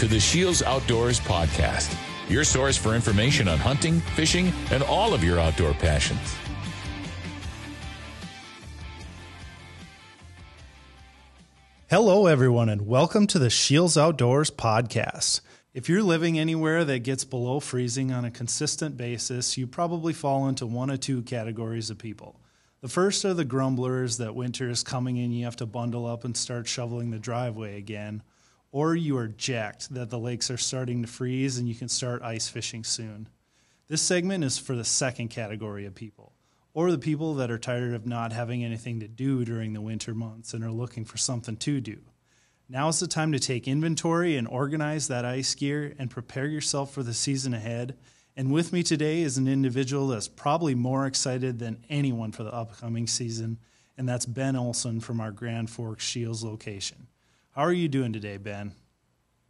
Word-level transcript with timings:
To 0.00 0.08
the 0.08 0.18
Shields 0.18 0.62
Outdoors 0.62 1.20
Podcast, 1.20 1.94
your 2.26 2.42
source 2.42 2.74
for 2.74 2.94
information 2.94 3.48
on 3.48 3.58
hunting, 3.58 4.00
fishing, 4.00 4.50
and 4.70 4.82
all 4.84 5.12
of 5.12 5.22
your 5.22 5.38
outdoor 5.38 5.74
passions. 5.74 6.34
Hello, 11.90 12.28
everyone, 12.28 12.70
and 12.70 12.86
welcome 12.86 13.26
to 13.26 13.38
the 13.38 13.50
Shields 13.50 13.98
Outdoors 13.98 14.50
Podcast. 14.50 15.42
If 15.74 15.90
you're 15.90 16.02
living 16.02 16.38
anywhere 16.38 16.82
that 16.86 17.00
gets 17.00 17.26
below 17.26 17.60
freezing 17.60 18.10
on 18.10 18.24
a 18.24 18.30
consistent 18.30 18.96
basis, 18.96 19.58
you 19.58 19.66
probably 19.66 20.14
fall 20.14 20.48
into 20.48 20.64
one 20.64 20.90
or 20.90 20.96
two 20.96 21.20
categories 21.20 21.90
of 21.90 21.98
people. 21.98 22.40
The 22.80 22.88
first 22.88 23.22
are 23.26 23.34
the 23.34 23.44
grumblers 23.44 24.16
that 24.16 24.34
winter 24.34 24.70
is 24.70 24.82
coming 24.82 25.18
and 25.18 25.36
you 25.36 25.44
have 25.44 25.56
to 25.56 25.66
bundle 25.66 26.06
up 26.06 26.24
and 26.24 26.34
start 26.34 26.66
shoveling 26.66 27.10
the 27.10 27.18
driveway 27.18 27.76
again. 27.76 28.22
Or 28.72 28.94
you 28.94 29.16
are 29.16 29.28
jacked 29.28 29.92
that 29.94 30.10
the 30.10 30.18
lakes 30.18 30.50
are 30.50 30.56
starting 30.56 31.02
to 31.02 31.08
freeze 31.08 31.58
and 31.58 31.68
you 31.68 31.74
can 31.74 31.88
start 31.88 32.22
ice 32.22 32.48
fishing 32.48 32.84
soon. 32.84 33.28
This 33.88 34.02
segment 34.02 34.44
is 34.44 34.58
for 34.58 34.76
the 34.76 34.84
second 34.84 35.28
category 35.28 35.84
of 35.86 35.96
people, 35.96 36.32
or 36.72 36.92
the 36.92 36.98
people 36.98 37.34
that 37.34 37.50
are 37.50 37.58
tired 37.58 37.94
of 37.94 38.06
not 38.06 38.32
having 38.32 38.64
anything 38.64 39.00
to 39.00 39.08
do 39.08 39.44
during 39.44 39.72
the 39.72 39.80
winter 39.80 40.14
months 40.14 40.54
and 40.54 40.62
are 40.62 40.70
looking 40.70 41.04
for 41.04 41.18
something 41.18 41.56
to 41.56 41.80
do. 41.80 41.98
Now 42.68 42.86
is 42.86 43.00
the 43.00 43.08
time 43.08 43.32
to 43.32 43.40
take 43.40 43.66
inventory 43.66 44.36
and 44.36 44.46
organize 44.46 45.08
that 45.08 45.24
ice 45.24 45.56
gear 45.56 45.92
and 45.98 46.08
prepare 46.08 46.46
yourself 46.46 46.94
for 46.94 47.02
the 47.02 47.12
season 47.12 47.52
ahead. 47.52 47.96
And 48.36 48.52
with 48.52 48.72
me 48.72 48.84
today 48.84 49.22
is 49.22 49.36
an 49.36 49.48
individual 49.48 50.06
that's 50.06 50.28
probably 50.28 50.76
more 50.76 51.04
excited 51.04 51.58
than 51.58 51.84
anyone 51.90 52.30
for 52.30 52.44
the 52.44 52.54
upcoming 52.54 53.08
season, 53.08 53.58
and 53.98 54.08
that's 54.08 54.24
Ben 54.24 54.54
Olson 54.54 55.00
from 55.00 55.20
our 55.20 55.32
Grand 55.32 55.68
Forks 55.68 56.04
Shields 56.04 56.44
location. 56.44 57.08
How 57.56 57.62
are 57.62 57.72
you 57.72 57.88
doing 57.88 58.12
today, 58.12 58.36
Ben? 58.36 58.74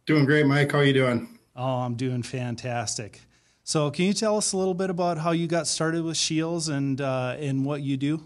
Doing 0.07 0.25
great, 0.25 0.47
Mike. 0.47 0.71
How 0.71 0.79
are 0.79 0.83
you 0.83 0.93
doing? 0.93 1.37
Oh, 1.55 1.81
I'm 1.81 1.93
doing 1.93 2.23
fantastic. 2.23 3.21
So, 3.63 3.91
can 3.91 4.05
you 4.05 4.13
tell 4.13 4.37
us 4.37 4.53
a 4.53 4.57
little 4.57 4.73
bit 4.73 4.89
about 4.89 5.19
how 5.19 5.31
you 5.31 5.45
got 5.45 5.67
started 5.67 6.03
with 6.03 6.17
Shields 6.17 6.67
and 6.67 6.99
uh, 6.99 7.35
and 7.37 7.63
what 7.63 7.83
you 7.83 7.97
do? 7.97 8.23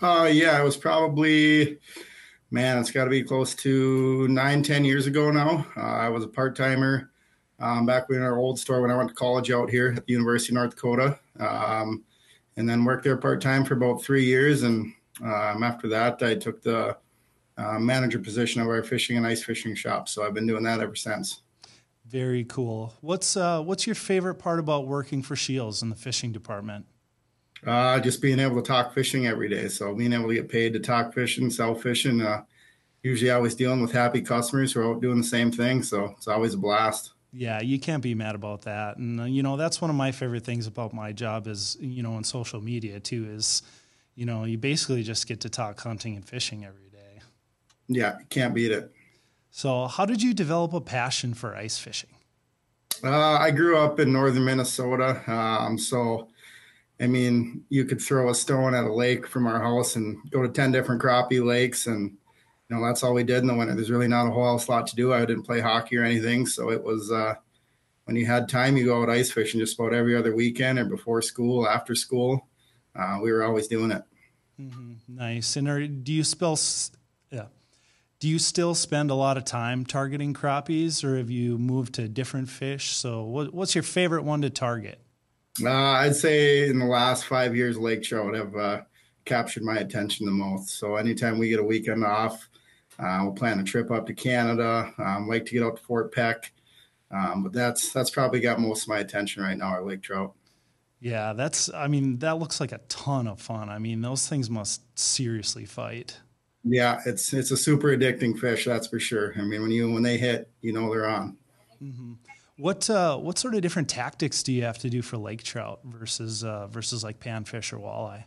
Uh, 0.00 0.30
yeah, 0.32 0.60
it 0.60 0.62
was 0.62 0.76
probably, 0.76 1.78
man, 2.52 2.78
it's 2.78 2.92
got 2.92 3.04
to 3.04 3.10
be 3.10 3.24
close 3.24 3.56
to 3.56 4.28
nine, 4.28 4.62
ten 4.62 4.84
years 4.84 5.08
ago 5.08 5.32
now. 5.32 5.66
Uh, 5.76 5.80
I 5.80 6.08
was 6.08 6.22
a 6.22 6.28
part 6.28 6.54
timer 6.54 7.10
um, 7.58 7.86
back 7.86 8.04
in 8.10 8.22
our 8.22 8.38
old 8.38 8.56
store 8.56 8.82
when 8.82 8.92
I 8.92 8.96
went 8.96 9.08
to 9.08 9.16
college 9.16 9.50
out 9.50 9.68
here 9.68 9.94
at 9.96 10.06
the 10.06 10.12
University 10.12 10.52
of 10.52 10.62
North 10.62 10.76
Dakota, 10.76 11.18
um, 11.40 12.04
and 12.56 12.68
then 12.68 12.84
worked 12.84 13.02
there 13.02 13.16
part 13.16 13.40
time 13.40 13.64
for 13.64 13.74
about 13.74 14.00
three 14.00 14.24
years. 14.24 14.62
And 14.62 14.94
um, 15.24 15.64
after 15.64 15.88
that, 15.88 16.22
I 16.22 16.36
took 16.36 16.62
the 16.62 16.96
uh, 17.58 17.78
manager 17.78 18.18
position 18.18 18.60
of 18.60 18.68
our 18.68 18.82
fishing 18.82 19.16
and 19.16 19.26
ice 19.26 19.42
fishing 19.42 19.74
shop. 19.74 20.08
So 20.08 20.24
I've 20.24 20.34
been 20.34 20.46
doing 20.46 20.64
that 20.64 20.80
ever 20.80 20.94
since. 20.94 21.42
Very 22.06 22.44
cool. 22.44 22.94
What's 23.00 23.36
uh, 23.36 23.62
what's 23.62 23.86
your 23.86 23.96
favorite 23.96 24.36
part 24.36 24.60
about 24.60 24.86
working 24.86 25.22
for 25.22 25.34
Shields 25.34 25.82
in 25.82 25.90
the 25.90 25.96
fishing 25.96 26.30
department? 26.30 26.86
Uh, 27.66 27.98
just 27.98 28.22
being 28.22 28.38
able 28.38 28.56
to 28.56 28.62
talk 28.62 28.94
fishing 28.94 29.26
every 29.26 29.48
day. 29.48 29.66
So 29.68 29.92
being 29.94 30.12
able 30.12 30.28
to 30.28 30.34
get 30.34 30.48
paid 30.48 30.72
to 30.74 30.78
talk 30.78 31.12
fishing, 31.14 31.50
sell 31.50 31.74
fishing. 31.74 32.20
Uh, 32.20 32.44
usually, 33.02 33.30
always 33.30 33.56
dealing 33.56 33.80
with 33.80 33.90
happy 33.90 34.20
customers 34.20 34.72
who 34.72 34.80
are 34.80 34.94
out 34.94 35.00
doing 35.00 35.18
the 35.18 35.24
same 35.24 35.50
thing. 35.50 35.82
So 35.82 36.14
it's 36.16 36.28
always 36.28 36.54
a 36.54 36.58
blast. 36.58 37.12
Yeah, 37.32 37.60
you 37.60 37.80
can't 37.80 38.02
be 38.02 38.14
mad 38.14 38.34
about 38.36 38.62
that. 38.62 38.98
And 38.98 39.20
uh, 39.20 39.24
you 39.24 39.42
know, 39.42 39.56
that's 39.56 39.80
one 39.80 39.90
of 39.90 39.96
my 39.96 40.12
favorite 40.12 40.44
things 40.44 40.68
about 40.68 40.92
my 40.92 41.10
job 41.12 41.48
is 41.48 41.76
you 41.80 42.04
know 42.04 42.12
on 42.12 42.22
social 42.22 42.60
media 42.60 43.00
too 43.00 43.26
is 43.28 43.62
you 44.14 44.26
know 44.26 44.44
you 44.44 44.58
basically 44.58 45.02
just 45.02 45.26
get 45.26 45.40
to 45.40 45.48
talk 45.48 45.80
hunting 45.80 46.14
and 46.14 46.26
fishing 46.26 46.64
every 46.64 46.82
day. 46.82 46.85
Yeah, 47.88 48.18
can't 48.30 48.54
beat 48.54 48.72
it. 48.72 48.92
So, 49.50 49.86
how 49.86 50.04
did 50.04 50.22
you 50.22 50.34
develop 50.34 50.72
a 50.72 50.80
passion 50.80 51.32
for 51.32 51.56
ice 51.56 51.78
fishing? 51.78 52.10
Uh, 53.02 53.38
I 53.38 53.50
grew 53.50 53.78
up 53.78 54.00
in 54.00 54.12
northern 54.12 54.44
Minnesota. 54.44 55.22
Um, 55.30 55.78
so, 55.78 56.28
I 57.00 57.06
mean, 57.06 57.64
you 57.68 57.84
could 57.84 58.00
throw 58.00 58.30
a 58.30 58.34
stone 58.34 58.74
at 58.74 58.84
a 58.84 58.92
lake 58.92 59.26
from 59.26 59.46
our 59.46 59.60
house 59.60 59.96
and 59.96 60.18
go 60.30 60.42
to 60.42 60.48
10 60.48 60.72
different 60.72 61.00
crappie 61.00 61.44
lakes. 61.44 61.86
And, 61.86 62.16
you 62.68 62.76
know, 62.76 62.84
that's 62.84 63.02
all 63.02 63.14
we 63.14 63.24
did 63.24 63.38
in 63.38 63.46
the 63.46 63.54
winter. 63.54 63.74
There's 63.74 63.90
really 63.90 64.08
not 64.08 64.26
a 64.26 64.30
whole 64.30 64.46
else 64.46 64.68
lot 64.68 64.86
to 64.88 64.96
do. 64.96 65.12
I 65.12 65.24
didn't 65.24 65.44
play 65.44 65.60
hockey 65.60 65.96
or 65.96 66.04
anything. 66.04 66.46
So 66.46 66.70
it 66.70 66.82
was, 66.82 67.12
uh, 67.12 67.34
when 68.04 68.16
you 68.16 68.26
had 68.26 68.48
time, 68.48 68.76
you 68.76 68.86
go 68.86 69.02
out 69.02 69.10
ice 69.10 69.30
fishing 69.30 69.60
just 69.60 69.78
about 69.78 69.92
every 69.92 70.16
other 70.16 70.34
weekend 70.34 70.78
or 70.78 70.84
before 70.84 71.20
school, 71.22 71.68
after 71.68 71.94
school. 71.94 72.46
Uh, 72.94 73.18
we 73.22 73.32
were 73.32 73.44
always 73.44 73.68
doing 73.68 73.90
it. 73.90 74.02
Mm-hmm. 74.60 74.92
Nice. 75.08 75.56
And 75.56 75.68
are, 75.68 75.86
do 75.86 76.12
you 76.12 76.24
spell, 76.24 76.58
yeah, 77.30 77.46
do 78.18 78.28
you 78.28 78.38
still 78.38 78.74
spend 78.74 79.10
a 79.10 79.14
lot 79.14 79.36
of 79.36 79.44
time 79.44 79.84
targeting 79.84 80.32
crappies 80.32 81.04
or 81.04 81.16
have 81.16 81.30
you 81.30 81.58
moved 81.58 81.94
to 81.94 82.08
different 82.08 82.48
fish? 82.48 82.92
So, 82.92 83.22
what, 83.22 83.52
what's 83.52 83.74
your 83.74 83.84
favorite 83.84 84.22
one 84.22 84.42
to 84.42 84.50
target? 84.50 85.00
Uh, 85.62 85.70
I'd 85.70 86.16
say 86.16 86.68
in 86.68 86.78
the 86.78 86.86
last 86.86 87.24
five 87.24 87.56
years, 87.56 87.78
lake 87.78 88.02
trout 88.02 88.34
have 88.34 88.56
uh, 88.56 88.80
captured 89.24 89.62
my 89.62 89.76
attention 89.76 90.26
the 90.26 90.32
most. 90.32 90.78
So, 90.78 90.96
anytime 90.96 91.38
we 91.38 91.48
get 91.48 91.60
a 91.60 91.64
weekend 91.64 92.04
off, 92.04 92.48
uh, 92.98 93.20
we'll 93.22 93.32
plan 93.32 93.60
a 93.60 93.64
trip 93.64 93.90
up 93.90 94.06
to 94.06 94.14
Canada. 94.14 94.92
Um, 94.98 95.28
like 95.28 95.44
to 95.46 95.52
get 95.52 95.62
out 95.62 95.76
to 95.76 95.82
Fort 95.82 96.14
Peck, 96.14 96.52
um, 97.10 97.42
but 97.42 97.52
that's 97.52 97.92
that's 97.92 98.10
probably 98.10 98.40
got 98.40 98.58
most 98.58 98.82
of 98.82 98.88
my 98.88 98.98
attention 98.98 99.42
right 99.42 99.56
now. 99.56 99.66
Our 99.66 99.84
lake 99.84 100.02
trout. 100.02 100.32
Yeah, 101.00 101.34
that's. 101.34 101.72
I 101.72 101.88
mean, 101.88 102.18
that 102.20 102.38
looks 102.38 102.60
like 102.60 102.72
a 102.72 102.80
ton 102.88 103.26
of 103.26 103.40
fun. 103.40 103.68
I 103.68 103.78
mean, 103.78 104.00
those 104.00 104.26
things 104.26 104.48
must 104.48 104.98
seriously 104.98 105.66
fight. 105.66 106.20
Yeah, 106.68 107.00
it's 107.06 107.32
it's 107.32 107.52
a 107.52 107.56
super 107.56 107.96
addicting 107.96 108.38
fish, 108.38 108.64
that's 108.64 108.88
for 108.88 108.98
sure. 108.98 109.34
I 109.38 109.42
mean, 109.42 109.62
when 109.62 109.70
you 109.70 109.90
when 109.90 110.02
they 110.02 110.18
hit, 110.18 110.50
you 110.62 110.72
know 110.72 110.90
they're 110.90 111.06
on. 111.06 111.36
Mm-hmm. 111.82 112.14
What 112.58 112.88
uh, 112.90 113.18
what 113.18 113.38
sort 113.38 113.54
of 113.54 113.60
different 113.60 113.88
tactics 113.88 114.42
do 114.42 114.52
you 114.52 114.64
have 114.64 114.78
to 114.78 114.90
do 114.90 115.02
for 115.02 115.16
lake 115.16 115.42
trout 115.42 115.80
versus 115.84 116.42
uh, 116.42 116.66
versus 116.66 117.04
like 117.04 117.20
panfish 117.20 117.72
or 117.72 117.78
walleye? 117.78 118.24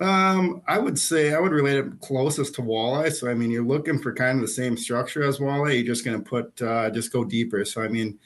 Um, 0.00 0.62
I 0.66 0.78
would 0.78 0.98
say 0.98 1.32
I 1.32 1.38
would 1.38 1.52
relate 1.52 1.78
it 1.78 2.00
closest 2.00 2.54
to 2.56 2.62
walleye. 2.62 3.12
So 3.12 3.30
I 3.30 3.34
mean, 3.34 3.50
you're 3.50 3.64
looking 3.64 3.98
for 3.98 4.12
kind 4.12 4.36
of 4.36 4.42
the 4.42 4.52
same 4.52 4.76
structure 4.76 5.22
as 5.22 5.38
walleye. 5.38 5.76
You're 5.76 5.94
just 5.94 6.04
going 6.04 6.22
to 6.22 6.28
put 6.28 6.60
uh, 6.60 6.90
just 6.90 7.12
go 7.12 7.24
deeper. 7.24 7.64
So 7.64 7.82
I 7.82 7.88
mean, 7.88 8.18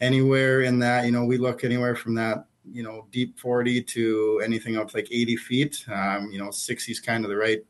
anywhere 0.00 0.62
in 0.62 0.78
that, 0.78 1.04
you 1.04 1.12
know, 1.12 1.24
we 1.24 1.36
look 1.36 1.64
anywhere 1.64 1.96
from 1.96 2.14
that 2.14 2.46
you 2.72 2.82
know 2.82 3.06
deep 3.10 3.38
40 3.38 3.82
to 3.82 4.40
anything 4.42 4.76
up 4.76 4.88
to 4.90 4.96
like 4.96 5.08
80 5.10 5.36
feet. 5.36 5.84
Um, 5.92 6.30
you 6.32 6.38
know, 6.38 6.50
60 6.50 6.92
is 6.92 7.00
kind 7.00 7.24
of 7.24 7.30
the 7.30 7.36
right 7.36 7.62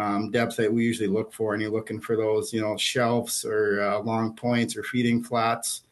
um, 0.00 0.30
depth 0.30 0.56
that 0.56 0.72
we 0.72 0.82
usually 0.84 1.08
look 1.08 1.30
for, 1.32 1.52
and 1.52 1.60
you're 1.60 1.70
looking 1.70 2.00
for 2.00 2.16
those, 2.16 2.54
you 2.54 2.60
know, 2.62 2.74
shelves 2.76 3.44
or 3.44 3.82
uh, 3.82 3.98
long 4.00 4.34
points 4.34 4.74
or 4.74 4.82
feeding 4.82 5.22
flats. 5.22 5.82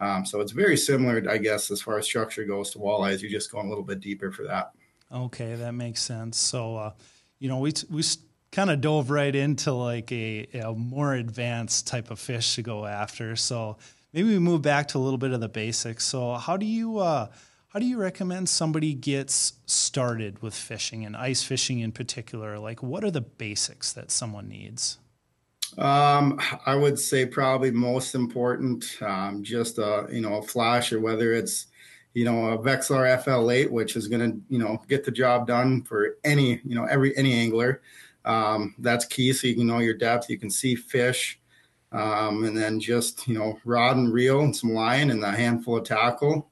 Um, 0.00 0.24
so 0.24 0.40
it's 0.40 0.52
very 0.52 0.76
similar, 0.76 1.22
I 1.28 1.36
guess, 1.36 1.70
as 1.70 1.82
far 1.82 1.98
as 1.98 2.06
structure 2.06 2.44
goes 2.44 2.70
to 2.70 2.78
walleyes. 2.78 3.20
You're 3.20 3.30
just 3.30 3.52
going 3.52 3.66
a 3.66 3.68
little 3.68 3.84
bit 3.84 4.00
deeper 4.00 4.32
for 4.32 4.44
that. 4.44 4.72
Okay, 5.12 5.54
that 5.54 5.72
makes 5.72 6.00
sense. 6.00 6.38
So, 6.38 6.76
uh, 6.76 6.92
you 7.40 7.48
know, 7.48 7.58
we 7.58 7.72
we 7.90 8.02
kind 8.52 8.70
of 8.70 8.80
dove 8.80 9.10
right 9.10 9.34
into 9.34 9.72
like 9.72 10.10
a, 10.12 10.46
a 10.54 10.72
more 10.72 11.12
advanced 11.14 11.86
type 11.86 12.10
of 12.10 12.18
fish 12.18 12.54
to 12.54 12.62
go 12.62 12.86
after. 12.86 13.36
So 13.36 13.76
maybe 14.14 14.28
we 14.30 14.38
move 14.38 14.62
back 14.62 14.88
to 14.88 14.98
a 14.98 15.00
little 15.00 15.18
bit 15.18 15.32
of 15.32 15.40
the 15.40 15.48
basics. 15.48 16.04
So 16.04 16.34
how 16.34 16.56
do 16.56 16.64
you 16.64 16.98
uh, 16.98 17.26
how 17.68 17.78
do 17.78 17.84
you 17.84 17.98
recommend 17.98 18.48
somebody 18.48 18.94
gets 18.94 19.54
started 19.66 20.40
with 20.40 20.54
fishing 20.54 21.04
and 21.04 21.14
ice 21.14 21.42
fishing 21.42 21.80
in 21.80 21.92
particular? 21.92 22.58
Like, 22.58 22.82
what 22.82 23.04
are 23.04 23.10
the 23.10 23.20
basics 23.20 23.92
that 23.92 24.10
someone 24.10 24.48
needs? 24.48 24.98
Um, 25.76 26.40
I 26.64 26.74
would 26.74 26.98
say 26.98 27.26
probably 27.26 27.70
most 27.70 28.14
important, 28.14 28.96
um, 29.02 29.44
just 29.44 29.76
a 29.76 30.08
you 30.10 30.22
know 30.22 30.36
a 30.36 30.42
flash, 30.42 30.94
or 30.94 31.00
whether 31.00 31.34
it's 31.34 31.66
you 32.14 32.24
know 32.24 32.52
a 32.52 32.58
Vexilar 32.58 33.22
FL8, 33.22 33.70
which 33.70 33.96
is 33.96 34.08
going 34.08 34.32
to 34.32 34.40
you 34.48 34.58
know 34.58 34.82
get 34.88 35.04
the 35.04 35.10
job 35.10 35.46
done 35.46 35.82
for 35.82 36.16
any 36.24 36.60
you 36.64 36.74
know 36.74 36.84
every 36.84 37.14
any 37.18 37.34
angler. 37.34 37.82
Um, 38.24 38.74
that's 38.78 39.04
key, 39.04 39.34
so 39.34 39.46
you 39.46 39.56
can 39.56 39.66
know 39.66 39.78
your 39.80 39.94
depth, 39.94 40.30
you 40.30 40.38
can 40.38 40.50
see 40.50 40.74
fish, 40.74 41.38
um, 41.92 42.44
and 42.44 42.56
then 42.56 42.80
just 42.80 43.28
you 43.28 43.38
know 43.38 43.60
rod 43.66 43.98
and 43.98 44.10
reel 44.10 44.40
and 44.40 44.56
some 44.56 44.72
line 44.72 45.10
and 45.10 45.22
a 45.22 45.32
handful 45.32 45.76
of 45.76 45.84
tackle. 45.84 46.47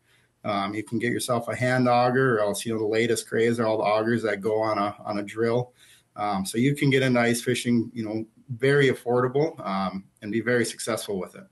Um, 0.46 0.75
you 0.75 0.84
can 0.84 1.00
get 1.00 1.10
yourself 1.10 1.48
a 1.48 1.56
hand 1.56 1.88
auger, 1.88 2.37
or 2.37 2.40
else 2.40 2.64
you 2.64 2.72
know 2.72 2.78
the 2.78 2.87
latest 2.87 3.28
craze 3.28 3.58
are 3.58 3.66
all 3.66 3.78
the 3.78 3.84
augers 3.84 4.22
that 4.22 4.40
go 4.40 4.62
on 4.62 4.78
a 4.78 4.94
on 5.04 5.19
a 5.19 5.22
drill. 5.22 5.72
Um, 6.14 6.46
so 6.46 6.56
you 6.56 6.75
can 6.75 6.88
get 6.88 7.02
into 7.02 7.20
ice 7.20 7.43
fishing, 7.43 7.90
you 7.93 8.04
know, 8.04 8.25
very 8.48 8.88
affordable 8.88 9.58
um, 9.66 10.04
and 10.22 10.32
be 10.32 10.40
very 10.40 10.64
successful 10.64 11.19
with 11.19 11.34
it. 11.34 11.44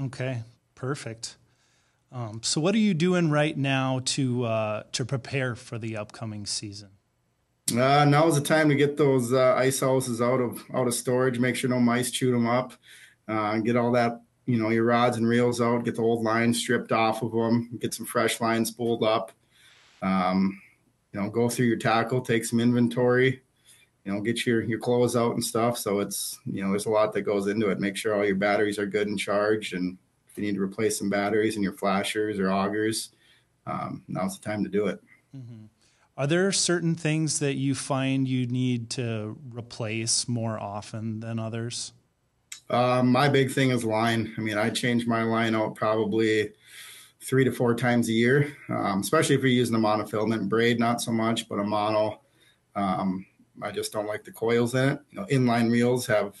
Okay, 0.00 0.42
perfect. 0.74 1.36
Um, 2.12 2.40
so 2.42 2.60
what 2.60 2.74
are 2.74 2.78
you 2.78 2.94
doing 2.94 3.30
right 3.30 3.56
now 3.56 4.00
to 4.06 4.44
uh, 4.44 4.82
to 4.92 5.04
prepare 5.04 5.54
for 5.54 5.78
the 5.78 5.96
upcoming 5.96 6.46
season? 6.46 6.90
Uh, 7.72 8.04
now 8.04 8.26
is 8.26 8.34
the 8.36 8.40
time 8.40 8.68
to 8.68 8.74
get 8.74 8.96
those 8.96 9.32
uh, 9.32 9.54
ice 9.56 9.80
houses 9.80 10.20
out 10.20 10.40
of 10.40 10.62
out 10.72 10.86
of 10.86 10.94
storage. 10.94 11.38
Make 11.38 11.56
sure 11.56 11.68
no 11.68 11.80
mice 11.80 12.10
chew 12.10 12.30
them 12.30 12.46
up. 12.46 12.74
Uh, 13.28 13.58
get 13.58 13.76
all 13.76 13.92
that 13.92 14.22
you 14.46 14.58
know 14.58 14.70
your 14.70 14.84
rods 14.84 15.16
and 15.16 15.28
reels 15.28 15.60
out, 15.60 15.84
get 15.84 15.96
the 15.96 16.02
old 16.02 16.22
lines 16.22 16.58
stripped 16.58 16.92
off 16.92 17.22
of 17.22 17.32
them, 17.32 17.70
get 17.80 17.94
some 17.94 18.06
fresh 18.06 18.40
lines 18.40 18.68
spooled 18.68 19.02
up. 19.02 19.32
Um, 20.02 20.60
you 21.12 21.20
know, 21.20 21.28
go 21.28 21.48
through 21.48 21.66
your 21.66 21.76
tackle, 21.76 22.20
take 22.20 22.44
some 22.44 22.60
inventory, 22.60 23.42
you 24.04 24.12
know, 24.12 24.20
get 24.20 24.46
your 24.46 24.62
your 24.62 24.78
clothes 24.78 25.16
out 25.16 25.34
and 25.34 25.44
stuff. 25.44 25.76
So 25.78 26.00
it's 26.00 26.38
you 26.46 26.62
know, 26.62 26.70
there's 26.70 26.86
a 26.86 26.90
lot 26.90 27.12
that 27.12 27.22
goes 27.22 27.46
into 27.46 27.70
it. 27.70 27.80
Make 27.80 27.96
sure 27.96 28.14
all 28.14 28.24
your 28.24 28.36
batteries 28.36 28.78
are 28.78 28.86
good 28.86 29.08
and 29.08 29.18
charged, 29.18 29.74
and 29.74 29.98
if 30.28 30.38
you 30.38 30.44
need 30.44 30.54
to 30.54 30.62
replace 30.62 30.98
some 30.98 31.10
batteries 31.10 31.56
in 31.56 31.62
your 31.62 31.72
flashers 31.74 32.38
or 32.38 32.50
augers, 32.50 33.10
um, 33.66 34.02
now's 34.08 34.38
the 34.38 34.44
time 34.44 34.64
to 34.64 34.70
do 34.70 34.86
it. 34.86 35.00
Mm-hmm. 35.36 35.66
Are 36.16 36.26
there 36.26 36.52
certain 36.52 36.94
things 36.94 37.38
that 37.38 37.54
you 37.54 37.74
find 37.74 38.28
you 38.28 38.46
need 38.46 38.90
to 38.90 39.38
replace 39.54 40.28
more 40.28 40.60
often 40.60 41.20
than 41.20 41.38
others? 41.38 41.92
Um, 42.70 43.08
my 43.08 43.28
big 43.28 43.50
thing 43.50 43.70
is 43.70 43.84
line. 43.84 44.32
I 44.38 44.40
mean, 44.40 44.56
I 44.56 44.70
change 44.70 45.06
my 45.06 45.22
line 45.24 45.54
out 45.54 45.74
probably 45.74 46.52
three 47.20 47.44
to 47.44 47.52
four 47.52 47.74
times 47.74 48.08
a 48.08 48.12
year, 48.12 48.56
um, 48.68 49.00
especially 49.00 49.34
if 49.34 49.42
you're 49.42 49.50
using 49.50 49.74
a 49.74 49.78
monofilament 49.78 50.48
braid, 50.48 50.78
not 50.78 51.00
so 51.00 51.12
much, 51.12 51.48
but 51.48 51.58
a 51.58 51.64
mono. 51.64 52.20
Um, 52.76 53.26
I 53.60 53.72
just 53.72 53.92
don't 53.92 54.06
like 54.06 54.24
the 54.24 54.32
coils 54.32 54.74
in 54.74 54.90
it. 54.90 55.00
You 55.10 55.20
know, 55.20 55.26
inline 55.26 55.70
reels 55.70 56.06
have, 56.06 56.36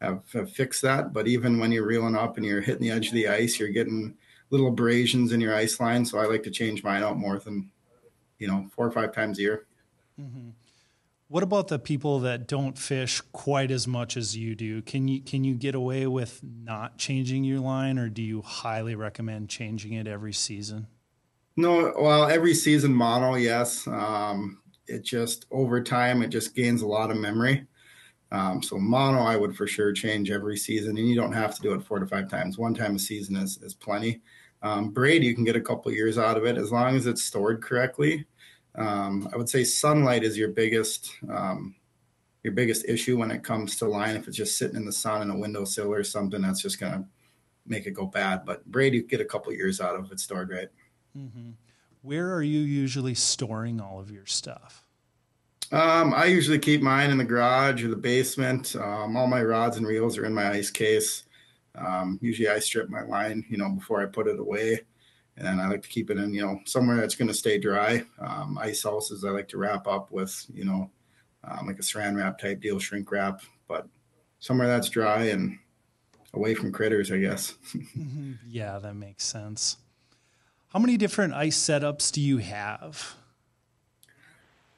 have, 0.00 0.22
have 0.32 0.50
fixed 0.52 0.82
that, 0.82 1.12
but 1.12 1.26
even 1.26 1.58
when 1.58 1.72
you're 1.72 1.86
reeling 1.86 2.16
up 2.16 2.36
and 2.36 2.46
you're 2.46 2.60
hitting 2.60 2.82
the 2.82 2.92
edge 2.92 3.08
of 3.08 3.14
the 3.14 3.28
ice, 3.28 3.58
you're 3.58 3.68
getting 3.68 4.14
little 4.50 4.68
abrasions 4.68 5.32
in 5.32 5.40
your 5.40 5.54
ice 5.54 5.80
line. 5.80 6.04
So 6.04 6.18
I 6.18 6.26
like 6.26 6.44
to 6.44 6.50
change 6.50 6.84
mine 6.84 7.02
out 7.02 7.18
more 7.18 7.38
than, 7.38 7.70
you 8.38 8.46
know, 8.46 8.68
four 8.70 8.86
or 8.86 8.92
five 8.92 9.12
times 9.12 9.38
a 9.38 9.42
year. 9.42 9.66
Mm-hmm. 10.20 10.50
What 11.28 11.42
about 11.42 11.68
the 11.68 11.78
people 11.78 12.20
that 12.20 12.46
don't 12.46 12.78
fish 12.78 13.20
quite 13.32 13.70
as 13.70 13.86
much 13.88 14.16
as 14.16 14.36
you 14.36 14.54
do? 14.54 14.80
Can 14.82 15.08
you 15.08 15.20
can 15.22 15.42
you 15.44 15.54
get 15.56 15.74
away 15.74 16.06
with 16.06 16.40
not 16.42 16.98
changing 16.98 17.42
your 17.44 17.60
line, 17.60 17.98
or 17.98 18.08
do 18.08 18.22
you 18.22 18.42
highly 18.42 18.94
recommend 18.94 19.48
changing 19.48 19.92
it 19.92 20.06
every 20.06 20.32
season? 20.32 20.86
No, 21.56 21.92
well, 21.98 22.28
every 22.28 22.54
season 22.54 22.92
mono, 22.94 23.34
yes. 23.34 23.86
Um, 23.86 24.62
it 24.86 25.04
just 25.04 25.46
over 25.50 25.82
time 25.82 26.22
it 26.22 26.28
just 26.28 26.54
gains 26.54 26.82
a 26.82 26.86
lot 26.86 27.10
of 27.10 27.16
memory. 27.16 27.66
Um, 28.32 28.62
so 28.62 28.78
mono, 28.78 29.20
I 29.20 29.36
would 29.36 29.56
for 29.56 29.66
sure 29.66 29.92
change 29.92 30.30
every 30.30 30.56
season, 30.56 30.98
and 30.98 31.08
you 31.08 31.16
don't 31.16 31.32
have 31.32 31.54
to 31.56 31.62
do 31.62 31.74
it 31.74 31.82
four 31.82 32.00
to 32.00 32.06
five 32.06 32.28
times. 32.30 32.58
One 32.58 32.74
time 32.74 32.96
a 32.96 32.98
season 33.00 33.36
is 33.36 33.58
is 33.62 33.74
plenty. 33.74 34.22
Um, 34.62 34.90
braid, 34.92 35.24
you 35.24 35.34
can 35.34 35.44
get 35.44 35.56
a 35.56 35.60
couple 35.62 35.92
years 35.92 36.18
out 36.18 36.36
of 36.38 36.46
it 36.46 36.58
as 36.58 36.72
long 36.72 36.96
as 36.96 37.06
it's 37.06 37.24
stored 37.24 37.62
correctly. 37.62 38.26
Um, 38.76 39.28
I 39.32 39.36
would 39.36 39.48
say 39.48 39.64
sunlight 39.64 40.22
is 40.22 40.36
your 40.36 40.48
biggest 40.48 41.12
um, 41.30 41.74
your 42.42 42.52
biggest 42.52 42.84
issue 42.86 43.18
when 43.18 43.30
it 43.30 43.42
comes 43.42 43.76
to 43.76 43.88
line. 43.88 44.16
If 44.16 44.28
it's 44.28 44.36
just 44.36 44.58
sitting 44.58 44.76
in 44.76 44.84
the 44.84 44.92
sun 44.92 45.22
in 45.22 45.30
a 45.30 45.36
windowsill 45.36 45.92
or 45.92 46.04
something, 46.04 46.42
that's 46.42 46.62
just 46.62 46.78
gonna 46.78 47.04
make 47.66 47.86
it 47.86 47.92
go 47.92 48.06
bad. 48.06 48.44
But 48.44 48.64
braid, 48.66 48.94
you 48.94 49.02
get 49.02 49.20
a 49.20 49.24
couple 49.24 49.52
years 49.52 49.80
out 49.80 49.96
of 49.96 50.12
it 50.12 50.20
stored 50.20 50.50
right. 50.50 50.68
Mm-hmm. 51.16 51.50
Where 52.02 52.32
are 52.34 52.42
you 52.42 52.60
usually 52.60 53.14
storing 53.14 53.80
all 53.80 53.98
of 53.98 54.10
your 54.10 54.26
stuff? 54.26 54.84
Um, 55.72 56.14
I 56.14 56.26
usually 56.26 56.60
keep 56.60 56.82
mine 56.82 57.10
in 57.10 57.18
the 57.18 57.24
garage 57.24 57.82
or 57.82 57.88
the 57.88 57.96
basement. 57.96 58.76
Um, 58.76 59.16
all 59.16 59.26
my 59.26 59.42
rods 59.42 59.78
and 59.78 59.86
reels 59.86 60.16
are 60.16 60.24
in 60.24 60.32
my 60.32 60.50
ice 60.50 60.70
case. 60.70 61.24
Um, 61.74 62.18
usually, 62.22 62.48
I 62.48 62.60
strip 62.60 62.88
my 62.88 63.02
line, 63.02 63.44
you 63.48 63.56
know, 63.56 63.70
before 63.70 64.02
I 64.02 64.06
put 64.06 64.28
it 64.28 64.38
away 64.38 64.82
and 65.36 65.60
I 65.60 65.68
like 65.68 65.82
to 65.82 65.88
keep 65.88 66.10
it 66.10 66.18
in, 66.18 66.32
you 66.32 66.42
know, 66.42 66.60
somewhere 66.64 66.96
that's 66.96 67.14
going 67.14 67.28
to 67.28 67.34
stay 67.34 67.58
dry. 67.58 68.04
Um, 68.18 68.58
ice 68.58 68.82
houses 68.82 69.24
I 69.24 69.30
like 69.30 69.48
to 69.48 69.58
wrap 69.58 69.86
up 69.86 70.10
with, 70.10 70.46
you 70.52 70.64
know, 70.64 70.90
um, 71.44 71.66
like 71.66 71.78
a 71.78 71.82
saran 71.82 72.16
wrap 72.16 72.38
type 72.38 72.60
deal, 72.60 72.78
shrink 72.78 73.10
wrap, 73.10 73.42
but 73.68 73.86
somewhere 74.38 74.66
that's 74.66 74.88
dry 74.88 75.24
and 75.24 75.58
away 76.32 76.54
from 76.54 76.72
critters, 76.72 77.12
I 77.12 77.18
guess. 77.18 77.54
mm-hmm. 77.74 78.32
Yeah, 78.48 78.78
that 78.78 78.94
makes 78.94 79.24
sense. 79.24 79.76
How 80.68 80.78
many 80.78 80.96
different 80.96 81.34
ice 81.34 81.58
setups 81.58 82.12
do 82.12 82.20
you 82.20 82.38
have? 82.38 83.16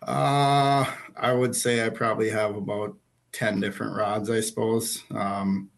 Uh, 0.02 0.84
I 1.16 1.32
would 1.32 1.56
say 1.56 1.84
I 1.84 1.88
probably 1.88 2.30
have 2.30 2.56
about 2.56 2.96
10 3.32 3.60
different 3.60 3.96
rods, 3.96 4.30
I 4.30 4.40
suppose. 4.40 5.02
Um, 5.10 5.70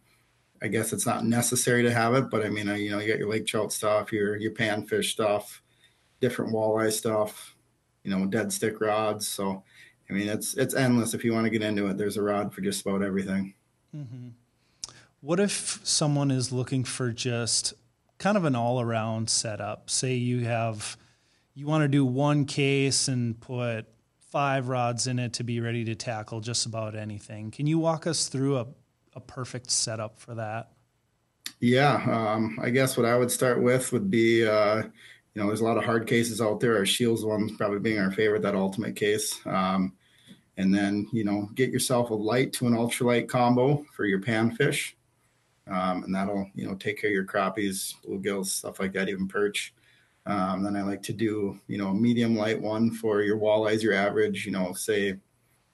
I 0.62 0.68
guess 0.68 0.92
it's 0.92 1.06
not 1.06 1.24
necessary 1.24 1.82
to 1.82 1.92
have 1.92 2.14
it, 2.14 2.30
but 2.30 2.44
I 2.44 2.50
mean, 2.50 2.68
uh, 2.68 2.74
you 2.74 2.90
know, 2.90 2.98
you 2.98 3.08
got 3.08 3.18
your 3.18 3.30
lake 3.30 3.46
trout 3.46 3.72
stuff, 3.72 4.12
your 4.12 4.36
your 4.36 4.52
panfish 4.52 5.06
stuff, 5.06 5.62
different 6.20 6.52
walleye 6.52 6.92
stuff, 6.92 7.56
you 8.04 8.10
know, 8.10 8.26
dead 8.26 8.52
stick 8.52 8.80
rods. 8.80 9.26
So, 9.26 9.62
I 10.08 10.12
mean, 10.12 10.28
it's 10.28 10.54
it's 10.54 10.74
endless. 10.74 11.14
If 11.14 11.24
you 11.24 11.32
want 11.32 11.44
to 11.44 11.50
get 11.50 11.62
into 11.62 11.86
it, 11.86 11.96
there's 11.96 12.16
a 12.16 12.22
rod 12.22 12.52
for 12.52 12.60
just 12.60 12.82
about 12.82 13.02
everything. 13.02 13.54
Mm-hmm. 13.96 14.28
What 15.22 15.40
if 15.40 15.80
someone 15.82 16.30
is 16.30 16.52
looking 16.52 16.84
for 16.84 17.12
just 17.12 17.74
kind 18.18 18.36
of 18.36 18.44
an 18.44 18.54
all 18.54 18.80
around 18.80 19.30
setup? 19.30 19.88
Say 19.88 20.14
you 20.14 20.44
have 20.44 20.96
you 21.54 21.66
want 21.66 21.82
to 21.82 21.88
do 21.88 22.04
one 22.04 22.44
case 22.44 23.08
and 23.08 23.38
put 23.40 23.86
five 24.30 24.68
rods 24.68 25.06
in 25.06 25.18
it 25.18 25.32
to 25.34 25.44
be 25.44 25.60
ready 25.60 25.84
to 25.84 25.94
tackle 25.94 26.40
just 26.40 26.64
about 26.64 26.94
anything. 26.94 27.50
Can 27.50 27.66
you 27.66 27.78
walk 27.78 28.06
us 28.06 28.28
through 28.28 28.58
a, 28.58 28.66
a 29.14 29.20
perfect 29.20 29.70
setup 29.70 30.18
for 30.18 30.34
that? 30.36 30.72
Yeah, 31.60 31.94
um, 32.10 32.58
I 32.62 32.70
guess 32.70 32.96
what 32.96 33.06
I 33.06 33.16
would 33.16 33.30
start 33.30 33.62
with 33.62 33.92
would 33.92 34.10
be, 34.10 34.46
uh, 34.46 34.82
you 35.34 35.42
know, 35.42 35.46
there's 35.46 35.60
a 35.60 35.64
lot 35.64 35.76
of 35.76 35.84
hard 35.84 36.06
cases 36.06 36.40
out 36.40 36.60
there. 36.60 36.76
Our 36.76 36.86
Shields 36.86 37.24
one's 37.24 37.52
probably 37.52 37.80
being 37.80 37.98
our 37.98 38.10
favorite, 38.10 38.42
that 38.42 38.54
ultimate 38.54 38.96
case. 38.96 39.38
Um, 39.46 39.92
and 40.56 40.74
then, 40.74 41.06
you 41.12 41.24
know, 41.24 41.48
get 41.54 41.70
yourself 41.70 42.10
a 42.10 42.14
light 42.14 42.52
to 42.54 42.66
an 42.66 42.74
ultralight 42.74 43.28
combo 43.28 43.84
for 43.92 44.04
your 44.04 44.20
panfish. 44.20 44.92
Um, 45.66 46.04
and 46.04 46.14
that'll, 46.14 46.48
you 46.54 46.66
know, 46.66 46.74
take 46.74 47.00
care 47.00 47.10
of 47.10 47.14
your 47.14 47.24
crappies, 47.24 47.94
bluegills, 48.06 48.46
stuff 48.46 48.80
like 48.80 48.92
that, 48.94 49.08
even 49.08 49.28
perch. 49.28 49.72
Um, 50.26 50.62
then 50.62 50.76
I 50.76 50.82
like 50.82 51.02
to 51.04 51.12
do, 51.12 51.58
you 51.66 51.78
know, 51.78 51.88
a 51.88 51.94
medium 51.94 52.36
light 52.36 52.60
one 52.60 52.90
for 52.90 53.22
your 53.22 53.38
walleyes, 53.38 53.82
your 53.82 53.94
average, 53.94 54.44
you 54.44 54.52
know, 54.52 54.72
say 54.72 55.16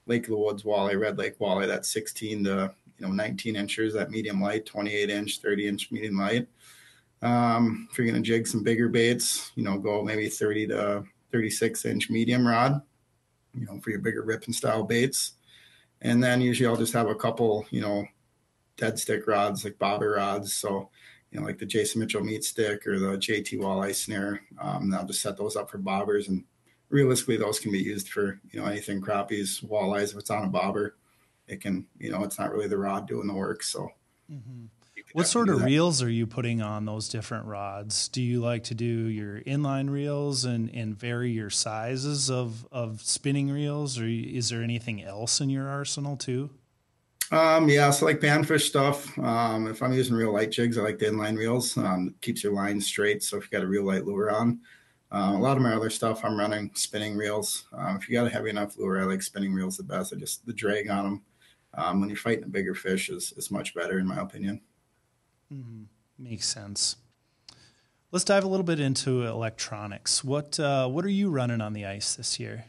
Lake 0.06 0.24
of 0.24 0.30
the 0.30 0.38
Woods 0.38 0.62
walleye, 0.62 0.98
Red 0.98 1.18
Lake 1.18 1.38
walleye, 1.38 1.66
that's 1.66 1.90
16 1.90 2.44
to 2.44 2.74
you 2.98 3.06
know 3.06 3.12
19 3.12 3.56
inches 3.56 3.94
that 3.94 4.10
medium 4.10 4.40
light 4.40 4.66
28 4.66 5.10
inch 5.10 5.40
30 5.40 5.68
inch 5.68 5.92
medium 5.92 6.18
light. 6.18 6.48
Um, 7.22 7.88
if 7.90 7.98
you're 7.98 8.12
to 8.12 8.20
jig 8.20 8.46
some 8.46 8.62
bigger 8.62 8.88
baits 8.88 9.52
you 9.54 9.64
know 9.64 9.78
go 9.78 10.02
maybe 10.02 10.28
30 10.28 10.68
to 10.68 11.04
36 11.32 11.84
inch 11.86 12.10
medium 12.10 12.46
rod 12.46 12.80
you 13.54 13.66
know 13.66 13.78
for 13.80 13.90
your 13.90 14.00
bigger 14.00 14.22
ripping 14.22 14.54
style 14.54 14.82
baits. 14.82 15.32
And 16.02 16.22
then 16.22 16.40
usually 16.40 16.66
i'll 16.66 16.76
just 16.76 16.92
have 16.92 17.08
a 17.08 17.14
couple 17.14 17.66
you 17.70 17.80
know 17.80 18.06
dead 18.76 18.98
stick 18.98 19.26
rods 19.26 19.64
like 19.64 19.78
bobber 19.78 20.12
rods. 20.12 20.54
So 20.54 20.90
you 21.30 21.40
know 21.40 21.46
like 21.46 21.58
the 21.58 21.66
jason 21.66 22.00
mitchell 22.00 22.22
meat 22.22 22.44
stick 22.44 22.86
or 22.86 22.98
the 22.98 23.18
jt 23.18 23.58
walleye 23.58 23.94
snare 23.94 24.40
um, 24.60 24.84
and 24.84 24.94
i'll 24.94 25.06
just 25.06 25.22
set 25.22 25.36
those 25.36 25.56
up 25.56 25.70
for 25.70 25.78
bobbers. 25.78 26.28
And 26.28 26.44
realistically 26.88 27.36
those 27.36 27.58
can 27.58 27.72
be 27.72 27.82
used 27.82 28.08
for 28.08 28.40
you 28.50 28.60
know 28.60 28.66
anything 28.66 29.00
crappies 29.00 29.64
walleyes 29.64 30.12
if 30.12 30.18
it's 30.18 30.30
on 30.30 30.44
a 30.44 30.48
bobber 30.48 30.96
it 31.48 31.60
can, 31.60 31.86
you 31.98 32.10
know, 32.10 32.24
it's 32.24 32.38
not 32.38 32.52
really 32.52 32.68
the 32.68 32.78
rod 32.78 33.06
doing 33.06 33.26
the 33.26 33.34
work. 33.34 33.62
So, 33.62 33.90
mm-hmm. 34.30 34.66
what 35.12 35.26
sort 35.26 35.48
of 35.48 35.62
reels 35.62 36.02
are 36.02 36.10
you 36.10 36.26
putting 36.26 36.60
on 36.60 36.84
those 36.84 37.08
different 37.08 37.46
rods? 37.46 38.08
Do 38.08 38.22
you 38.22 38.40
like 38.40 38.64
to 38.64 38.74
do 38.74 38.86
your 38.86 39.40
inline 39.42 39.90
reels 39.90 40.44
and, 40.44 40.70
and 40.74 40.98
vary 40.98 41.30
your 41.30 41.50
sizes 41.50 42.30
of, 42.30 42.66
of 42.72 43.00
spinning 43.02 43.50
reels, 43.50 43.98
or 43.98 44.06
is 44.06 44.50
there 44.50 44.62
anything 44.62 45.02
else 45.02 45.40
in 45.40 45.50
your 45.50 45.68
arsenal 45.68 46.16
too? 46.16 46.50
Um, 47.32 47.68
yeah, 47.68 47.90
so 47.90 48.06
like 48.06 48.20
panfish 48.20 48.68
stuff. 48.68 49.18
Um, 49.18 49.66
if 49.66 49.82
I'm 49.82 49.92
using 49.92 50.14
real 50.14 50.32
light 50.32 50.52
jigs, 50.52 50.78
I 50.78 50.82
like 50.82 50.98
the 50.98 51.06
inline 51.06 51.36
reels. 51.36 51.76
Um, 51.76 52.14
keeps 52.20 52.44
your 52.44 52.52
line 52.52 52.80
straight. 52.80 53.22
So 53.22 53.36
if 53.36 53.44
you 53.44 53.50
got 53.50 53.64
a 53.64 53.68
real 53.68 53.84
light 53.84 54.04
lure 54.04 54.30
on, 54.30 54.60
uh, 55.10 55.32
a 55.34 55.38
lot 55.38 55.56
of 55.56 55.62
my 55.62 55.74
other 55.74 55.90
stuff, 55.90 56.24
I'm 56.24 56.38
running 56.38 56.70
spinning 56.74 57.16
reels. 57.16 57.64
Um, 57.72 57.96
if 57.96 58.08
you 58.08 58.14
got 58.14 58.26
a 58.26 58.30
heavy 58.30 58.50
enough 58.50 58.76
lure, 58.76 59.00
I 59.00 59.04
like 59.04 59.22
spinning 59.22 59.52
reels 59.52 59.76
the 59.76 59.82
best. 59.82 60.12
I 60.14 60.16
just 60.18 60.46
the 60.46 60.52
drag 60.52 60.88
on 60.88 61.04
them 61.04 61.22
um, 61.76 62.00
when 62.00 62.08
you're 62.08 62.16
fighting 62.16 62.44
a 62.44 62.48
bigger 62.48 62.74
fish 62.74 63.08
is, 63.08 63.32
is 63.36 63.50
much 63.50 63.74
better 63.74 63.98
in 63.98 64.06
my 64.06 64.18
opinion. 64.18 64.60
Mm-hmm. 65.52 65.84
Makes 66.18 66.48
sense. 66.48 66.96
Let's 68.10 68.24
dive 68.24 68.44
a 68.44 68.48
little 68.48 68.64
bit 68.64 68.80
into 68.80 69.26
electronics. 69.26 70.24
What 70.24 70.58
uh, 70.58 70.88
what 70.88 71.04
are 71.04 71.10
you 71.10 71.28
running 71.28 71.60
on 71.60 71.72
the 71.72 71.84
ice 71.84 72.14
this 72.14 72.40
year? 72.40 72.64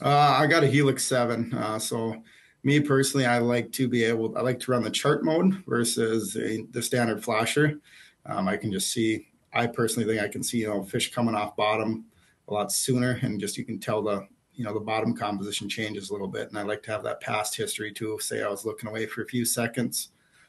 Uh, 0.00 0.36
I 0.40 0.46
got 0.46 0.64
a 0.64 0.66
Helix 0.66 1.04
Seven. 1.04 1.52
Uh, 1.52 1.78
so 1.78 2.22
me 2.64 2.80
personally, 2.80 3.26
I 3.26 3.38
like 3.38 3.72
to 3.72 3.88
be 3.88 4.04
able. 4.04 4.36
I 4.38 4.40
like 4.40 4.60
to 4.60 4.70
run 4.70 4.82
the 4.82 4.90
chart 4.90 5.24
mode 5.24 5.62
versus 5.66 6.36
a, 6.36 6.64
the 6.70 6.82
standard 6.82 7.22
flasher. 7.22 7.80
Um, 8.24 8.48
I 8.48 8.56
can 8.56 8.72
just 8.72 8.92
see. 8.92 9.28
I 9.52 9.66
personally 9.66 10.08
think 10.08 10.24
I 10.24 10.28
can 10.28 10.42
see 10.42 10.58
you 10.58 10.68
know 10.68 10.82
fish 10.82 11.12
coming 11.12 11.34
off 11.34 11.56
bottom 11.56 12.06
a 12.48 12.54
lot 12.54 12.72
sooner, 12.72 13.18
and 13.22 13.40
just 13.40 13.58
you 13.58 13.64
can 13.64 13.78
tell 13.78 14.02
the 14.02 14.26
you 14.54 14.64
know 14.64 14.74
the 14.74 14.80
bottom 14.80 15.14
composition 15.14 15.68
changes 15.68 16.10
a 16.10 16.12
little 16.12 16.28
bit 16.28 16.48
and 16.48 16.58
i 16.58 16.62
like 16.62 16.82
to 16.82 16.90
have 16.90 17.02
that 17.02 17.20
past 17.20 17.56
history 17.56 17.92
too. 17.92 18.18
Say 18.20 18.42
i 18.42 18.48
was 18.48 18.64
looking 18.64 18.88
away 18.88 19.06
for 19.06 19.22
a 19.22 19.26
few 19.26 19.44
seconds 19.44 20.08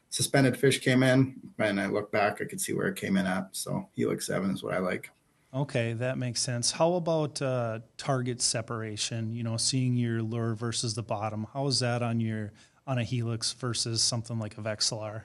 suspended 0.10 0.56
fish 0.56 0.80
came 0.80 1.04
in 1.04 1.36
and 1.60 1.80
i 1.80 1.88
look 1.88 2.12
back 2.12 2.42
i 2.42 2.46
could 2.46 2.62
see 2.62 2.74
where 2.74 2.88
it 2.88 2.96
came 2.96 3.18
in 3.18 3.26
at. 3.26 3.48
So 3.52 3.88
helix 3.94 4.28
7 4.28 4.52
is 4.52 4.64
what 4.64 4.74
i 4.74 4.80
like. 4.80 5.10
Okay 5.54 5.94
that 5.94 6.18
makes 6.18 6.42
sense. 6.42 6.72
How 6.72 6.94
about 6.94 7.42
uh, 7.42 7.80
target 7.98 8.42
separation 8.42 9.34
you 9.34 9.44
know 9.44 9.58
seeing 9.58 9.96
your 9.96 10.22
lure 10.22 10.56
versus 10.56 10.96
the 10.96 11.04
bottom? 11.04 11.48
How 11.54 11.68
is 11.68 11.80
that 11.80 12.02
on 12.02 12.20
your 12.20 12.54
on 12.86 12.98
a 12.98 13.04
helix 13.04 13.54
versus 13.54 14.02
something 14.02 14.40
like 14.40 14.58
a 14.58 14.62
vexilar 14.62 15.24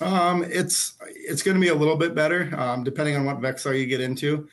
um, 0.00 0.44
it's 0.44 0.94
it's 1.06 1.42
going 1.42 1.56
to 1.56 1.60
be 1.60 1.68
a 1.68 1.74
little 1.74 1.96
bit 1.96 2.14
better 2.14 2.54
um, 2.58 2.84
depending 2.84 3.16
on 3.16 3.24
what 3.24 3.40
vexilar 3.40 3.78
you 3.78 3.86
get 3.86 4.00
into 4.00 4.48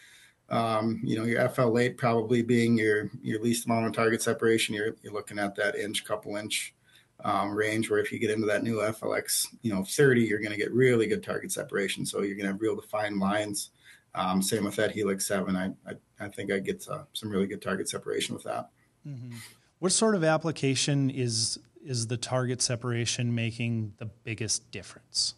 Um, 0.50 1.02
you 1.04 1.18
know, 1.18 1.26
your 1.26 1.40
FL8 1.50 1.98
probably 1.98 2.42
being 2.42 2.78
your 2.78 3.10
your 3.22 3.42
least 3.42 3.66
amount 3.66 3.88
of 3.88 3.94
target 3.94 4.22
separation. 4.22 4.76
You're 4.76 4.96
you're 5.02 5.14
looking 5.14 5.40
at 5.40 5.56
that 5.56 5.76
inch, 5.76 6.06
couple 6.06 6.36
inch 6.36 6.76
um, 7.24 7.56
range. 7.56 7.90
Where 7.90 8.00
if 8.00 8.12
you 8.12 8.20
get 8.20 8.30
into 8.30 8.46
that 8.48 8.64
new 8.64 8.78
FLX, 8.78 9.48
you 9.62 9.74
know, 9.74 9.84
30, 9.84 10.22
you're 10.22 10.40
going 10.40 10.52
to 10.52 10.58
get 10.58 10.72
really 10.72 11.08
good 11.08 11.24
target 11.24 11.52
separation. 11.52 12.06
So 12.06 12.22
you're 12.22 12.36
going 12.36 12.46
to 12.46 12.52
have 12.52 12.62
real 12.62 12.76
defined 12.76 13.20
lines. 13.20 13.72
Um, 14.14 14.42
same 14.42 14.64
with 14.64 14.76
that 14.76 14.92
Helix 14.92 15.28
7. 15.28 15.56
I 15.56 15.72
I, 15.90 15.96
I 16.20 16.28
think 16.30 16.52
I 16.52 16.60
get 16.60 16.88
uh, 16.90 17.04
some 17.14 17.30
really 17.30 17.48
good 17.48 17.62
target 17.62 17.90
separation 17.90 18.36
with 18.36 18.44
that. 18.44 18.70
Mm-hmm. 19.08 19.38
What 19.80 19.92
sort 19.92 20.16
of 20.16 20.24
application 20.24 21.10
is 21.10 21.60
is 21.84 22.08
the 22.08 22.18
target 22.18 22.62
separation 22.62 23.34
making 23.34 23.94
the 23.98 24.06
biggest 24.06 24.72
difference? 24.72 25.36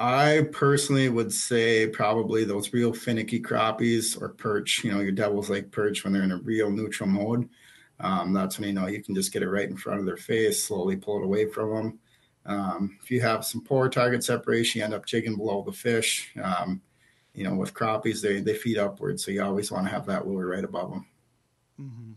I 0.00 0.48
personally 0.50 1.10
would 1.10 1.30
say 1.30 1.86
probably 1.86 2.44
those 2.44 2.72
real 2.72 2.94
finicky 2.94 3.38
crappies 3.38 4.20
or 4.20 4.30
perch, 4.30 4.82
you 4.82 4.90
know, 4.90 5.00
your 5.00 5.12
devil's 5.12 5.50
lake 5.50 5.70
perch 5.70 6.02
when 6.02 6.14
they're 6.14 6.22
in 6.22 6.32
a 6.32 6.38
real 6.38 6.70
neutral 6.70 7.08
mode. 7.08 7.50
Um, 8.00 8.32
that's 8.32 8.58
when 8.58 8.68
you 8.68 8.74
know 8.74 8.86
you 8.86 9.02
can 9.02 9.14
just 9.14 9.30
get 9.30 9.42
it 9.42 9.50
right 9.50 9.68
in 9.68 9.76
front 9.76 10.00
of 10.00 10.06
their 10.06 10.16
face, 10.16 10.64
slowly 10.64 10.96
pull 10.96 11.20
it 11.20 11.24
away 11.24 11.46
from 11.46 11.74
them. 11.74 11.98
Um, 12.46 12.98
if 13.02 13.10
you 13.10 13.20
have 13.20 13.44
some 13.44 13.62
poor 13.62 13.90
target 13.90 14.24
separation, 14.24 14.78
you 14.78 14.86
end 14.86 14.94
up 14.94 15.04
jigging 15.04 15.36
below 15.36 15.62
the 15.62 15.72
fish. 15.72 16.32
Um, 16.42 16.80
you 17.34 17.44
know, 17.44 17.54
with 17.54 17.74
crappies, 17.74 18.22
they, 18.22 18.40
they 18.40 18.54
feed 18.54 18.78
upwards, 18.78 19.22
so 19.22 19.30
you 19.30 19.44
always 19.44 19.70
want 19.70 19.86
to 19.86 19.92
have 19.92 20.06
that 20.06 20.26
lure 20.26 20.46
right 20.48 20.64
above 20.64 20.90
them. 20.90 21.06
Mm-hmm. 21.78 22.12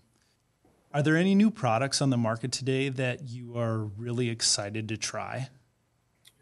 Are 0.93 1.03
there 1.03 1.17
any 1.17 1.35
new 1.35 1.51
products 1.51 2.01
on 2.01 2.11
the 2.11 2.17
market 2.17 2.53
today 2.53 2.87
that 2.87 3.27
you 3.27 3.57
are 3.57 3.79
really 3.79 4.29
excited 4.29 4.87
to 4.87 4.95
try? 4.95 5.49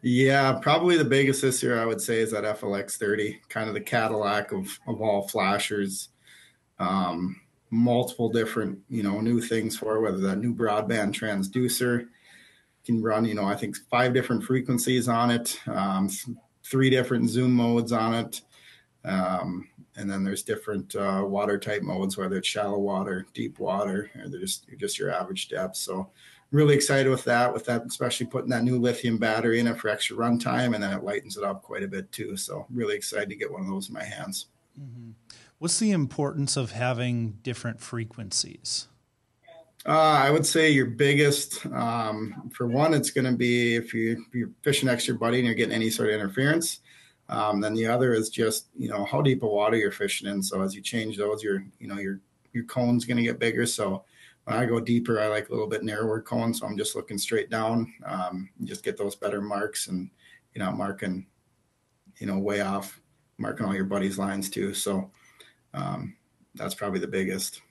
Yeah, 0.02 0.58
probably 0.60 0.96
the 0.96 1.04
biggest 1.04 1.42
this 1.42 1.62
year 1.62 1.80
I 1.80 1.86
would 1.86 2.00
say 2.00 2.18
is 2.18 2.32
that 2.32 2.42
FLX 2.42 2.96
30, 2.96 3.40
kind 3.48 3.68
of 3.68 3.74
the 3.74 3.80
Cadillac 3.80 4.50
of, 4.50 4.66
of 4.88 5.00
all 5.00 5.28
flashers. 5.28 6.08
Um, 6.80 7.40
multiple 7.70 8.28
different, 8.28 8.78
you 8.90 9.02
know, 9.02 9.20
new 9.20 9.40
things 9.40 9.78
for 9.78 10.00
whether 10.00 10.18
that 10.18 10.38
new 10.38 10.54
broadband 10.54 11.12
transducer 11.12 12.06
can 12.84 13.00
run, 13.00 13.24
you 13.24 13.34
know, 13.34 13.44
I 13.44 13.56
think 13.56 13.76
five 13.90 14.12
different 14.12 14.44
frequencies 14.44 15.08
on 15.08 15.30
it, 15.30 15.58
um, 15.68 16.10
three 16.64 16.90
different 16.90 17.30
zoom 17.30 17.52
modes 17.52 17.92
on 17.92 18.14
it. 18.14 18.42
Um, 19.04 19.68
and 19.96 20.10
then 20.10 20.22
there's 20.22 20.42
different 20.42 20.94
uh, 20.94 21.22
water 21.24 21.58
type 21.58 21.82
modes, 21.82 22.16
whether 22.16 22.36
it's 22.36 22.48
shallow 22.48 22.78
water, 22.78 23.26
deep 23.34 23.58
water, 23.58 24.10
or 24.16 24.28
just, 24.38 24.66
just 24.78 24.98
your 24.98 25.10
average 25.10 25.48
depth. 25.48 25.76
So 25.76 26.10
really 26.52 26.74
excited 26.74 27.10
with 27.10 27.24
that, 27.24 27.52
with 27.52 27.64
that, 27.64 27.82
especially 27.86 28.26
putting 28.26 28.50
that 28.50 28.62
new 28.62 28.78
lithium 28.78 29.18
battery 29.18 29.58
in 29.58 29.66
it 29.66 29.78
for 29.78 29.88
extra 29.88 30.16
runtime, 30.16 30.74
and 30.74 30.82
then 30.82 30.92
it 30.92 31.02
lightens 31.02 31.36
it 31.36 31.42
up 31.42 31.62
quite 31.62 31.82
a 31.82 31.88
bit 31.88 32.12
too. 32.12 32.36
So 32.36 32.66
really 32.70 32.94
excited 32.94 33.30
to 33.30 33.36
get 33.36 33.50
one 33.50 33.62
of 33.62 33.68
those 33.68 33.88
in 33.88 33.94
my 33.94 34.04
hands. 34.04 34.46
Mm-hmm. 34.80 35.10
What's 35.58 35.78
the 35.78 35.90
importance 35.92 36.56
of 36.56 36.72
having 36.72 37.38
different 37.42 37.80
frequencies? 37.80 38.88
Uh, 39.84 39.90
I 39.90 40.30
would 40.30 40.46
say 40.46 40.70
your 40.70 40.86
biggest, 40.86 41.66
um, 41.66 42.50
for 42.54 42.68
one, 42.68 42.94
it's 42.94 43.10
going 43.10 43.24
to 43.24 43.32
be 43.32 43.74
if, 43.74 43.92
you, 43.92 44.24
if 44.28 44.34
you're 44.34 44.50
fishing 44.62 44.86
next 44.86 45.06
to 45.06 45.12
your 45.12 45.18
buddy 45.18 45.38
and 45.38 45.46
you're 45.46 45.56
getting 45.56 45.74
any 45.74 45.90
sort 45.90 46.08
of 46.08 46.14
interference. 46.14 46.80
Um, 47.28 47.60
then 47.60 47.74
the 47.74 47.86
other 47.86 48.12
is 48.12 48.28
just 48.28 48.66
you 48.76 48.88
know 48.88 49.04
how 49.04 49.22
deep 49.22 49.42
of 49.42 49.50
water 49.50 49.76
you're 49.76 49.90
fishing 49.90 50.28
in. 50.28 50.42
So 50.42 50.60
as 50.60 50.74
you 50.74 50.82
change 50.82 51.16
those, 51.16 51.42
your 51.42 51.64
you 51.78 51.88
know 51.88 51.98
your 51.98 52.20
your 52.52 52.64
cone's 52.64 53.04
going 53.04 53.16
to 53.16 53.22
get 53.22 53.38
bigger. 53.38 53.64
So 53.64 54.04
I 54.46 54.66
go 54.66 54.80
deeper, 54.80 55.20
I 55.20 55.28
like 55.28 55.48
a 55.48 55.52
little 55.52 55.68
bit 55.68 55.84
narrower 55.84 56.20
cone, 56.20 56.52
so 56.52 56.66
I'm 56.66 56.76
just 56.76 56.96
looking 56.96 57.18
straight 57.18 57.48
down. 57.48 57.92
Um, 58.04 58.50
just 58.64 58.84
get 58.84 58.96
those 58.96 59.14
better 59.14 59.40
marks, 59.40 59.86
and 59.86 60.10
you 60.54 60.60
know, 60.60 60.72
marking, 60.72 61.26
you 62.18 62.26
know, 62.26 62.38
way 62.38 62.60
off, 62.60 63.00
marking 63.38 63.66
all 63.66 63.74
your 63.74 63.84
buddies' 63.84 64.18
lines 64.18 64.50
too. 64.50 64.74
So 64.74 65.10
um, 65.74 66.16
that's 66.54 66.74
probably 66.74 67.00
the 67.00 67.06
biggest. 67.06 67.62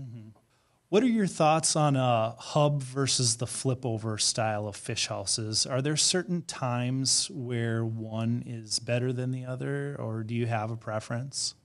Mm-hmm. 0.00 0.28
What 0.88 1.02
are 1.02 1.06
your 1.08 1.26
thoughts 1.26 1.74
on 1.74 1.96
a 1.96 2.36
hub 2.38 2.80
versus 2.80 3.36
the 3.36 3.48
flip 3.48 3.84
over 3.84 4.16
style 4.16 4.68
of 4.68 4.76
fish 4.76 5.08
houses? 5.08 5.66
Are 5.66 5.82
there 5.82 5.96
certain 5.96 6.42
times 6.42 7.28
where 7.32 7.84
one 7.84 8.44
is 8.46 8.78
better 8.78 9.12
than 9.12 9.32
the 9.32 9.44
other, 9.44 9.96
or 9.98 10.22
do 10.22 10.34
you 10.34 10.46
have 10.46 10.70
a 10.70 10.76
preference? 10.76 11.56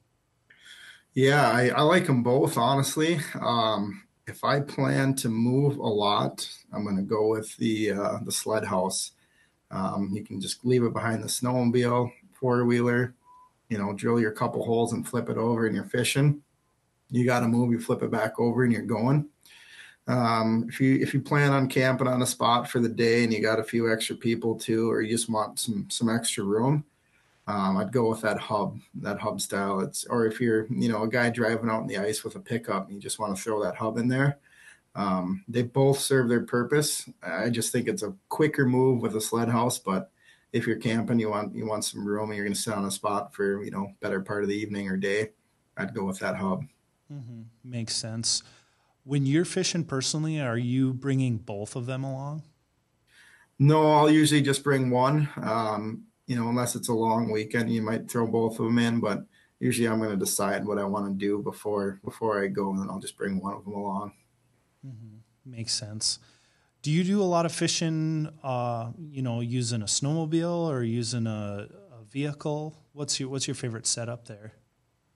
Yeah, 1.14 1.50
I, 1.50 1.70
I 1.70 1.82
like 1.82 2.08
them 2.08 2.24
both, 2.24 2.58
honestly. 2.58 3.20
Um, 3.40 4.04
if 4.30 4.44
I 4.44 4.62
plan 4.62 5.16
to 5.16 5.30
move 5.30 5.78
a 5.78 5.88
lot, 5.88 6.48
I'm 6.72 6.84
going 6.84 6.96
to 6.96 7.02
go 7.02 7.28
with 7.28 7.56
the 7.58 7.92
uh, 7.92 8.20
the 8.24 8.32
sled 8.32 8.64
house. 8.64 9.12
Um, 9.72 10.12
you 10.14 10.24
can 10.24 10.40
just 10.40 10.64
leave 10.64 10.84
it 10.84 10.94
behind 10.94 11.24
the 11.24 11.28
snowmobile, 11.28 12.12
four 12.34 12.64
wheeler. 12.66 13.16
You 13.70 13.78
know, 13.78 13.94
drill 13.94 14.20
your 14.20 14.32
couple 14.32 14.64
holes 14.64 14.94
and 14.94 15.08
flip 15.08 15.30
it 15.30 15.38
over, 15.38 15.66
and 15.66 15.76
you're 15.76 15.86
fishing. 15.86 16.42
You 17.12 17.26
got 17.26 17.42
to 17.42 17.48
move, 17.48 17.72
you 17.72 17.80
flip 17.80 18.04
it 18.04 18.12
back 18.12 18.40
over, 18.40 18.64
and 18.64 18.72
you're 18.72 18.84
going. 18.84 19.28
Um, 20.08 20.66
if 20.70 20.80
you 20.80 20.96
if 20.96 21.14
you 21.14 21.22
plan 21.22 21.52
on 21.52 21.68
camping 21.68 22.08
on 22.08 22.22
a 22.22 22.26
spot 22.26 22.70
for 22.70 22.80
the 22.80 22.90
day 22.90 23.24
and 23.24 23.34
you 23.34 23.42
got 23.42 23.60
a 23.60 23.64
few 23.64 23.92
extra 23.92 24.16
people 24.16 24.56
too, 24.56 24.90
or 24.90 25.02
you 25.02 25.10
just 25.16 25.30
want 25.30 25.60
some 25.60 25.88
some 25.90 26.10
extra 26.10 26.44
room, 26.44 26.84
um, 27.50 27.78
I'd 27.78 27.92
go 27.92 28.08
with 28.08 28.22
that 28.22 28.38
hub, 28.38 28.80
that 29.02 29.20
hub 29.20 29.42
style. 29.42 29.80
It's 29.80 30.06
or 30.06 30.28
if 30.28 30.40
you're, 30.40 30.68
you 30.70 30.88
know, 30.88 31.02
a 31.02 31.10
guy 31.10 31.32
driving 31.32 31.68
out 31.68 31.82
in 31.82 31.88
the 31.88 31.98
ice 31.98 32.24
with 32.24 32.36
a 32.36 32.40
pickup, 32.40 32.86
and 32.86 32.96
you 32.96 33.02
just 33.02 33.18
want 33.18 33.36
to 33.36 33.42
throw 33.42 33.64
that 33.64 33.76
hub 33.76 33.98
in 33.98 34.08
there. 34.08 34.38
Um, 34.94 35.44
they 35.48 35.64
both 35.64 35.98
serve 35.98 36.30
their 36.30 36.44
purpose. 36.44 37.10
I 37.24 37.50
just 37.50 37.72
think 37.72 37.88
it's 37.88 38.04
a 38.04 38.14
quicker 38.28 38.68
move 38.68 39.02
with 39.02 39.16
a 39.16 39.22
sled 39.22 39.50
house, 39.50 39.80
but 39.80 40.12
if 40.54 40.68
you're 40.68 40.78
camping, 40.78 41.20
you 41.20 41.32
want 41.32 41.56
you 41.56 41.66
want 41.66 41.86
some 41.86 42.08
room, 42.08 42.30
and 42.30 42.38
you're 42.38 42.46
going 42.46 42.54
to 42.54 42.60
sit 42.60 42.76
on 42.76 42.86
a 42.86 42.92
spot 42.92 43.34
for 43.34 43.64
you 43.64 43.72
know 43.72 43.94
better 44.00 44.22
part 44.22 44.44
of 44.44 44.50
the 44.50 44.56
evening 44.56 44.88
or 44.88 44.96
day. 44.96 45.32
I'd 45.76 45.96
go 45.96 46.04
with 46.04 46.20
that 46.20 46.36
hub. 46.36 46.66
Mm-hmm. 47.12 47.42
Makes 47.64 47.96
sense. 47.96 48.44
When 49.06 49.26
you're 49.26 49.46
fishing 49.46 49.86
personally, 49.86 50.40
are 50.40 50.58
you 50.58 50.94
bringing 50.94 51.38
both 51.38 51.76
of 51.76 51.88
them 51.88 52.04
along? 52.04 52.44
No, 53.58 53.92
I'll 53.92 54.12
usually 54.12 54.44
just 54.44 54.64
bring 54.64 54.92
one. 54.92 55.28
Um, 55.42 56.04
you 56.30 56.36
know, 56.36 56.48
unless 56.48 56.76
it's 56.76 56.90
a 56.90 56.94
long 56.94 57.32
weekend, 57.32 57.74
you 57.74 57.82
might 57.82 58.10
throw 58.10 58.28
both 58.28 58.60
of 58.60 58.66
them 58.66 58.78
in. 58.78 59.00
But 59.00 59.26
usually, 59.60 59.88
I'm 59.88 59.98
going 59.98 60.12
to 60.12 60.16
decide 60.16 60.64
what 60.64 60.78
I 60.78 60.84
want 60.84 61.08
to 61.08 61.14
do 61.14 61.42
before 61.42 62.00
before 62.06 62.44
I 62.44 62.48
go, 62.48 62.70
and 62.70 62.80
then 62.80 62.88
I'll 62.88 63.00
just 63.00 63.18
bring 63.18 63.42
one 63.42 63.56
of 63.56 63.64
them 63.64 63.74
along. 63.74 64.14
Mm-hmm. 64.86 65.52
Makes 65.52 65.74
sense. 65.74 66.20
Do 66.84 66.92
you 66.92 67.04
do 67.04 67.20
a 67.20 67.26
lot 67.26 67.48
of 67.48 67.52
fishing? 67.52 68.30
Uh, 68.44 68.92
you 69.00 69.24
know, 69.24 69.42
using 69.42 69.82
a 69.82 69.86
snowmobile 69.86 70.70
or 70.70 70.84
using 70.84 71.26
a, 71.26 71.68
a 72.00 72.04
vehicle? 72.08 72.78
What's 72.94 73.20
your 73.20 73.30
What's 73.30 73.48
your 73.48 73.56
favorite 73.56 73.88
setup 73.88 74.28
there? 74.28 74.54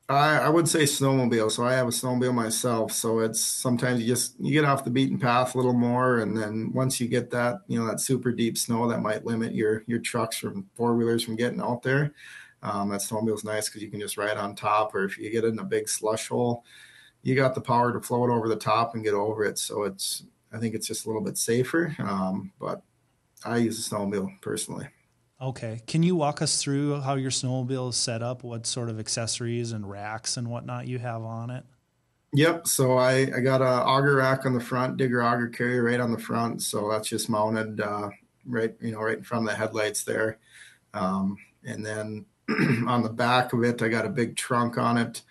I, 0.10 0.40
I 0.40 0.50
would 0.50 0.68
say 0.68 0.84
snowmobile. 0.84 1.52
So 1.52 1.64
I 1.66 1.74
have 1.74 1.88
a 1.88 1.92
snowmobile 1.92 2.34
myself. 2.34 2.92
So 2.92 3.20
it's 3.20 3.42
sometimes 3.42 4.02
you 4.02 4.08
just 4.08 4.36
you 4.40 4.52
get 4.52 4.66
off 4.66 4.84
the 4.84 4.90
beaten 4.90 5.18
path 5.18 5.56
a 5.56 5.58
little 5.58 5.74
more, 5.74 6.20
and 6.20 6.36
then 6.36 6.72
once 6.74 7.00
you 7.00 7.08
get 7.08 7.30
that 7.32 7.60
you 7.68 7.80
know 7.80 7.88
that 7.88 8.02
super 8.02 8.32
deep 8.32 8.58
snow 8.58 8.88
that 8.90 9.02
might 9.02 9.26
limit 9.26 9.56
your 9.56 9.84
your 9.88 10.00
trucks 10.00 10.38
from 10.38 10.70
four 10.76 10.96
wheelers 10.96 11.24
from 11.24 11.36
getting 11.36 11.62
out 11.62 11.84
there. 11.84 12.14
Um, 12.62 12.90
that 12.90 13.02
snowmobile's 13.02 13.44
nice 13.44 13.68
because 13.68 13.82
you 13.82 13.90
can 13.92 14.00
just 14.00 14.18
ride 14.18 14.38
on 14.38 14.56
top, 14.56 14.96
or 14.96 15.04
if 15.06 15.18
you 15.18 15.30
get 15.30 15.44
in 15.46 15.60
a 15.60 15.64
big 15.66 15.90
slush 15.90 16.30
hole, 16.30 16.64
you 17.22 17.36
got 17.36 17.56
the 17.56 17.62
power 17.62 17.92
to 17.94 18.02
float 18.02 18.30
over 18.30 18.48
the 18.48 18.56
top 18.56 18.96
and 18.96 19.04
get 19.04 19.14
over 19.14 19.44
it. 19.46 19.60
So 19.60 19.84
it's 19.84 20.24
I 20.52 20.60
think 20.60 20.76
it's 20.76 20.88
just 20.88 21.06
a 21.06 21.10
little 21.10 21.24
bit 21.24 21.38
safer. 21.38 21.96
Um, 22.00 22.52
but 22.60 22.82
I 23.46 23.58
use 23.58 23.86
a 23.86 23.90
snowmobile 23.90 24.42
personally. 24.42 24.88
Okay. 25.44 25.82
Can 25.88 26.04
you 26.04 26.16
walk 26.16 26.42
us 26.42 26.62
through 26.62 27.02
how 27.02 27.16
your 27.16 27.30
snowmobile 27.30 27.90
is 27.90 27.98
set 27.98 28.24
up? 28.24 28.46
What 28.46 28.66
sort 28.66 28.90
of 28.90 28.98
accessories 28.98 29.74
and 29.74 29.90
racks 29.90 30.38
and 30.38 30.48
whatnot 30.48 30.88
you 30.88 31.00
have 31.00 31.22
on 31.22 31.50
it? 31.50 31.66
Yep. 32.32 32.66
So 32.66 32.98
I, 32.98 33.30
I 33.36 33.42
got 33.42 33.62
a 33.62 33.66
auger 33.66 34.16
rack 34.16 34.46
on 34.46 34.54
the 34.54 34.62
front, 34.62 34.96
digger 34.96 35.22
auger 35.22 35.50
carrier 35.50 35.84
right 35.84 36.00
on 36.00 36.14
the 36.14 36.18
front. 36.18 36.62
So 36.62 36.90
that's 36.90 37.10
just 37.10 37.30
mounted 37.30 37.82
uh, 37.82 38.10
right, 38.48 38.74
you 38.80 38.94
know, 38.94 39.02
right 39.02 39.18
in 39.18 39.24
front 39.24 39.44
of 39.44 39.52
the 39.52 39.58
headlights 39.58 40.06
there. 40.06 40.40
Um, 40.94 41.38
and 41.66 41.86
then 41.86 42.26
on 42.88 43.04
the 43.04 43.10
back 43.10 43.52
of 43.52 43.66
it, 43.66 43.82
I 43.82 43.90
got 43.90 44.06
a 44.06 44.10
big 44.10 44.38
trunk 44.38 44.78
on 44.78 44.98
it. 44.98 45.24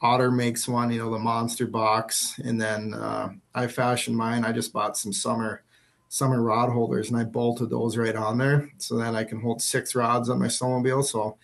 Otter 0.00 0.30
makes 0.30 0.68
one, 0.68 0.92
you 0.92 1.00
know, 1.00 1.10
the 1.10 1.18
monster 1.18 1.66
box. 1.66 2.38
And 2.44 2.60
then 2.60 2.94
uh, 2.94 3.30
I 3.52 3.66
fashioned 3.66 4.16
mine. 4.16 4.44
I 4.44 4.52
just 4.52 4.72
bought 4.72 4.96
some 4.96 5.12
summer 5.12 5.64
summer 6.08 6.42
rod 6.42 6.70
holders 6.70 7.10
and 7.10 7.18
I 7.18 7.24
bolted 7.24 7.70
those 7.70 7.96
right 7.96 8.16
on 8.16 8.38
there. 8.38 8.70
So 8.78 8.96
then 8.96 9.16
I 9.16 9.24
can 9.24 9.40
hold 9.40 9.60
six 9.60 9.94
rods 9.94 10.28
on 10.28 10.38
my 10.38 10.46
snowmobile. 10.46 11.04
So 11.04 11.36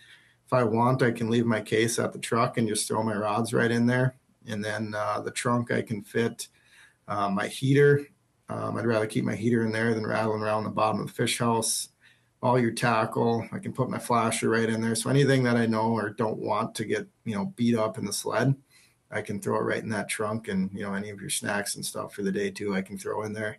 if 0.46 0.52
I 0.52 0.62
want, 0.62 1.02
I 1.02 1.10
can 1.10 1.30
leave 1.30 1.46
my 1.46 1.60
case 1.60 1.98
at 1.98 2.12
the 2.12 2.18
truck 2.18 2.58
and 2.58 2.68
just 2.68 2.86
throw 2.86 3.02
my 3.02 3.16
rods 3.16 3.52
right 3.52 3.70
in 3.70 3.86
there. 3.86 4.16
And 4.46 4.64
then 4.64 4.94
uh, 4.96 5.20
the 5.20 5.30
trunk, 5.30 5.70
I 5.70 5.82
can 5.82 6.02
fit 6.02 6.48
uh, 7.08 7.28
my 7.28 7.46
heater. 7.48 8.06
Um, 8.48 8.76
I'd 8.76 8.86
rather 8.86 9.06
keep 9.06 9.24
my 9.24 9.34
heater 9.34 9.64
in 9.64 9.72
there 9.72 9.94
than 9.94 10.06
rattling 10.06 10.42
around 10.42 10.64
the 10.64 10.70
bottom 10.70 11.00
of 11.00 11.06
the 11.06 11.12
fish 11.12 11.38
house. 11.38 11.88
All 12.42 12.58
your 12.58 12.72
tackle, 12.72 13.46
I 13.52 13.58
can 13.60 13.72
put 13.72 13.88
my 13.88 13.98
flasher 13.98 14.50
right 14.50 14.68
in 14.68 14.80
there. 14.80 14.96
So 14.96 15.10
anything 15.10 15.44
that 15.44 15.56
I 15.56 15.66
know 15.66 15.92
or 15.92 16.10
don't 16.10 16.38
want 16.38 16.74
to 16.74 16.84
get, 16.84 17.06
you 17.24 17.36
know, 17.36 17.46
beat 17.56 17.76
up 17.76 17.98
in 17.98 18.04
the 18.04 18.12
sled, 18.12 18.54
I 19.12 19.22
can 19.22 19.40
throw 19.40 19.56
it 19.58 19.62
right 19.62 19.82
in 19.82 19.90
that 19.90 20.08
trunk. 20.08 20.48
And, 20.48 20.68
you 20.72 20.82
know, 20.82 20.94
any 20.94 21.10
of 21.10 21.20
your 21.20 21.30
snacks 21.30 21.76
and 21.76 21.86
stuff 21.86 22.14
for 22.14 22.22
the 22.22 22.32
day 22.32 22.50
too, 22.50 22.74
I 22.74 22.82
can 22.82 22.98
throw 22.98 23.22
in 23.22 23.32
there. 23.32 23.58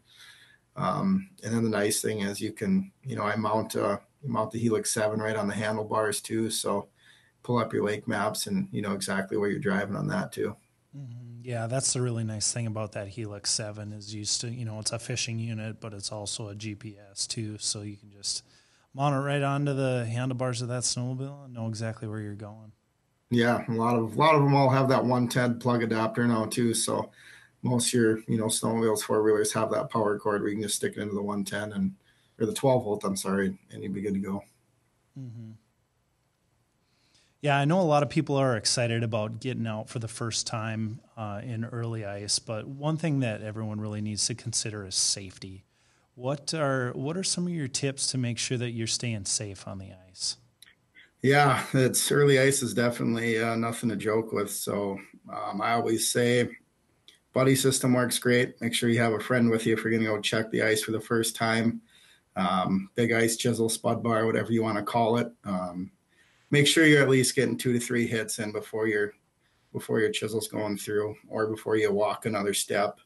Um, 0.76 1.30
and 1.44 1.54
then 1.54 1.64
the 1.64 1.70
nice 1.70 2.02
thing 2.02 2.22
is 2.22 2.42
you 2.42 2.52
can, 2.52 2.92
you 3.04 3.16
know, 3.16 3.24
I 3.24 3.36
mount 3.36 3.76
uh, 3.76 3.98
mount 4.24 4.52
the 4.52 4.60
Helix 4.60 4.94
Seven 4.94 5.20
right 5.20 5.36
on 5.36 5.48
the 5.48 5.54
handlebars 5.54 6.22
too. 6.22 6.50
So 6.50 6.88
pull 7.44 7.58
up 7.58 7.74
your 7.74 7.84
lake 7.84 8.08
maps 8.08 8.48
and 8.48 8.68
you 8.72 8.82
know 8.82 8.94
exactly 8.94 9.38
where 9.38 9.50
you're 9.50 9.60
driving 9.60 9.96
on 9.96 10.08
that 10.08 10.32
too. 10.32 10.56
Mm-hmm. 10.98 11.42
Yeah, 11.44 11.68
that's 11.68 11.94
the 11.94 12.02
really 12.02 12.24
nice 12.24 12.54
thing 12.54 12.68
about 12.68 12.94
that 12.94 13.10
Helix 13.10 13.52
Seven 13.52 13.92
is 13.92 14.16
used 14.16 14.42
to 14.42 14.50
you 14.50 14.66
know 14.66 14.80
it's 14.80 14.92
a 14.92 15.00
fishing 15.00 15.40
unit, 15.40 15.80
but 15.80 15.94
it's 15.94 16.12
also 16.12 16.50
a 16.50 16.56
GPS 16.56 17.28
too, 17.28 17.58
so 17.60 17.82
you 17.82 17.98
can 17.98 18.12
just 18.12 18.44
mount 18.94 19.16
it 19.16 19.20
right 19.20 19.42
onto 19.42 19.74
the 19.74 20.06
handlebars 20.06 20.62
of 20.62 20.70
that 20.70 20.84
snowmobile 20.84 21.46
and 21.46 21.54
know 21.54 21.68
exactly 21.68 22.08
where 22.08 22.20
you're 22.20 22.36
going. 22.36 22.72
Yeah, 23.30 23.64
a 23.68 23.74
lot 23.74 23.96
of 23.96 24.16
a 24.16 24.20
lot 24.20 24.36
of 24.36 24.44
them 24.44 24.56
all 24.56 24.70
have 24.70 24.90
that 24.90 25.04
110 25.04 25.60
plug 25.60 25.84
adapter 25.84 26.26
now 26.28 26.46
too. 26.46 26.74
So 26.74 27.12
most 27.64 27.88
of 27.88 27.94
your 27.94 28.20
you 28.28 28.38
know 28.38 28.46
snowmobiles, 28.46 29.02
four 29.02 29.24
wheelers 29.24 29.54
have 29.54 29.72
that 29.72 29.90
power 29.90 30.20
cord 30.20 30.42
where 30.42 30.50
you 30.50 30.56
can 30.56 30.64
just 30.64 30.76
stick 30.76 30.94
it 30.98 31.02
into 31.02 31.16
the 31.16 31.22
110 31.22 31.74
and 31.74 31.96
or 32.40 32.46
the 32.46 32.54
12 32.54 32.84
volt. 32.84 33.04
I'm 33.04 33.16
sorry, 33.16 33.58
and 33.72 33.84
you'd 33.84 33.94
be 33.94 34.02
good 34.02 34.14
to 34.14 34.20
go. 34.20 34.44
Mm-hmm. 35.20 35.52
Yeah, 37.42 37.58
I 37.58 37.66
know 37.66 37.82
a 37.82 37.82
lot 37.82 38.04
of 38.04 38.10
people 38.10 38.38
are 38.38 38.56
excited 38.56 39.04
about 39.04 39.42
getting 39.42 39.68
out 39.68 39.90
for 39.90 40.00
the 40.00 40.08
first 40.08 40.48
time 40.48 41.02
uh, 41.18 41.42
in 41.44 41.66
early 41.66 42.06
ice, 42.06 42.40
but 42.40 42.66
one 42.68 42.96
thing 42.96 43.20
that 43.20 43.42
everyone 43.42 43.82
really 43.82 44.00
needs 44.00 44.26
to 44.28 44.36
consider 44.36 44.86
is 44.86 44.96
safety. 44.96 45.66
What 46.16 46.54
are 46.54 46.92
what 46.94 47.18
are 47.18 47.24
some 47.24 47.48
of 47.48 47.54
your 47.54 47.68
tips 47.68 48.08
to 48.12 48.18
make 48.18 48.38
sure 48.38 48.58
that 48.58 48.72
you're 48.72 48.88
staying 48.88 49.26
safe 49.26 49.68
on 49.68 49.80
the 49.80 49.90
ice? 50.10 50.38
Yeah, 51.22 51.64
it's 51.74 52.12
early 52.12 52.40
ice 52.40 52.62
is 52.62 52.74
definitely 52.74 53.42
uh, 53.42 53.56
nothing 53.56 53.90
to 53.90 53.96
joke 53.96 54.32
with. 54.32 54.52
So 54.52 55.00
um, 55.34 55.62
I 55.62 55.74
always 55.74 56.12
say, 56.12 56.50
buddy 57.34 57.56
system 57.56 57.94
works 57.94 58.20
great. 58.20 58.60
Make 58.62 58.74
sure 58.74 58.90
you 58.90 59.00
have 59.00 59.14
a 59.14 59.20
friend 59.20 59.50
with 59.50 59.66
you 59.66 59.74
if 59.74 59.84
you're 59.84 59.92
going 59.92 60.04
to 60.04 60.10
go 60.10 60.22
check 60.22 60.52
the 60.52 60.62
ice 60.62 60.84
for 60.84 60.92
the 60.92 61.02
first 61.02 61.36
time. 61.36 61.82
Um, 62.36 62.90
big 62.96 63.12
ice 63.12 63.36
chisel, 63.36 63.70
spud 63.70 64.02
bar, 64.02 64.26
whatever 64.26 64.52
you 64.52 64.64
want 64.64 64.78
to 64.78 64.84
call 64.84 65.18
it. 65.18 65.32
Um, 65.44 65.92
make 66.52 66.68
sure 66.68 66.86
you're 66.86 67.02
at 67.02 67.10
least 67.10 67.36
getting 67.36 67.58
two 67.58 67.74
to 67.74 67.80
three 67.80 68.08
hits 68.08 68.40
in 68.40 68.52
before 68.52 68.88
your 68.88 69.14
before 69.74 70.00
your 70.00 70.12
chisel's 70.12 70.48
going 70.48 70.78
through, 70.78 71.16
or 71.28 71.48
before 71.48 71.76
you 71.76 71.92
walk 71.92 72.28
another 72.28 72.54
step. 72.54 73.00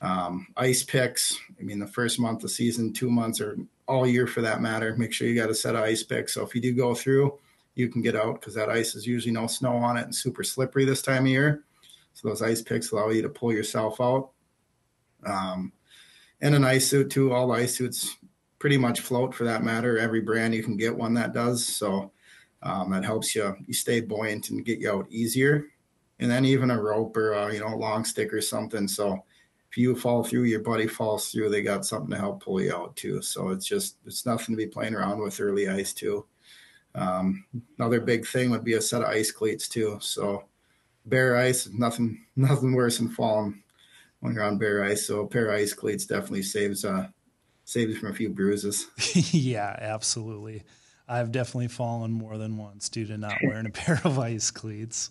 Um, 0.00 0.46
ice 0.56 0.82
picks. 0.82 1.38
I 1.60 1.62
mean, 1.62 1.78
the 1.78 1.86
first 1.86 2.18
month 2.18 2.42
of 2.44 2.50
season, 2.50 2.94
two 2.94 3.10
months, 3.10 3.42
or 3.42 3.58
all 3.86 4.06
year 4.06 4.26
for 4.26 4.40
that 4.40 4.62
matter. 4.62 4.96
Make 4.96 5.12
sure 5.12 5.28
you 5.28 5.34
got 5.34 5.50
a 5.50 5.54
set 5.54 5.74
of 5.74 5.82
ice 5.82 6.02
picks. 6.02 6.32
So 6.32 6.42
if 6.42 6.54
you 6.54 6.62
do 6.62 6.74
go 6.74 6.94
through, 6.94 7.38
you 7.74 7.88
can 7.88 8.00
get 8.00 8.16
out 8.16 8.40
because 8.40 8.54
that 8.54 8.70
ice 8.70 8.94
is 8.94 9.06
usually 9.06 9.32
no 9.32 9.46
snow 9.46 9.76
on 9.76 9.98
it 9.98 10.04
and 10.04 10.14
super 10.14 10.42
slippery 10.42 10.86
this 10.86 11.02
time 11.02 11.24
of 11.24 11.28
year. 11.28 11.64
So 12.18 12.28
those 12.28 12.42
ice 12.42 12.62
picks 12.62 12.90
allow 12.90 13.10
you 13.10 13.22
to 13.22 13.28
pull 13.28 13.52
yourself 13.52 14.00
out. 14.00 14.30
Um, 15.24 15.72
and 16.40 16.52
an 16.52 16.64
ice 16.64 16.88
suit 16.88 17.10
too. 17.10 17.32
All 17.32 17.52
ice 17.52 17.76
suits 17.76 18.16
pretty 18.58 18.76
much 18.76 19.00
float 19.00 19.32
for 19.32 19.44
that 19.44 19.62
matter. 19.62 19.98
Every 19.98 20.20
brand 20.20 20.52
you 20.52 20.64
can 20.64 20.76
get 20.76 20.96
one 20.96 21.14
that 21.14 21.32
does. 21.32 21.64
So 21.64 22.10
um, 22.64 22.90
that 22.90 23.04
helps 23.04 23.36
you 23.36 23.54
you 23.68 23.72
stay 23.72 24.00
buoyant 24.00 24.50
and 24.50 24.64
get 24.64 24.80
you 24.80 24.90
out 24.90 25.06
easier. 25.10 25.66
And 26.18 26.28
then 26.28 26.44
even 26.44 26.72
a 26.72 26.82
rope 26.82 27.16
or 27.16 27.34
a, 27.34 27.54
you 27.54 27.60
know 27.60 27.76
long 27.76 28.04
stick 28.04 28.34
or 28.34 28.40
something. 28.40 28.88
So 28.88 29.24
if 29.70 29.78
you 29.78 29.94
fall 29.94 30.24
through, 30.24 30.44
your 30.44 30.60
buddy 30.60 30.88
falls 30.88 31.30
through, 31.30 31.50
they 31.50 31.62
got 31.62 31.86
something 31.86 32.10
to 32.10 32.18
help 32.18 32.42
pull 32.42 32.60
you 32.60 32.74
out 32.74 32.96
too. 32.96 33.22
So 33.22 33.50
it's 33.50 33.64
just 33.66 33.98
it's 34.06 34.26
nothing 34.26 34.56
to 34.56 34.56
be 34.56 34.66
playing 34.66 34.96
around 34.96 35.20
with 35.20 35.40
early 35.40 35.68
ice 35.68 35.92
too. 35.92 36.26
Um, 36.96 37.44
another 37.78 38.00
big 38.00 38.26
thing 38.26 38.50
would 38.50 38.64
be 38.64 38.74
a 38.74 38.80
set 38.80 39.02
of 39.02 39.08
ice 39.08 39.30
cleats 39.30 39.68
too. 39.68 39.98
So 40.00 40.46
bare 41.06 41.36
ice, 41.36 41.68
nothing 41.68 42.24
nothing 42.36 42.72
worse 42.74 42.98
than 42.98 43.08
falling 43.08 43.62
when 44.20 44.34
you're 44.34 44.44
on 44.44 44.58
bare 44.58 44.84
ice. 44.84 45.06
So 45.06 45.20
a 45.20 45.26
pair 45.26 45.46
of 45.46 45.54
ice 45.54 45.72
cleats 45.72 46.06
definitely 46.06 46.42
saves 46.42 46.84
uh 46.84 47.08
saves 47.64 47.92
you 47.92 47.98
from 47.98 48.10
a 48.10 48.14
few 48.14 48.30
bruises. 48.30 48.86
yeah, 49.32 49.76
absolutely. 49.78 50.64
I've 51.06 51.32
definitely 51.32 51.68
fallen 51.68 52.12
more 52.12 52.36
than 52.36 52.58
once 52.58 52.88
due 52.88 53.06
to 53.06 53.16
not 53.16 53.34
wearing 53.42 53.66
a 53.66 53.70
pair 53.70 54.00
of 54.04 54.18
ice 54.18 54.50
cleats. 54.50 55.10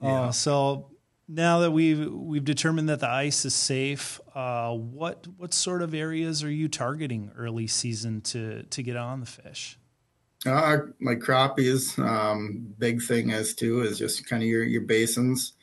Yeah. 0.00 0.22
Uh, 0.22 0.32
so 0.32 0.90
now 1.28 1.60
that 1.60 1.70
we've 1.70 2.12
we've 2.12 2.44
determined 2.44 2.88
that 2.88 3.00
the 3.00 3.08
ice 3.08 3.44
is 3.44 3.54
safe, 3.54 4.20
uh, 4.34 4.72
what 4.72 5.26
what 5.36 5.54
sort 5.54 5.82
of 5.82 5.94
areas 5.94 6.42
are 6.44 6.50
you 6.50 6.68
targeting 6.68 7.30
early 7.36 7.66
season 7.66 8.20
to 8.22 8.64
to 8.64 8.82
get 8.82 8.96
on 8.96 9.20
the 9.20 9.26
fish? 9.26 9.78
Uh, 10.46 10.78
like 11.00 11.20
crappies, 11.20 11.98
um, 11.98 12.74
big 12.78 13.02
thing 13.02 13.30
is 13.30 13.54
too 13.54 13.80
is 13.80 13.98
just 13.98 14.26
kind 14.26 14.42
of 14.42 14.48
your 14.48 14.62
your 14.64 14.82
basins. 14.82 15.54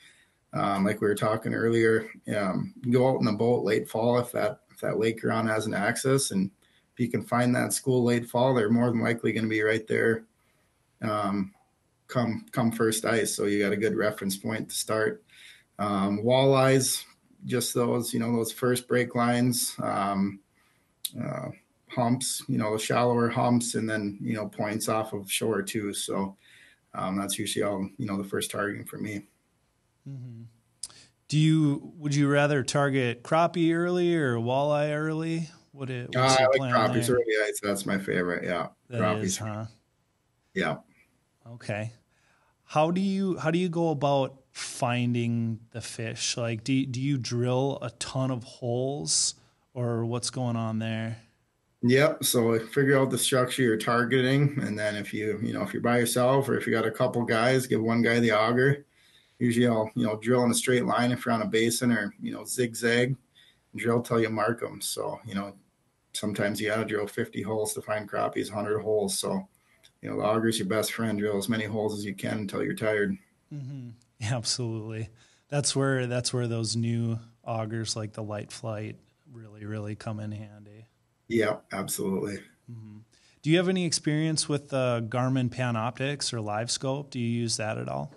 Um, 0.52 0.84
like 0.84 1.00
we 1.00 1.06
were 1.06 1.14
talking 1.14 1.54
earlier, 1.54 2.10
um, 2.36 2.74
go 2.90 3.08
out 3.08 3.20
in 3.20 3.24
the 3.24 3.32
boat 3.32 3.64
late 3.64 3.88
fall 3.88 4.18
if 4.18 4.32
that 4.32 4.60
if 4.70 4.80
that 4.80 4.98
lake 4.98 5.22
you're 5.22 5.32
on 5.32 5.46
has 5.46 5.66
an 5.66 5.74
access, 5.74 6.30
and 6.30 6.50
if 6.92 7.00
you 7.00 7.08
can 7.08 7.22
find 7.22 7.54
that 7.54 7.72
school 7.72 8.04
late 8.04 8.28
fall, 8.28 8.54
they're 8.54 8.68
more 8.68 8.90
than 8.90 9.00
likely 9.00 9.32
going 9.32 9.44
to 9.44 9.48
be 9.48 9.62
right 9.62 9.86
there. 9.86 10.24
Um, 11.00 11.54
come 12.08 12.44
come 12.52 12.72
first 12.72 13.04
ice, 13.04 13.34
so 13.34 13.44
you 13.44 13.62
got 13.62 13.72
a 13.72 13.76
good 13.76 13.96
reference 13.96 14.36
point 14.36 14.68
to 14.68 14.74
start. 14.74 15.24
Um, 15.78 16.22
walleyes, 16.22 17.04
just 17.44 17.74
those, 17.74 18.12
you 18.12 18.20
know, 18.20 18.32
those 18.32 18.52
first 18.52 18.86
break 18.86 19.14
lines, 19.14 19.74
um, 19.82 20.40
uh, 21.20 21.48
humps, 21.94 22.42
you 22.48 22.58
know, 22.58 22.72
the 22.72 22.82
shallower 22.82 23.28
humps, 23.28 23.74
and 23.74 23.88
then, 23.88 24.18
you 24.20 24.34
know, 24.34 24.48
points 24.48 24.88
off 24.88 25.12
of 25.12 25.30
shore 25.30 25.62
too. 25.62 25.92
So 25.92 26.36
um, 26.94 27.16
that's 27.16 27.38
usually 27.38 27.62
all, 27.62 27.88
you 27.98 28.06
know, 28.06 28.16
the 28.16 28.28
first 28.28 28.50
targeting 28.50 28.84
for 28.84 28.98
me. 28.98 29.26
Mm-hmm. 30.08 30.42
Do 31.28 31.38
you, 31.38 31.92
would 31.96 32.14
you 32.14 32.28
rather 32.28 32.62
target 32.62 33.22
crappie 33.22 33.74
early 33.74 34.14
or 34.14 34.36
walleye 34.36 34.94
early? 34.94 35.48
What 35.72 35.88
it, 35.88 36.14
uh, 36.14 36.20
I 36.20 36.46
like 36.58 36.72
crappies 36.72 37.06
there? 37.06 37.16
early. 37.16 37.52
That's 37.62 37.86
my 37.86 37.98
favorite. 37.98 38.44
Yeah. 38.44 38.68
That 38.88 39.00
crappies. 39.00 39.22
Is, 39.22 39.38
huh? 39.38 39.66
Yeah. 40.54 40.76
Okay. 41.52 41.92
How 42.64 42.90
do 42.90 43.00
you, 43.00 43.38
how 43.38 43.50
do 43.50 43.58
you 43.58 43.68
go 43.68 43.90
about 43.90 44.38
finding 44.50 45.60
the 45.70 45.80
fish? 45.80 46.36
Like, 46.36 46.62
do 46.64 46.84
do 46.84 47.00
you 47.00 47.16
drill 47.16 47.78
a 47.80 47.90
ton 47.92 48.30
of 48.30 48.44
holes, 48.44 49.34
or 49.72 50.04
what's 50.04 50.28
going 50.28 50.56
on 50.56 50.78
there? 50.78 51.18
Yep. 51.82 52.24
So 52.24 52.58
figure 52.58 52.98
out 52.98 53.10
the 53.10 53.18
structure 53.18 53.62
you're 53.62 53.76
targeting, 53.76 54.58
and 54.62 54.78
then 54.78 54.94
if 54.94 55.12
you 55.12 55.38
you 55.42 55.52
know 55.52 55.62
if 55.62 55.72
you're 55.72 55.82
by 55.82 55.98
yourself 55.98 56.48
or 56.48 56.56
if 56.56 56.66
you 56.66 56.72
got 56.72 56.86
a 56.86 56.90
couple 56.90 57.22
guys, 57.24 57.66
give 57.66 57.82
one 57.82 58.02
guy 58.02 58.20
the 58.20 58.32
auger. 58.32 58.86
Usually, 59.38 59.66
I'll 59.66 59.90
you 59.96 60.06
know 60.06 60.16
drill 60.16 60.44
in 60.44 60.50
a 60.50 60.54
straight 60.54 60.86
line 60.86 61.10
if 61.10 61.26
you're 61.26 61.34
on 61.34 61.42
a 61.42 61.46
basin, 61.46 61.90
or 61.90 62.14
you 62.22 62.32
know 62.32 62.44
zigzag, 62.44 63.16
drill 63.74 64.00
till 64.00 64.20
you 64.20 64.30
mark 64.30 64.60
them. 64.60 64.80
So 64.80 65.18
you 65.26 65.34
know 65.34 65.54
sometimes 66.12 66.60
you 66.60 66.68
got 66.68 66.76
to 66.76 66.84
drill 66.84 67.06
50 67.06 67.42
holes 67.42 67.74
to 67.74 67.82
find 67.82 68.08
crappies, 68.08 68.52
100 68.52 68.80
holes. 68.80 69.18
So 69.18 69.48
you 70.02 70.08
know 70.08 70.18
the 70.18 70.24
auger's 70.24 70.60
your 70.60 70.68
best 70.68 70.92
friend. 70.92 71.18
Drill 71.18 71.36
as 71.36 71.48
many 71.48 71.64
holes 71.64 71.98
as 71.98 72.04
you 72.04 72.14
can 72.14 72.38
until 72.38 72.62
you're 72.62 72.74
tired. 72.74 73.18
Mm-hmm. 73.52 73.90
Absolutely. 74.32 75.08
That's 75.48 75.74
where 75.74 76.06
that's 76.06 76.32
where 76.32 76.46
those 76.46 76.76
new 76.76 77.18
augers 77.44 77.96
like 77.96 78.12
the 78.12 78.22
light 78.22 78.52
flight 78.52 78.94
really 79.32 79.64
really 79.64 79.96
come 79.96 80.20
in 80.20 80.30
handy. 80.30 80.61
Yeah, 81.32 81.56
absolutely. 81.72 82.36
Mm-hmm. 82.70 82.98
Do 83.42 83.50
you 83.50 83.56
have 83.56 83.68
any 83.68 83.86
experience 83.86 84.48
with 84.48 84.72
uh, 84.72 85.00
Garmin 85.00 85.48
Panoptix 85.48 86.32
or 86.32 86.38
LiveScope? 86.38 87.10
Do 87.10 87.18
you 87.18 87.26
use 87.26 87.56
that 87.56 87.78
at 87.78 87.88
all? 87.88 88.12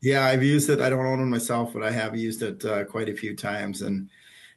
Yeah, 0.00 0.26
I've 0.26 0.42
used 0.42 0.68
it. 0.68 0.80
I 0.80 0.90
don't 0.90 1.06
own 1.06 1.20
it 1.20 1.26
myself, 1.26 1.72
but 1.72 1.82
I 1.82 1.90
have 1.90 2.16
used 2.16 2.42
it 2.42 2.64
uh, 2.64 2.84
quite 2.84 3.08
a 3.08 3.16
few 3.16 3.34
times. 3.34 3.82
And 3.82 4.10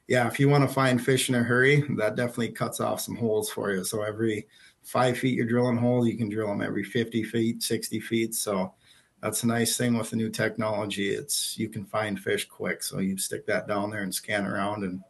yeah, 0.08 0.26
if 0.26 0.38
you 0.38 0.48
want 0.48 0.68
to 0.68 0.74
find 0.74 1.02
fish 1.02 1.28
in 1.28 1.34
a 1.36 1.42
hurry, 1.42 1.82
that 1.96 2.16
definitely 2.16 2.50
cuts 2.50 2.80
off 2.80 3.00
some 3.00 3.16
holes 3.16 3.50
for 3.50 3.72
you. 3.72 3.84
So 3.84 4.02
every 4.02 4.46
five 4.82 5.16
feet 5.16 5.36
you're 5.36 5.46
drilling 5.46 5.78
holes, 5.78 6.08
you 6.08 6.16
can 6.16 6.28
drill 6.28 6.48
them 6.48 6.60
every 6.60 6.84
50 6.84 7.22
feet, 7.22 7.62
60 7.62 8.00
feet. 8.00 8.34
So 8.34 8.74
that's 9.22 9.44
a 9.44 9.46
nice 9.46 9.76
thing 9.76 9.96
with 9.96 10.10
the 10.10 10.16
new 10.16 10.28
technology. 10.28 11.10
It's 11.10 11.56
you 11.56 11.68
can 11.68 11.84
find 11.84 12.18
fish 12.18 12.48
quick, 12.48 12.82
so 12.82 12.98
you 12.98 13.16
stick 13.16 13.46
that 13.46 13.68
down 13.68 13.90
there 13.90 14.02
and 14.02 14.14
scan 14.14 14.44
around, 14.44 14.82
and 14.82 15.00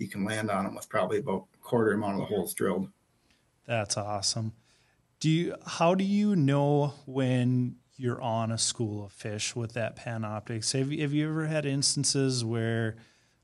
you 0.00 0.08
can 0.08 0.24
land 0.24 0.50
on 0.50 0.64
them 0.64 0.74
with 0.74 0.88
probably 0.88 1.18
about 1.18 1.46
a 1.54 1.58
quarter 1.58 1.92
amount 1.92 2.14
of 2.14 2.20
the 2.20 2.26
holes 2.26 2.54
drilled. 2.54 2.88
That's 3.66 3.96
awesome. 3.96 4.52
Do 5.20 5.28
you? 5.28 5.54
How 5.66 5.94
do 5.94 6.04
you 6.04 6.34
know 6.34 6.94
when 7.06 7.76
you're 7.96 8.20
on 8.22 8.50
a 8.50 8.58
school 8.58 9.04
of 9.04 9.12
fish 9.12 9.54
with 9.54 9.74
that 9.74 9.96
Panoptix? 9.96 10.72
Have 10.72 10.90
you, 10.90 11.02
have 11.02 11.12
you 11.12 11.28
ever 11.28 11.46
had 11.46 11.66
instances 11.66 12.42
where, 12.42 12.96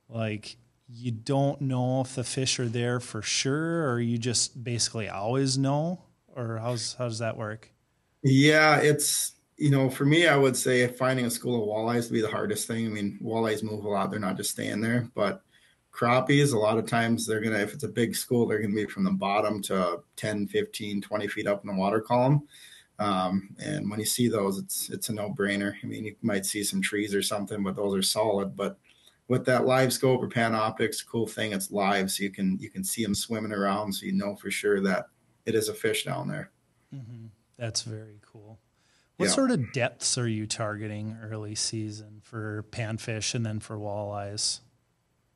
like, 0.09 0.57
you 0.88 1.12
don't 1.12 1.61
know 1.61 2.01
if 2.01 2.14
the 2.14 2.25
fish 2.25 2.59
are 2.59 2.69
there 2.69 2.99
for 2.99 3.21
sure, 3.21 3.90
or 3.90 4.01
you 4.01 4.16
just 4.16 4.64
basically 4.64 5.09
always 5.09 5.59
know, 5.59 6.03
or 6.35 6.59
how's 6.59 6.95
how 6.95 7.05
does 7.05 7.19
that 7.19 7.37
work? 7.37 7.71
Yeah, 8.23 8.79
it's 8.79 9.33
you 9.59 9.71
know, 9.71 9.88
for 9.88 10.05
me, 10.05 10.27
I 10.27 10.37
would 10.37 10.57
say 10.57 10.87
finding 10.87 11.27
a 11.27 11.31
school 11.31 11.62
of 11.62 11.69
walleyes 11.69 12.05
would 12.05 12.14
be 12.14 12.21
the 12.21 12.31
hardest 12.31 12.66
thing. 12.66 12.87
I 12.87 12.88
mean, 12.88 13.19
walleyes 13.23 13.62
move 13.62 13.85
a 13.85 13.88
lot; 13.88 14.11
they're 14.11 14.21
not 14.21 14.37
just 14.37 14.51
staying 14.51 14.81
there. 14.81 15.09
But 15.14 15.42
crappies, 15.97 16.53
a 16.53 16.59
lot 16.59 16.79
of 16.79 16.87
times 16.87 17.27
they're 17.27 17.41
gonna, 17.41 17.59
if 17.59 17.73
it's 17.73 17.85
a 17.85 17.89
big 17.89 18.15
school, 18.15 18.47
they're 18.47 18.61
gonna 18.61 18.75
be 18.75 18.87
from 18.87 19.05
the 19.05 19.11
bottom 19.11 19.63
to 19.63 20.01
10, 20.17 20.47
15, 20.49 21.01
20 21.01 21.29
feet 21.29 21.47
up 21.47 21.63
in 21.63 21.69
the 21.69 21.81
water 21.81 22.01
column. 22.01 22.47
Um, 22.99 23.55
and 23.63 23.91
when 23.91 23.99
you 24.01 24.07
see 24.07 24.29
those, 24.29 24.59
it's 24.59 24.89
it's 24.89 25.09
a 25.09 25.13
no 25.13 25.31
brainer. 25.31 25.75
I 25.83 25.87
mean, 25.87 26.05
you 26.05 26.17
might 26.23 26.47
see 26.47 26.63
some 26.63 26.81
trees 26.81 27.15
or 27.15 27.23
something, 27.23 27.63
but 27.63 27.77
those 27.77 27.95
are 27.95 28.03
solid. 28.03 28.57
But 28.57 28.79
with 29.29 29.45
that 29.47 29.67
live 29.67 29.93
scope 29.93 30.23
or 30.23 30.29
Panoptix, 30.29 31.07
cool 31.07 31.27
thing, 31.27 31.53
it's 31.53 31.71
live, 31.71 32.11
so 32.11 32.23
you 32.23 32.31
can 32.31 32.59
you 32.59 32.71
can 32.71 32.85
see 32.85 33.03
them 33.03 33.15
swimming 33.15 33.53
around, 33.53 33.93
so 33.93 34.07
you 34.07 34.13
know 34.13 34.35
for 34.35 34.51
sure 34.51 34.81
that 34.81 35.07
it 35.45 35.55
is 35.55 35.69
a 35.69 35.75
fish 35.75 36.05
down 36.05 36.29
there. 36.29 36.51
Mm-hmm. 36.95 37.27
That's 37.59 37.83
very 37.83 38.21
cool. 38.23 38.59
What 39.17 39.27
yeah. 39.27 39.33
sort 39.33 39.51
of 39.51 39.73
depths 39.73 40.19
are 40.19 40.29
you 40.29 40.47
targeting 40.47 41.17
early 41.23 41.55
season 41.55 42.21
for 42.23 42.67
panfish 42.71 43.35
and 43.35 43.45
then 43.47 43.61
for 43.61 43.77
walleyes? 43.77 44.61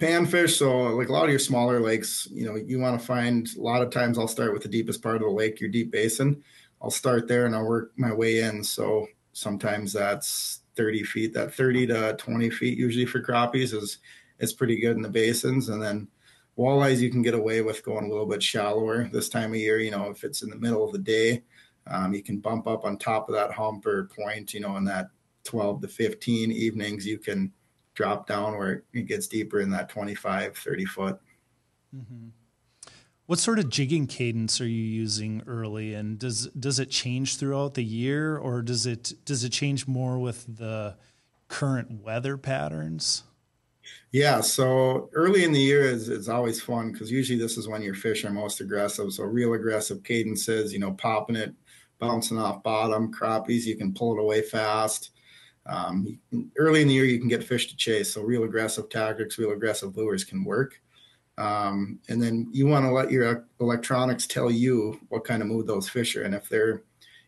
Panfish, 0.00 0.56
so 0.56 0.78
like 0.96 1.10
a 1.10 1.12
lot 1.12 1.24
of 1.24 1.30
your 1.30 1.38
smaller 1.38 1.78
lakes, 1.78 2.26
you 2.32 2.46
know, 2.46 2.56
you 2.56 2.80
want 2.80 2.98
to 2.98 3.06
find 3.06 3.48
a 3.56 3.60
lot 3.60 3.82
of 3.82 3.90
times 3.90 4.18
I'll 4.18 4.26
start 4.26 4.54
with 4.54 4.62
the 4.62 4.68
deepest 4.68 5.02
part 5.02 5.16
of 5.16 5.22
the 5.22 5.28
lake, 5.28 5.60
your 5.60 5.68
deep 5.68 5.90
basin. 5.90 6.42
I'll 6.80 6.90
start 6.90 7.28
there 7.28 7.44
and 7.44 7.54
I'll 7.54 7.66
work 7.66 7.92
my 7.96 8.10
way 8.10 8.40
in. 8.40 8.64
So 8.64 9.06
sometimes 9.34 9.92
that's 9.92 10.60
30 10.76 11.02
feet, 11.04 11.34
that 11.34 11.54
30 11.54 11.88
to 11.88 12.16
20 12.16 12.48
feet 12.48 12.78
usually 12.78 13.04
for 13.04 13.22
crappies 13.22 13.74
is 13.74 13.98
is 14.38 14.54
pretty 14.54 14.80
good 14.80 14.96
in 14.96 15.02
the 15.02 15.08
basins. 15.10 15.68
And 15.68 15.82
then 15.82 16.08
walleyes 16.56 17.00
you 17.00 17.10
can 17.10 17.20
get 17.20 17.34
away 17.34 17.60
with 17.60 17.84
going 17.84 18.06
a 18.06 18.08
little 18.08 18.24
bit 18.24 18.42
shallower 18.42 19.06
this 19.12 19.28
time 19.28 19.50
of 19.50 19.56
year. 19.56 19.80
You 19.80 19.90
know, 19.90 20.08
if 20.08 20.24
it's 20.24 20.42
in 20.42 20.48
the 20.48 20.56
middle 20.56 20.82
of 20.82 20.92
the 20.92 20.98
day, 20.98 21.42
um, 21.86 22.14
you 22.14 22.22
can 22.22 22.38
bump 22.38 22.66
up 22.66 22.86
on 22.86 22.96
top 22.96 23.28
of 23.28 23.34
that 23.34 23.52
hump 23.52 23.84
or 23.84 24.08
point, 24.18 24.54
you 24.54 24.60
know, 24.60 24.78
in 24.78 24.84
that 24.84 25.10
12 25.44 25.82
to 25.82 25.88
15 25.88 26.52
evenings, 26.52 27.06
you 27.06 27.18
can 27.18 27.52
drop 28.00 28.26
down 28.26 28.56
where 28.56 28.84
it 28.94 29.02
gets 29.02 29.26
deeper 29.26 29.60
in 29.60 29.68
that 29.70 29.90
25, 29.90 30.56
30 30.56 30.84
foot. 30.86 31.20
Mm-hmm. 31.94 32.28
What 33.26 33.38
sort 33.38 33.58
of 33.58 33.68
jigging 33.68 34.06
cadence 34.06 34.58
are 34.60 34.66
you 34.66 34.82
using 34.82 35.42
early, 35.46 35.94
and 35.94 36.18
does 36.18 36.46
does 36.48 36.80
it 36.80 36.90
change 36.90 37.36
throughout 37.36 37.74
the 37.74 37.84
year, 37.84 38.36
or 38.38 38.62
does 38.62 38.86
it 38.86 39.12
does 39.24 39.44
it 39.44 39.50
change 39.50 39.86
more 39.86 40.18
with 40.18 40.56
the 40.56 40.96
current 41.46 42.02
weather 42.02 42.36
patterns? 42.36 43.22
Yeah, 44.10 44.40
so 44.40 45.10
early 45.12 45.44
in 45.44 45.52
the 45.52 45.60
year 45.60 45.82
is 45.82 46.08
it's 46.08 46.28
always 46.28 46.60
fun 46.60 46.90
because 46.90 47.12
usually 47.12 47.38
this 47.38 47.56
is 47.56 47.68
when 47.68 47.82
your 47.82 47.94
fish 47.94 48.24
are 48.24 48.30
most 48.30 48.60
aggressive. 48.60 49.12
So 49.12 49.24
real 49.24 49.52
aggressive 49.54 50.02
cadences, 50.02 50.72
you 50.72 50.80
know, 50.80 50.92
popping 50.92 51.36
it, 51.36 51.54
bouncing 51.98 52.38
off 52.38 52.62
bottom, 52.62 53.12
crappies, 53.12 53.64
you 53.64 53.76
can 53.76 53.94
pull 53.94 54.16
it 54.16 54.20
away 54.20 54.42
fast. 54.42 55.10
Um, 55.66 56.18
early 56.59 56.83
in 56.83 56.88
the 56.88 56.94
year, 56.94 57.05
you 57.05 57.18
can 57.18 57.29
get 57.29 57.44
fish 57.44 57.68
to 57.68 57.77
chase. 57.77 58.12
So 58.12 58.23
real 58.23 58.44
aggressive 58.44 58.88
tactics, 58.88 59.38
real 59.38 59.53
aggressive 59.53 59.96
lures 59.96 60.25
can 60.25 60.44
work. 60.44 60.81
Um, 61.38 62.01
and 62.09 62.23
then 62.23 62.49
you 62.53 62.66
want 62.66 62.85
to 62.85 62.92
let 62.92 63.11
your 63.11 63.46
electronics 63.61 64.27
tell 64.27 64.51
you 64.51 65.01
what 65.09 65.25
kind 65.25 65.42
of 65.42 65.49
mood 65.49 65.66
those 65.66 65.88
fish 65.88 66.16
are. 66.16 66.23
And 66.23 66.35
if 66.35 66.49
they're, 66.49 66.83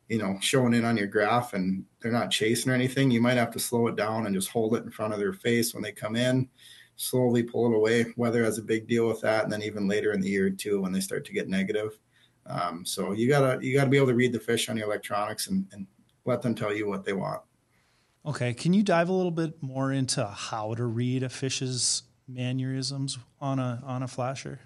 you 0.08 0.18
know, 0.18 0.36
showing 0.40 0.74
in 0.74 0.84
on 0.84 0.96
your 0.96 1.06
graph 1.06 1.54
and 1.54 1.84
they're 2.00 2.12
not 2.12 2.30
chasing 2.30 2.70
or 2.70 2.74
anything, 2.74 3.10
you 3.10 3.22
might 3.22 3.38
have 3.38 3.52
to 3.52 3.58
slow 3.58 3.86
it 3.86 3.96
down 3.96 4.26
and 4.26 4.34
just 4.34 4.50
hold 4.50 4.74
it 4.74 4.84
in 4.84 4.90
front 4.90 5.14
of 5.14 5.18
their 5.18 5.32
face 5.32 5.72
when 5.72 5.82
they 5.82 5.92
come 5.92 6.16
in, 6.16 6.48
slowly 6.96 7.42
pull 7.42 7.72
it 7.72 7.76
away. 7.76 8.06
Weather 8.16 8.44
has 8.44 8.58
a 8.58 8.62
big 8.62 8.86
deal 8.86 9.08
with 9.08 9.20
that. 9.22 9.44
And 9.44 9.52
then 9.52 9.62
even 9.62 9.88
later 9.88 10.12
in 10.12 10.20
the 10.20 10.28
year 10.28 10.50
too, 10.50 10.82
when 10.82 10.92
they 10.92 11.00
start 11.00 11.24
to 11.26 11.32
get 11.32 11.48
negative. 11.48 11.98
Um, 12.46 12.84
so 12.84 13.12
you 13.12 13.28
gotta 13.28 13.64
you 13.64 13.74
gotta 13.74 13.88
be 13.88 13.96
able 13.96 14.08
to 14.08 14.14
read 14.14 14.32
the 14.32 14.40
fish 14.40 14.68
on 14.68 14.76
your 14.76 14.86
electronics 14.86 15.46
and, 15.46 15.64
and 15.72 15.86
let 16.24 16.42
them 16.42 16.54
tell 16.54 16.74
you 16.74 16.88
what 16.88 17.04
they 17.04 17.12
want. 17.12 17.40
Okay, 18.24 18.54
can 18.54 18.72
you 18.72 18.82
dive 18.82 19.08
a 19.08 19.12
little 19.12 19.32
bit 19.32 19.60
more 19.62 19.92
into 19.92 20.24
how 20.24 20.74
to 20.74 20.84
read 20.84 21.22
a 21.22 21.28
fish's 21.28 22.04
mannerisms 22.28 23.18
on 23.40 23.58
a 23.58 23.82
on 23.84 24.02
a 24.02 24.08
flasher? 24.08 24.60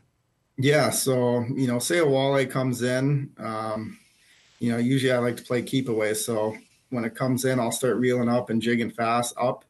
Yeah, 0.59 0.91
so 0.91 1.45
you 1.55 1.67
know, 1.67 1.79
say 1.79 1.99
a 1.99 2.05
walleye 2.05 2.51
comes 2.51 2.83
in, 2.83 3.33
um, 3.39 3.99
you 4.59 4.71
know, 4.73 4.79
usually 4.79 5.13
I 5.13 5.19
like 5.19 5.37
to 5.39 5.43
play 5.43 5.63
keep 5.63 5.89
away. 5.89 6.15
So 6.15 6.57
when 6.91 7.05
it 7.05 7.15
comes 7.15 7.45
in, 7.45 7.61
I'll 7.61 7.73
start 7.73 7.97
reeling 7.97 8.29
up 8.29 8.51
and 8.51 8.63
jigging 8.63 8.91
fast 8.91 9.35
up. 9.39 9.65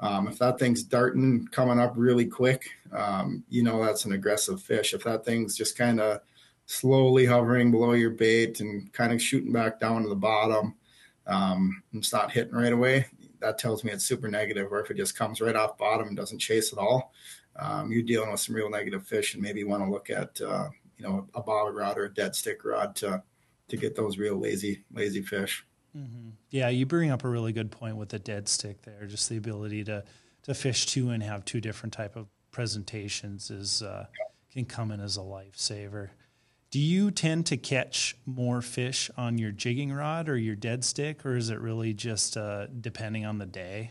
Um, 0.00 0.28
if 0.28 0.38
that 0.38 0.58
thing's 0.58 0.82
darting 0.82 1.46
coming 1.48 1.78
up 1.78 1.92
really 1.96 2.26
quick, 2.26 2.70
um, 2.92 3.44
you 3.48 3.62
know 3.62 3.84
that's 3.84 4.04
an 4.04 4.12
aggressive 4.12 4.62
fish. 4.62 4.94
If 4.94 5.04
that 5.04 5.24
thing's 5.24 5.56
just 5.56 5.76
kind 5.78 6.00
of 6.00 6.20
slowly 6.66 7.26
hovering 7.26 7.70
below 7.70 7.92
your 7.92 8.10
bait 8.10 8.60
and 8.60 8.92
kind 8.92 9.12
of 9.12 9.22
shooting 9.22 9.52
back 9.52 9.80
down 9.80 10.02
to 10.02 10.08
the 10.08 10.14
bottom, 10.14 10.74
um, 11.26 11.82
it's 11.92 12.12
not 12.12 12.32
hitting 12.32 12.54
right 12.54 12.72
away. 12.72 13.06
That 13.40 13.58
tells 13.58 13.84
me 13.84 13.92
it's 13.92 14.04
super 14.04 14.28
negative. 14.28 14.72
Or 14.72 14.80
if 14.80 14.90
it 14.90 14.96
just 14.96 15.16
comes 15.16 15.40
right 15.40 15.56
off 15.56 15.78
bottom 15.78 16.08
and 16.08 16.16
doesn't 16.16 16.38
chase 16.38 16.72
at 16.72 16.78
all, 16.78 17.12
um, 17.56 17.90
you're 17.90 18.02
dealing 18.02 18.30
with 18.30 18.40
some 18.40 18.54
real 18.54 18.70
negative 18.70 19.06
fish, 19.06 19.34
and 19.34 19.42
maybe 19.42 19.60
you 19.60 19.68
want 19.68 19.82
to 19.82 19.90
look 19.90 20.10
at 20.10 20.40
uh, 20.40 20.68
you 20.98 21.04
know 21.04 21.26
a 21.34 21.42
bobber 21.42 21.72
rod 21.72 21.98
or 21.98 22.04
a 22.04 22.14
dead 22.14 22.34
stick 22.34 22.64
rod 22.64 22.94
to 22.96 23.22
to 23.68 23.76
get 23.76 23.96
those 23.96 24.18
real 24.18 24.36
lazy 24.36 24.84
lazy 24.92 25.22
fish. 25.22 25.64
Mm-hmm. 25.96 26.30
Yeah, 26.50 26.68
you 26.68 26.86
bring 26.86 27.10
up 27.10 27.24
a 27.24 27.28
really 27.28 27.52
good 27.52 27.70
point 27.70 27.96
with 27.96 28.10
the 28.10 28.18
dead 28.18 28.48
stick 28.48 28.82
there. 28.82 29.06
Just 29.06 29.28
the 29.28 29.36
ability 29.36 29.84
to 29.84 30.04
to 30.44 30.54
fish 30.54 30.86
two 30.86 31.10
and 31.10 31.22
have 31.22 31.44
two 31.44 31.60
different 31.60 31.92
type 31.92 32.16
of 32.16 32.26
presentations 32.50 33.50
is 33.50 33.82
uh, 33.82 34.06
can 34.52 34.64
come 34.64 34.90
in 34.90 35.00
as 35.00 35.16
a 35.16 35.20
lifesaver. 35.20 36.10
Do 36.70 36.78
you 36.78 37.10
tend 37.10 37.46
to 37.46 37.56
catch 37.56 38.16
more 38.26 38.62
fish 38.62 39.10
on 39.16 39.38
your 39.38 39.50
jigging 39.50 39.92
rod 39.92 40.28
or 40.28 40.36
your 40.36 40.54
dead 40.54 40.84
stick, 40.84 41.26
or 41.26 41.34
is 41.34 41.50
it 41.50 41.58
really 41.58 41.92
just 41.92 42.36
uh, 42.36 42.68
depending 42.80 43.26
on 43.26 43.38
the 43.38 43.46
day? 43.46 43.90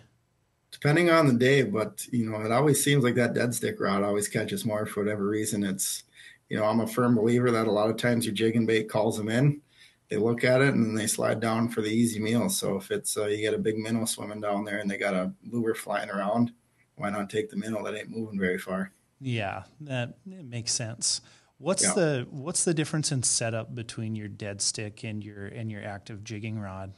Depending 0.72 1.10
on 1.10 1.28
the 1.28 1.34
day, 1.34 1.64
but 1.64 2.06
you 2.12 2.30
know, 2.30 2.40
it 2.40 2.52
always 2.52 2.82
seems 2.82 3.04
like 3.04 3.16
that 3.16 3.34
dead 3.34 3.54
stick 3.54 3.82
rod 3.82 4.02
always 4.04 4.30
catches 4.30 4.66
more 4.66 4.86
for 4.86 5.04
whatever 5.04 5.28
reason. 5.28 5.64
It's, 5.64 6.04
you 6.48 6.58
know, 6.58 6.64
I'm 6.64 6.80
a 6.80 6.88
firm 6.88 7.16
believer 7.16 7.52
that 7.52 7.68
a 7.68 7.72
lot 7.72 7.90
of 7.90 7.98
times 7.98 8.26
your 8.26 8.36
jigging 8.36 8.66
bait 8.66 8.88
calls 8.88 9.18
them 9.18 9.28
in, 9.28 9.62
they 10.10 10.16
look 10.16 10.46
at 10.46 10.62
it 10.62 10.74
and 10.74 10.86
then 10.86 10.96
they 10.96 11.08
slide 11.08 11.42
down 11.42 11.68
for 11.68 11.82
the 11.82 11.90
easy 11.90 12.20
meal. 12.20 12.48
So 12.48 12.78
if 12.78 12.92
it's 12.92 13.18
uh, 13.18 13.26
you 13.26 13.44
got 13.50 13.58
a 13.58 13.62
big 13.62 13.78
minnow 13.78 14.06
swimming 14.06 14.40
down 14.40 14.64
there 14.64 14.78
and 14.78 14.90
they 14.90 14.98
got 14.98 15.14
a 15.14 15.34
lure 15.52 15.76
flying 15.76 16.10
around, 16.10 16.54
why 16.96 17.10
not 17.10 17.30
take 17.30 17.50
the 17.50 17.58
minnow 17.58 17.84
that 17.84 17.96
ain't 17.96 18.10
moving 18.10 18.40
very 18.40 18.58
far? 18.58 18.94
Yeah, 19.20 19.64
that 19.82 20.16
makes 20.26 20.72
sense. 20.72 21.20
What's 21.60 21.84
yeah. 21.84 21.94
the 21.94 22.28
what's 22.32 22.64
the 22.64 22.74
difference 22.74 23.12
in 23.12 23.22
setup 23.22 23.76
between 23.76 24.16
your 24.16 24.30
dead 24.30 24.62
stick 24.62 25.04
and 25.04 25.22
your 25.22 25.48
and 25.48 25.70
your 25.70 25.84
active 25.84 26.24
jigging 26.24 26.58
rod? 26.58 26.94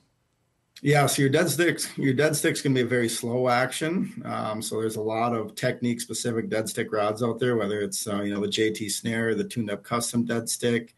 Yeah, 0.84 1.06
so 1.08 1.21
your 1.24 1.30
dead 1.30 1.50
sticks, 1.50 1.95
your 1.97 2.13
dead 2.13 2.36
sticks 2.36 2.62
can 2.62 2.74
be 2.74 2.82
a 2.82 2.86
very 2.86 3.10
slow 3.10 3.50
action. 3.50 4.21
Um, 4.26 4.62
so 4.62 4.80
there's 4.80 4.95
a 4.95 5.02
lot 5.02 5.36
of 5.36 5.54
technique 5.56 6.00
specific 6.00 6.50
dead 6.50 6.69
stick 6.69 6.91
rods 6.91 7.21
out 7.21 7.39
there, 7.39 7.56
whether 7.56 7.82
it's 7.82 8.08
uh, 8.08 8.21
you 8.21 8.34
know 8.34 8.39
the 8.39 8.47
JT 8.47 8.91
snare, 8.91 9.34
the 9.34 9.43
tuned 9.43 9.71
up 9.71 9.84
custom 9.84 10.26
dead 10.26 10.47
stick, 10.47 10.95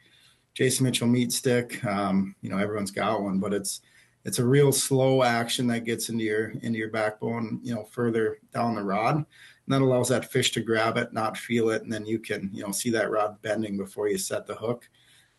Jason 0.54 0.86
Mitchell 0.86 1.08
meat 1.08 1.32
stick. 1.32 1.84
Um, 1.86 2.36
you 2.42 2.50
know 2.50 2.58
everyone's 2.58 2.92
got 2.92 3.22
one, 3.22 3.40
but 3.40 3.54
it's 3.54 3.80
it's 4.26 4.40
a 4.40 4.46
real 4.46 4.74
slow 4.74 5.24
action 5.24 5.68
that 5.68 5.86
gets 5.86 6.10
into 6.10 6.26
your 6.26 6.50
into 6.62 6.80
your 6.80 6.90
backbone, 6.90 7.60
you 7.64 7.74
know, 7.74 7.86
further 7.86 8.40
down 8.54 8.76
the 8.76 8.84
rod. 8.84 9.26
And 9.66 9.74
that 9.74 9.82
allows 9.82 10.10
that 10.10 10.32
fish 10.32 10.52
to 10.52 10.62
grab 10.62 10.98
it, 10.98 11.14
not 11.14 11.38
feel 11.38 11.70
it, 11.70 11.84
and 11.84 11.92
then 11.92 12.06
you 12.06 12.20
can, 12.20 12.50
you 12.54 12.64
know, 12.64 12.72
see 12.72 12.90
that 12.92 13.12
rod 13.12 13.42
bending 13.42 13.78
before 13.78 14.10
you 14.10 14.18
set 14.18 14.46
the 14.46 14.56
hook. 14.56 14.90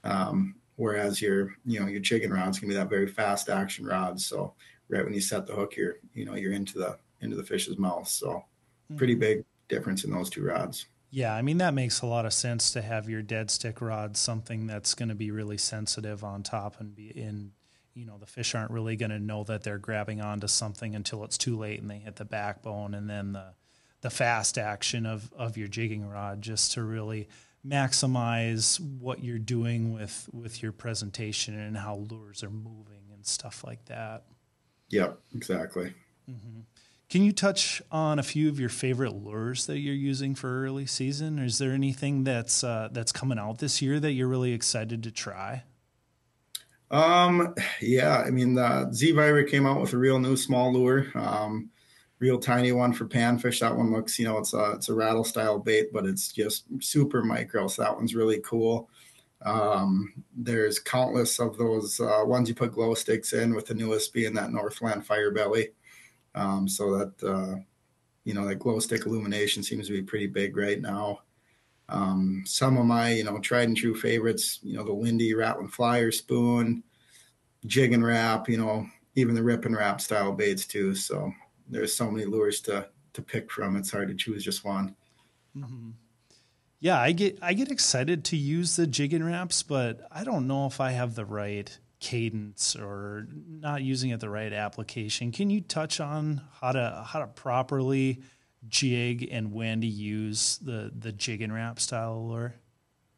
Um, 0.03 0.57
whereas 0.77 1.21
your, 1.21 1.55
you 1.65 1.81
know, 1.81 1.87
your 1.87 2.01
jigging 2.01 2.31
rod's 2.31 2.59
gonna 2.59 2.73
be 2.73 2.77
that 2.77 2.91
very 2.91 3.07
fast 3.07 3.49
action 3.49 3.87
rod. 3.87 4.21
So 4.21 4.55
right 4.89 5.05
when 5.05 5.15
you 5.15 5.21
set 5.21 5.47
the 5.47 5.55
hook, 5.55 5.77
you're, 5.77 5.97
you 6.15 6.25
know, 6.25 6.35
you're 6.35 6.53
into 6.53 6.79
the 6.79 6.99
into 7.21 7.37
the 7.37 7.45
fish's 7.45 7.79
mouth. 7.79 8.09
So 8.09 8.45
pretty 8.97 9.15
mm-hmm. 9.15 9.21
big 9.21 9.45
difference 9.69 10.05
in 10.05 10.11
those 10.11 10.31
two 10.31 10.45
rods. 10.45 10.87
Yeah, 11.11 11.33
I 11.33 11.43
mean 11.43 11.59
that 11.59 11.75
makes 11.75 12.03
a 12.03 12.07
lot 12.07 12.27
of 12.27 12.33
sense 12.33 12.73
to 12.73 12.83
have 12.83 13.09
your 13.09 13.23
dead 13.23 13.51
stick 13.51 13.81
rod 13.81 14.17
something 14.17 14.67
that's 14.67 14.95
going 14.95 15.11
to 15.11 15.15
be 15.15 15.31
really 15.31 15.59
sensitive 15.59 16.25
on 16.25 16.43
top 16.43 16.81
and 16.81 16.95
be 16.95 17.09
in 17.09 17.53
you 17.95 18.05
know 18.05 18.19
the 18.19 18.27
fish 18.27 18.55
aren't 18.55 18.73
really 18.73 18.97
going 18.97 19.13
to 19.13 19.21
know 19.21 19.45
that 19.45 19.63
they're 19.63 19.79
grabbing 19.79 20.21
onto 20.21 20.49
something 20.49 20.97
until 20.97 21.23
it's 21.23 21.39
too 21.39 21.57
late 21.57 21.81
and 21.81 21.89
they 21.89 21.99
hit 21.99 22.17
the 22.17 22.25
backbone 22.25 22.95
and 22.95 23.09
then 23.09 23.33
the 23.33 23.55
the 24.05 24.11
fast 24.11 24.59
action 24.59 25.07
of 25.07 25.33
of 25.33 25.57
your 25.57 25.67
jigging 25.67 26.07
rod 26.07 26.43
just 26.43 26.73
to 26.73 26.83
really 26.83 27.27
maximize 27.67 28.79
what 28.79 29.25
you're 29.25 29.38
doing 29.38 29.95
with 29.95 30.29
with 30.31 30.62
your 30.62 30.73
presentation 30.73 31.59
and 31.59 31.75
how 31.79 31.97
lures 32.11 32.45
are 32.45 32.51
moving 32.51 33.09
and 33.14 33.25
stuff 33.25 33.64
like 33.64 33.83
that. 33.87 34.25
Yep, 34.90 35.19
exactly. 35.35 35.95
Mm-hmm. 36.31 36.61
Can 37.09 37.23
you 37.23 37.33
touch 37.33 37.81
on 37.90 38.19
a 38.19 38.23
few 38.23 38.51
of 38.51 38.61
your 38.61 38.69
favorite 38.69 39.14
lures 39.14 39.64
that 39.64 39.79
you're 39.79 39.95
using 39.95 40.35
for 40.35 40.64
early 40.64 40.85
season? 40.85 41.38
Is 41.38 41.57
there 41.57 41.73
anything 41.73 42.25
that's 42.25 42.62
uh, 42.62 42.90
that's 42.93 43.11
coming 43.11 43.38
out 43.38 43.59
this 43.59 43.81
year 43.81 43.99
that 44.01 44.12
you're 44.12 44.29
really 44.29 44.53
excited 44.53 45.03
to 45.03 45.11
try? 45.11 45.62
Um, 46.90 47.55
yeah, 47.81 48.19
I 48.19 48.31
mean 48.31 48.53
the 48.53 48.93
Z 48.93 49.14
Vibra 49.14 49.49
came 49.49 49.64
out 49.64 49.81
with 49.81 49.95
a 49.95 49.97
real 49.97 50.19
new 50.19 50.37
small 50.37 50.75
lure. 50.75 51.07
Um, 51.14 51.71
real 52.18 52.38
tiny 52.38 52.72
one 52.72 52.92
for 52.92 53.07
panfish. 53.07 53.61
That 53.61 53.77
one 53.77 53.92
looks, 53.92 54.18
you 54.18 54.27
know, 54.27 54.38
it's 54.38 54.55
a 54.55 54.72
it's 54.72 54.88
a 54.88 54.94
rattle 54.94 55.24
style 55.24 55.59
bait, 55.59 55.92
but 55.92 56.07
it's 56.07 56.33
just 56.33 56.64
super 56.81 57.22
micro. 57.22 57.68
So 57.68 57.83
that 57.83 57.94
one's 57.94 58.14
really 58.14 58.40
cool. 58.44 58.88
Um, 59.44 60.24
there's 60.35 60.79
countless 60.79 61.38
of 61.38 61.59
those 61.59 62.00
uh, 62.00 62.22
ones 62.24 62.48
you 62.48 62.55
put 62.55 62.72
glow 62.72 62.94
sticks 62.94 63.33
in, 63.35 63.55
with 63.55 63.66
the 63.66 63.74
newest 63.74 64.12
being 64.14 64.33
that 64.35 64.53
Northland 64.53 65.07
Fire 65.07 65.31
Belly. 65.31 65.68
Um, 66.35 66.66
so 66.66 66.98
that 66.98 67.29
uh, 67.29 67.57
you 68.24 68.35
know 68.35 68.46
that 68.46 68.57
glow 68.57 68.79
stick 68.79 69.07
illumination 69.07 69.62
seems 69.62 69.87
to 69.87 69.92
be 69.92 70.03
pretty 70.03 70.27
big 70.27 70.57
right 70.57 70.81
now. 70.81 71.20
Um, 71.90 72.42
some 72.46 72.79
of 72.79 72.87
my 72.87 73.12
you 73.12 73.24
know 73.24 73.38
tried 73.38 73.68
and 73.68 73.77
true 73.77 73.94
favorites, 73.94 74.61
you 74.62 74.77
know, 74.77 74.85
the 74.85 74.92
Lindy 74.92 75.35
Rattling 75.35 75.68
Flyer 75.68 76.11
spoon, 76.11 76.83
Jigging 77.66 78.03
Rap, 78.03 78.48
you 78.48 78.57
know, 78.57 78.87
even 79.14 79.35
the 79.35 79.42
Rippin' 79.42 79.77
Rap 79.77 80.00
style 80.00 80.33
baits 80.33 80.66
too. 80.66 80.94
So 80.94 81.33
there's 81.68 81.94
so 81.94 82.11
many 82.11 82.24
lures 82.24 82.61
to 82.62 82.88
to 83.14 83.22
pick 83.22 83.50
from. 83.50 83.77
It's 83.77 83.90
hard 83.90 84.09
to 84.09 84.14
choose 84.14 84.44
just 84.44 84.64
one. 84.64 84.96
Mm-hmm. 85.57 85.90
Yeah, 86.81 87.00
I 87.00 87.12
get 87.12 87.38
I 87.40 87.55
get 87.55 87.70
excited 87.70 88.24
to 88.27 88.37
use 88.37 88.77
the 88.77 88.87
jig 88.87 89.14
and 89.14 89.24
wraps, 89.24 89.62
but 89.62 90.07
I 90.11 90.24
don't 90.24 90.46
know 90.46 90.66
if 90.66 90.81
I 90.81 90.90
have 90.90 91.14
the 91.14 91.24
right 91.24 91.77
cadence 92.00 92.77
or 92.77 93.27
not 93.48 93.83
using 93.83 94.11
it 94.11 94.20
the 94.20 94.29
right 94.29 94.53
application. 94.53 95.33
Can 95.33 95.48
you 95.48 95.62
touch 95.62 96.00
on 96.00 96.42
how 96.61 96.72
to 96.72 97.05
how 97.07 97.20
to 97.20 97.27
properly 97.27 98.20
jig 98.68 99.29
and 99.31 99.53
when 99.53 99.81
to 99.81 99.87
use 99.87 100.59
the 100.59 100.92
the 100.94 101.12
Jigging 101.12 101.53
Rap 101.53 101.81
style 101.81 102.29
lure? 102.29 102.55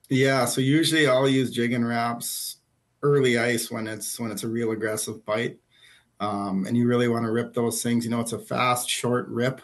Yeah, 0.08 0.44
so 0.44 0.60
usually 0.60 1.08
I'll 1.08 1.28
use 1.28 1.50
jig 1.50 1.72
and 1.72 1.86
wraps 1.86 2.58
early 3.02 3.38
ice 3.38 3.70
when 3.70 3.88
it's 3.88 4.20
when 4.20 4.30
it's 4.30 4.44
a 4.44 4.48
real 4.48 4.70
aggressive 4.70 5.24
bite, 5.24 5.58
um, 6.20 6.66
and 6.66 6.76
you 6.76 6.86
really 6.86 7.08
want 7.08 7.24
to 7.24 7.30
rip 7.30 7.52
those 7.52 7.82
things. 7.82 8.04
You 8.04 8.10
know, 8.10 8.20
it's 8.20 8.32
a 8.32 8.38
fast, 8.38 8.88
short 8.88 9.28
rip, 9.28 9.60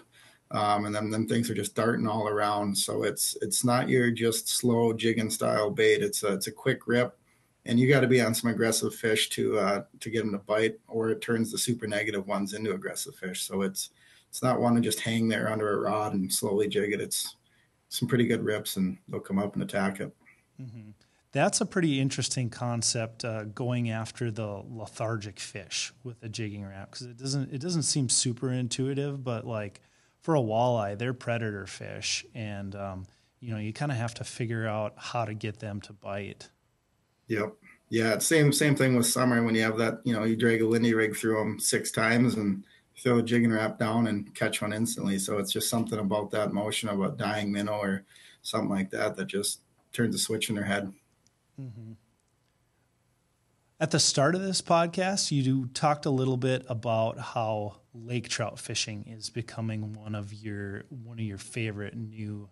um, 0.51 0.85
and 0.85 0.95
then 0.95 1.11
then 1.11 1.27
things 1.27 1.49
are 1.51 1.55
just 1.55 1.75
darting 1.75 2.07
all 2.07 2.29
around. 2.29 2.77
So 2.77 3.05
it's 3.05 3.37
it's 3.41 3.65
not 3.65 3.89
your 3.89 4.11
just 4.11 4.49
slow 4.49 4.93
jigging 4.93 5.31
style 5.31 5.71
bait. 5.71 6.03
It's 6.03 6.23
a 6.23 6.35
it's 6.35 6.47
a 6.47 6.53
quick 6.53 6.87
rip, 6.87 7.17
and 7.65 7.81
you 7.81 7.89
got 7.89 8.01
to 8.01 8.07
be 8.07 8.21
on 8.21 8.35
some 8.35 8.51
aggressive 8.51 8.95
fish 8.95 9.29
to 9.31 9.59
uh, 9.59 9.85
to 10.01 10.11
get 10.11 10.21
them 10.21 10.33
to 10.33 10.39
bite, 10.39 10.79
or 10.89 11.11
it 11.11 11.21
turns 11.21 11.51
the 11.51 11.59
super 11.59 11.87
negative 11.87 12.27
ones 12.27 12.55
into 12.55 12.75
aggressive 12.75 13.15
fish. 13.15 13.43
So 13.43 13.63
it's 13.63 13.91
it's 14.29 14.43
not 14.43 14.61
one 14.61 14.75
to 14.75 14.81
just 14.81 15.01
hang 15.01 15.29
there 15.29 15.51
under 15.51 15.73
a 15.73 15.81
rod 15.81 16.15
and 16.15 16.33
slowly 16.33 16.69
jig 16.69 16.93
it. 16.93 17.01
It's 17.01 17.37
some 17.89 18.09
pretty 18.09 18.27
good 18.27 18.45
rips, 18.45 18.77
and 18.77 18.99
they'll 19.09 19.21
come 19.21 19.39
up 19.39 19.55
and 19.55 19.63
attack 19.63 20.01
it. 20.01 20.15
Mm-hmm. 20.61 20.91
That's 21.33 21.63
a 21.63 21.67
pretty 21.67 21.99
interesting 21.99 22.51
concept, 22.51 23.25
uh, 23.25 23.45
going 23.45 23.91
after 23.91 24.31
the 24.31 24.63
lethargic 24.69 25.41
fish 25.41 25.93
with 26.05 26.23
a 26.23 26.29
Jigging 26.29 26.65
Rap 26.65 26.91
because 26.91 27.07
it 27.07 27.17
doesn't 27.17 27.53
it 27.53 27.61
doesn't 27.61 27.85
seem 27.85 28.09
super 28.09 28.51
intuitive, 28.53 29.25
but 29.25 29.47
like 29.47 29.81
for 30.21 30.37
a 30.37 30.41
walleye, 30.41 30.97
they're 30.97 31.15
predator 31.15 31.67
fish, 31.67 32.25
and 32.35 32.75
um, 32.75 33.07
you 33.41 33.53
know 33.53 33.59
you 33.59 33.73
kind 33.73 33.91
of 33.91 33.99
have 33.99 34.15
to 34.15 34.25
figure 34.25 34.67
out 34.67 34.95
how 34.97 35.25
to 35.25 35.33
get 35.33 35.59
them 35.59 35.81
to 35.83 35.93
bite. 35.95 36.51
Yep. 37.29 37.55
Yeah. 37.89 38.19
Same 38.19 38.53
same 38.53 38.77
thing 38.77 38.95
with 38.95 39.07
summer 39.07 39.43
when 39.43 39.55
you 39.55 39.63
have 39.63 39.79
that. 39.79 40.01
You 40.05 40.15
know, 40.15 40.25
you 40.25 40.37
drag 40.37 40.61
a 40.61 40.67
Lindy 40.67 40.93
rig 40.93 41.17
through 41.17 41.39
them 41.39 41.59
six 41.59 41.91
times 41.91 42.35
and 42.35 42.65
throw 43.03 43.19
a 43.19 43.23
Jigging 43.23 43.53
Rap 43.53 43.79
down 43.79 44.07
and 44.07 44.35
catch 44.35 44.61
one 44.61 44.73
instantly. 44.73 45.19
So 45.19 45.39
it's 45.39 45.53
just 45.53 45.71
something 45.71 45.99
about 45.99 46.31
that 46.33 46.53
motion 46.53 46.89
of 46.89 47.01
a 47.01 47.11
dying 47.11 47.51
minnow 47.51 47.79
or 47.79 48.05
something 48.43 48.69
like 48.69 48.91
that 48.91 49.17
that 49.17 49.27
just 49.27 49.61
turns 49.93 50.15
a 50.15 50.19
switch 50.19 50.51
in 50.51 50.57
their 50.57 50.65
head. 50.65 50.93
Mm-hmm. 51.61 51.93
At 53.81 53.91
the 53.91 53.99
start 53.99 54.35
of 54.35 54.43
this 54.43 54.63
podcast, 54.63 55.33
you 55.33 55.67
talked 55.75 56.07
a 56.07 56.11
little 56.11 56.37
bit 56.37 56.65
about 56.69 57.19
how 57.19 57.81
lake 57.93 58.29
trout 58.29 58.59
fishing 58.59 59.05
is 59.09 59.29
becoming 59.29 59.93
one 59.93 60.15
of 60.15 60.33
your 60.33 60.85
one 60.89 61.19
of 61.19 61.25
your 61.25 61.39
favorite 61.39 61.97
new 61.97 62.49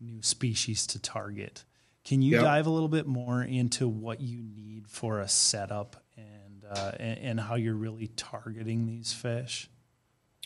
new 0.00 0.22
species 0.22 0.86
to 0.88 1.00
target. 1.00 1.64
Can 2.04 2.22
you 2.22 2.36
yep. 2.36 2.44
dive 2.44 2.66
a 2.66 2.70
little 2.70 2.88
bit 2.88 3.06
more 3.06 3.42
into 3.42 3.88
what 3.88 4.20
you 4.20 4.42
need 4.42 4.86
for 4.88 5.20
a 5.20 5.28
setup 5.28 6.02
and, 6.16 6.64
uh, 6.70 6.92
and, 6.98 7.18
and 7.18 7.40
how 7.40 7.56
you're 7.56 7.74
really 7.74 8.06
targeting 8.16 8.86
these 8.86 9.12
fish? 9.12 9.68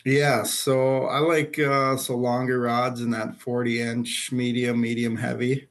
Yeah, 0.05 0.43
so 0.43 1.05
I 1.05 1.19
like 1.19 1.59
uh, 1.59 1.97
so 1.97 2.17
longer 2.17 2.59
rods 2.59 3.01
in 3.01 3.11
that 3.11 3.41
40 3.41 3.81
inch 3.81 4.33
medium, 4.33 4.81
medium 4.81 5.17
heavy. 5.17 5.69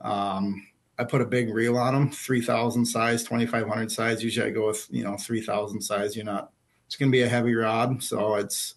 Um, 0.00 0.66
I 1.00 1.04
put 1.04 1.22
a 1.22 1.26
big 1.26 1.48
reel 1.48 1.78
on 1.78 1.94
them, 1.94 2.10
3000 2.10 2.84
size, 2.84 3.22
2500 3.22 3.90
size. 3.90 4.22
Usually 4.22 4.46
I 4.46 4.50
go 4.50 4.66
with, 4.66 4.86
you 4.90 5.02
know, 5.02 5.16
3000 5.16 5.80
size. 5.80 6.14
You're 6.14 6.26
not, 6.26 6.52
it's 6.86 6.96
going 6.96 7.10
to 7.10 7.16
be 7.16 7.22
a 7.22 7.28
heavy 7.28 7.54
rod. 7.54 8.02
So 8.02 8.34
it's, 8.34 8.74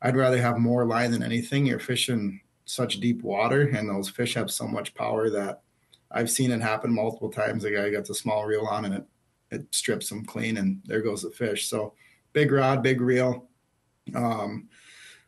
I'd 0.00 0.16
rather 0.16 0.40
have 0.40 0.56
more 0.56 0.86
line 0.86 1.10
than 1.10 1.22
anything. 1.22 1.66
You're 1.66 1.78
fishing 1.78 2.40
such 2.64 2.98
deep 3.00 3.22
water 3.22 3.68
and 3.68 3.90
those 3.90 4.08
fish 4.08 4.32
have 4.34 4.50
so 4.50 4.66
much 4.66 4.94
power 4.94 5.28
that 5.28 5.60
I've 6.10 6.30
seen 6.30 6.50
it 6.50 6.62
happen 6.62 6.94
multiple 6.94 7.30
times. 7.30 7.64
A 7.64 7.70
guy 7.70 7.90
gets 7.90 8.08
a 8.08 8.14
small 8.14 8.46
reel 8.46 8.64
on 8.64 8.86
and 8.86 8.94
it, 8.94 9.04
it 9.50 9.66
strips 9.70 10.08
them 10.08 10.24
clean 10.24 10.56
and 10.56 10.80
there 10.86 11.02
goes 11.02 11.22
the 11.22 11.30
fish. 11.30 11.68
So 11.68 11.92
big 12.32 12.52
rod, 12.52 12.82
big 12.82 13.02
reel. 13.02 13.48
Um, 14.14 14.70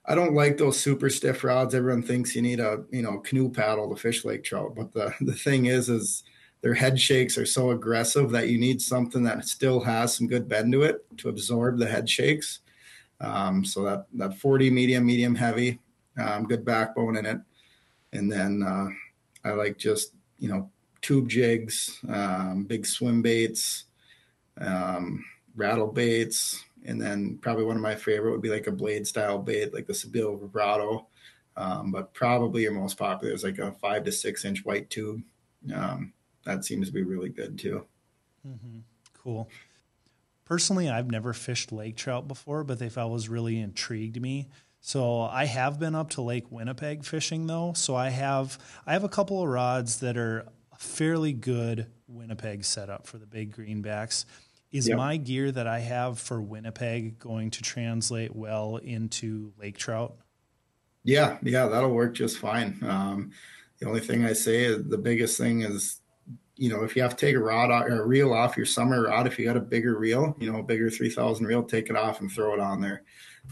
I 0.07 0.15
don't 0.15 0.33
like 0.33 0.57
those 0.57 0.81
super 0.81 1.11
stiff 1.11 1.45
rods. 1.45 1.75
Everyone 1.75 2.03
thinks 2.03 2.35
you 2.35 2.41
need 2.41 2.61
a 2.61 2.85
you 2.91 3.03
know 3.03 3.19
canoe 3.19 3.51
paddle 3.51 3.95
to 3.95 4.01
fish 4.01 4.25
lake 4.25 4.43
trout, 4.43 4.75
but 4.75 4.95
the 4.95 5.13
the 5.21 5.35
thing 5.35 5.67
is, 5.67 5.91
is 5.91 6.25
their 6.61 6.75
head 6.75 6.99
shakes 7.01 7.39
are 7.39 7.47
so 7.47 7.71
aggressive 7.71 8.31
that 8.31 8.49
you 8.49 8.59
need 8.59 8.83
something 8.83 9.23
that 9.23 9.47
still 9.47 9.81
has 9.81 10.15
some 10.15 10.27
good 10.27 10.49
bend 10.49 10.73
to 10.73 10.83
it 10.83 11.05
to 11.19 11.29
absorb 11.29 11.79
the 11.79 11.87
head 11.87 12.09
shakes. 12.09 12.61
Um, 13.21 13.65
so 13.65 13.83
that 13.85 14.07
that 14.15 14.39
40 14.39 14.71
medium, 14.71 15.07
medium 15.07 15.35
heavy, 15.35 15.79
um, 16.19 16.45
good 16.45 16.65
backbone 16.65 17.17
in 17.17 17.27
it, 17.27 17.39
and 18.13 18.31
then 18.31 18.63
uh, 18.63 18.89
I 19.49 19.53
like 19.53 19.77
just 19.77 20.15
you 20.39 20.49
know 20.49 20.71
tube 21.01 21.29
jigs, 21.29 21.99
um, 22.09 22.65
big 22.65 22.87
swim 22.87 23.23
baits, 23.23 23.85
um, 24.61 25.25
rattle 25.57 25.89
baits, 25.89 26.65
and 26.85 27.01
then 27.01 27.39
probably 27.41 27.65
one 27.65 27.77
of 27.77 27.83
my 27.83 27.95
favorite 27.95 28.31
would 28.31 28.43
be 28.43 28.51
like 28.51 28.67
a 28.67 28.73
blade 28.73 29.07
style 29.07 29.39
bait, 29.39 29.75
like 29.75 29.87
the 29.87 29.93
Sebile 29.93 30.39
vibrato. 30.39 31.07
Um, 31.57 31.91
but 31.91 32.15
probably 32.15 32.63
your 32.63 32.73
most 32.73 32.97
popular 32.97 33.35
is 33.35 33.43
like 33.43 33.59
a 33.59 33.73
five 33.73 34.05
to 34.05 34.13
six 34.13 34.45
inch 34.45 34.65
white 34.65 34.89
tube. 34.91 35.23
Um, 35.75 36.13
that 36.49 36.65
seems 36.65 36.89
to 36.89 36.95
be 36.95 37.03
really 37.03 37.29
good 37.29 37.59
too. 37.59 37.85
Mm-hmm. 38.47 38.79
Cool. 39.23 39.51
Personally, 40.47 40.89
I've 40.89 41.11
never 41.11 41.35
fished 41.35 41.73
lake 41.73 41.97
trout 41.97 42.27
before, 42.27 42.65
but 42.65 42.79
they've 42.79 42.97
always 42.97 43.29
really 43.29 43.61
intrigued 43.61 44.21
me. 44.21 44.49
So 44.81 45.21
I 45.21 45.45
have 45.45 45.79
been 45.79 45.95
up 45.95 46.11
to 46.11 46.23
Lake 46.23 46.51
Winnipeg 46.51 47.05
fishing 47.05 47.47
though. 47.47 47.75
So 47.75 47.95
I 47.95 48.09
have 48.09 48.59
I 48.87 48.95
have 48.95 49.05
a 49.05 49.11
couple 49.11 49.43
of 49.43 49.49
rods 49.49 50.01
that 50.01 50.17
are 50.17 50.47
fairly 50.79 51.35
good 51.35 51.87
Winnipeg 52.07 52.65
setup 52.65 53.07
for 53.07 53.19
the 53.19 53.27
big 53.27 53.55
greenbacks. 53.55 54.25
Is 54.73 54.89
yep. 54.89 54.97
my 54.97 55.19
gear 55.19 55.53
that 55.53 55.67
I 55.67 55.81
have 55.81 56.19
for 56.19 56.41
Winnipeg 56.41 57.19
going 57.19 57.51
to 57.53 57.63
translate 57.63 58.35
well 58.35 58.77
into 58.77 59.53
lake 59.59 59.77
trout? 59.77 60.17
Yeah, 61.05 61.37
yeah, 61.43 61.67
that'll 61.67 61.91
work 61.91 62.15
just 62.15 62.39
fine. 62.39 62.79
Um, 62.83 63.33
the 63.81 63.87
only 63.87 64.01
thing 64.01 64.25
I 64.25 64.33
say 64.33 64.65
is 64.65 64.85
the 64.85 64.99
biggest 64.99 65.39
thing 65.39 65.63
is 65.63 66.01
you 66.59 66.69
know, 66.69 66.83
if 66.83 66.97
you 66.97 67.03
have 67.03 67.17
to 67.17 67.27
take 67.27 67.37
a 67.37 67.39
rod 67.39 67.71
or 67.71 68.03
a 68.03 68.07
reel 68.07 68.35
off 68.35 68.57
your 68.57 68.67
summer 68.67 69.05
rod, 69.05 69.29
if 69.29 69.39
you 69.39 69.45
got 69.45 69.57
a 69.57 69.61
bigger 69.61 69.97
reel, 69.97 70.37
you 70.41 70.51
know, 70.51 70.59
a 70.59 70.63
bigger 70.63 70.91
3000 70.91 71.47
reel, 71.47 71.63
take 71.63 71.89
it 71.89 71.97
off 71.97 72.21
and 72.21 72.31
throw 72.31 72.53
it 72.53 72.61
on 72.61 72.81
there. 72.81 73.05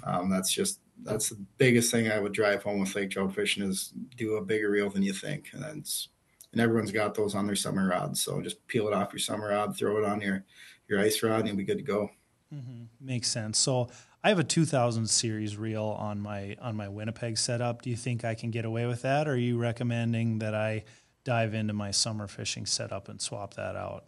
Um, 0.03 0.29
that's 0.29 0.53
just, 0.53 0.81
that's 1.05 1.29
the 1.29 1.39
biggest 1.57 1.93
thing 1.93 2.11
I 2.11 2.19
would 2.19 2.33
drive 2.33 2.65
home 2.65 2.81
with 2.81 2.95
lake 2.97 3.11
trout 3.11 3.33
fishing 3.33 3.63
is 3.63 3.93
do 4.17 4.37
a 4.37 4.45
bigger 4.45 4.71
reel 4.71 4.91
than 4.91 5.05
you 5.05 5.13
think. 5.13 5.51
And 5.53 5.63
that's, 5.63 6.09
and 6.51 6.61
everyone's 6.61 6.91
got 6.91 7.15
those 7.15 7.37
on 7.37 7.47
their 7.47 7.55
summer 7.55 7.89
rods. 7.89 8.23
So 8.23 8.43
just 8.43 8.67
peel 8.67 8.89
it 8.89 8.93
off 8.93 9.13
your 9.13 9.21
summer 9.21 9.51
rod, 9.51 9.77
throw 9.77 9.99
it 9.99 10.05
on 10.05 10.21
your, 10.21 10.45
your 10.89 10.99
ice 10.99 11.23
rod 11.23 11.41
and 11.41 11.49
you'll 11.49 11.57
be 11.57 11.65
good 11.65 11.79
to 11.79 11.85
go. 11.85 12.11
Mm-hmm. 12.53 12.85
Makes 13.01 13.29
sense. 13.29 13.59
So 13.59 13.89
I 14.25 14.31
have 14.31 14.41
a 14.41 14.45
2000 14.45 15.09
series 15.09 15.57
reel 15.57 15.85
on 15.85 16.21
my, 16.21 16.57
on 16.61 16.75
my 16.75 16.89
Winnipeg 16.89 17.39
setup. 17.39 17.83
Do 17.83 17.91
you 17.91 17.97
think 17.97 18.25
I 18.25 18.35
can 18.35 18.51
get 18.51 18.65
away 18.65 18.87
with 18.87 19.03
that? 19.03 19.29
Or 19.29 19.33
are 19.33 19.37
you 19.37 19.59
recommending 19.59 20.41
that 20.41 20.57
I, 20.57 20.85
dive 21.27 21.55
into 21.55 21.75
my 21.75 21.91
summer 21.91 22.29
fishing 22.29 22.65
setup 22.65 23.09
and 23.09 23.21
swap 23.21 23.55
that 23.55 23.77
out? 23.77 24.05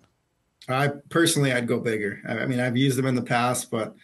I 0.69 0.89
personally, 1.11 1.53
I'd 1.53 1.67
go 1.67 1.81
bigger. 1.81 2.23
I 2.27 2.47
mean, 2.47 2.61
I've 2.61 2.77
used 2.77 2.97
them 2.97 3.07
in 3.07 3.17
the 3.17 3.23
past, 3.23 3.71
but 3.71 3.95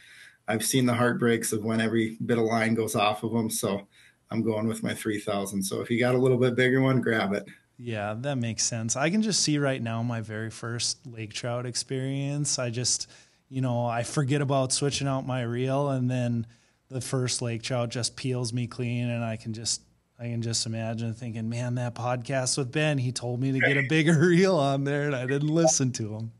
I've 0.49 0.65
seen 0.65 0.85
the 0.85 0.95
heartbreaks 0.95 1.53
of 1.53 1.65
when 1.65 1.81
every 1.81 2.19
bit 2.27 2.39
of 2.39 2.45
line 2.45 2.75
goes 2.75 2.97
off 2.97 3.23
of 3.23 3.33
them. 3.33 3.49
So 3.49 3.87
I'm 4.31 4.43
going 4.43 4.67
with 4.67 4.83
my 4.83 4.93
3000. 4.93 5.63
So 5.63 5.81
if 5.81 5.91
you 5.91 5.99
got 5.99 6.15
a 6.15 6.19
little 6.19 6.37
bit 6.37 6.57
bigger 6.57 6.81
one, 6.83 7.01
grab 7.01 7.33
it. 7.33 7.47
Yeah, 7.79 8.15
that 8.19 8.37
makes 8.37 8.65
sense. 8.65 8.97
I 8.97 9.11
can 9.11 9.23
just 9.23 9.43
see 9.43 9.59
right 9.59 9.81
now 9.81 10.03
my 10.03 10.21
very 10.21 10.51
first 10.51 11.07
lake 11.07 11.33
trout 11.33 11.67
experience. 11.67 12.59
I 12.59 12.71
just, 12.71 13.09
you 13.49 13.61
know, 13.61 13.87
I 13.87 14.03
forget 14.03 14.41
about 14.41 14.73
switching 14.73 15.07
out 15.07 15.27
my 15.27 15.43
reel 15.43 15.91
and 15.91 16.11
then 16.11 16.47
the 16.89 17.01
first 17.01 17.43
lake 17.43 17.63
trout 17.63 17.91
just 17.91 18.17
peels 18.17 18.53
me 18.53 18.67
clean 18.67 19.09
and 19.09 19.25
I 19.25 19.37
can 19.37 19.53
just 19.53 19.83
I 20.19 20.25
can 20.25 20.43
just 20.43 20.65
imagine 20.65 21.13
thinking, 21.13 21.49
man, 21.49 21.75
that 21.75 21.95
podcast 21.95 22.57
with 22.57 22.71
Ben, 22.71 22.99
he 22.99 23.11
told 23.11 23.41
me 23.41 23.53
to 23.53 23.59
get 23.59 23.77
a 23.77 23.87
bigger 23.89 24.19
reel 24.21 24.57
on 24.57 24.85
there 24.85 25.07
and 25.07 25.17
I 25.17 25.27
didn't 25.27 25.49
listen 25.49 25.91
to 25.93 26.15
him. 26.15 26.33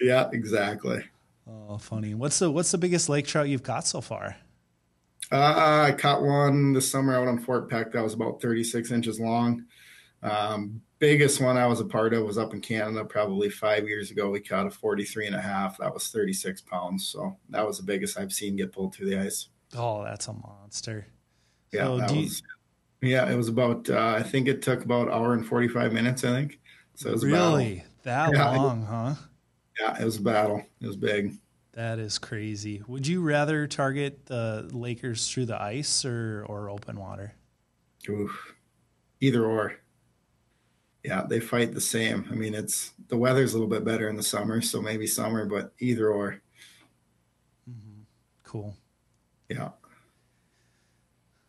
Yeah, 0.00 0.28
exactly. 0.32 1.04
Oh, 1.46 1.78
funny. 1.78 2.14
What's 2.14 2.38
the 2.38 2.50
what's 2.50 2.70
the 2.70 2.78
biggest 2.78 3.08
lake 3.08 3.26
trout 3.26 3.48
you've 3.48 3.62
caught 3.62 3.86
so 3.86 4.00
far? 4.00 4.36
Uh, 5.30 5.88
I 5.88 5.92
caught 5.92 6.22
one 6.22 6.72
this 6.72 6.90
summer 6.90 7.14
out 7.14 7.28
on 7.28 7.38
Fort 7.38 7.68
Peck 7.68 7.92
that 7.92 8.02
was 8.02 8.14
about 8.14 8.40
36 8.40 8.90
inches 8.92 9.20
long. 9.20 9.64
Um, 10.22 10.80
biggest 10.98 11.40
one 11.40 11.56
I 11.56 11.66
was 11.66 11.80
a 11.80 11.84
part 11.84 12.14
of 12.14 12.24
was 12.24 12.38
up 12.38 12.54
in 12.54 12.60
Canada 12.60 13.04
probably 13.04 13.50
five 13.50 13.86
years 13.86 14.10
ago. 14.10 14.30
We 14.30 14.40
caught 14.40 14.66
a 14.66 14.70
43 14.70 15.26
and 15.26 15.36
a 15.36 15.40
half. 15.40 15.78
That 15.78 15.92
was 15.92 16.08
36 16.08 16.62
pounds. 16.62 17.08
So 17.08 17.36
that 17.50 17.66
was 17.66 17.76
the 17.76 17.84
biggest 17.84 18.18
I've 18.18 18.32
seen 18.32 18.56
get 18.56 18.72
pulled 18.72 18.94
through 18.94 19.10
the 19.10 19.20
ice. 19.20 19.48
Oh, 19.76 20.02
that's 20.02 20.28
a 20.28 20.32
monster. 20.32 21.06
Yeah, 21.72 21.84
so 21.84 21.98
that 21.98 22.10
was 22.10 22.42
yeah, 23.00 23.30
it 23.30 23.36
was 23.36 23.48
about. 23.48 23.88
Uh, 23.88 24.14
I 24.16 24.22
think 24.22 24.48
it 24.48 24.62
took 24.62 24.84
about 24.84 25.10
hour 25.10 25.34
and 25.34 25.46
forty 25.46 25.68
five 25.68 25.92
minutes. 25.92 26.24
I 26.24 26.28
think. 26.28 26.60
So 26.94 27.10
it 27.10 27.12
was 27.12 27.24
really 27.24 27.84
that 28.02 28.32
yeah, 28.32 28.50
long, 28.50 28.84
huh? 28.84 29.14
Yeah, 29.80 30.00
it 30.00 30.04
was 30.04 30.16
a 30.16 30.22
battle. 30.22 30.64
It 30.80 30.86
was 30.86 30.96
big. 30.96 31.34
That 31.72 32.00
is 32.00 32.18
crazy. 32.18 32.82
Would 32.88 33.06
you 33.06 33.20
rather 33.20 33.68
target 33.68 34.26
the 34.26 34.68
Lakers 34.72 35.30
through 35.30 35.46
the 35.46 35.62
ice 35.62 36.04
or 36.04 36.44
or 36.48 36.70
open 36.70 36.98
water? 36.98 37.34
Oof. 38.08 38.54
Either 39.20 39.44
or. 39.44 39.74
yeah, 41.04 41.24
they 41.26 41.40
fight 41.40 41.72
the 41.72 41.80
same. 41.80 42.26
I 42.30 42.34
mean, 42.34 42.54
it's 42.54 42.92
the 43.08 43.16
weather's 43.16 43.54
a 43.54 43.56
little 43.56 43.68
bit 43.68 43.84
better 43.84 44.08
in 44.08 44.16
the 44.16 44.22
summer, 44.22 44.60
so 44.60 44.82
maybe 44.82 45.06
summer, 45.06 45.46
but 45.46 45.72
either 45.78 46.10
or. 46.10 46.40
Mm-hmm. 47.68 48.02
Cool. 48.44 48.76
Yeah. 49.48 49.70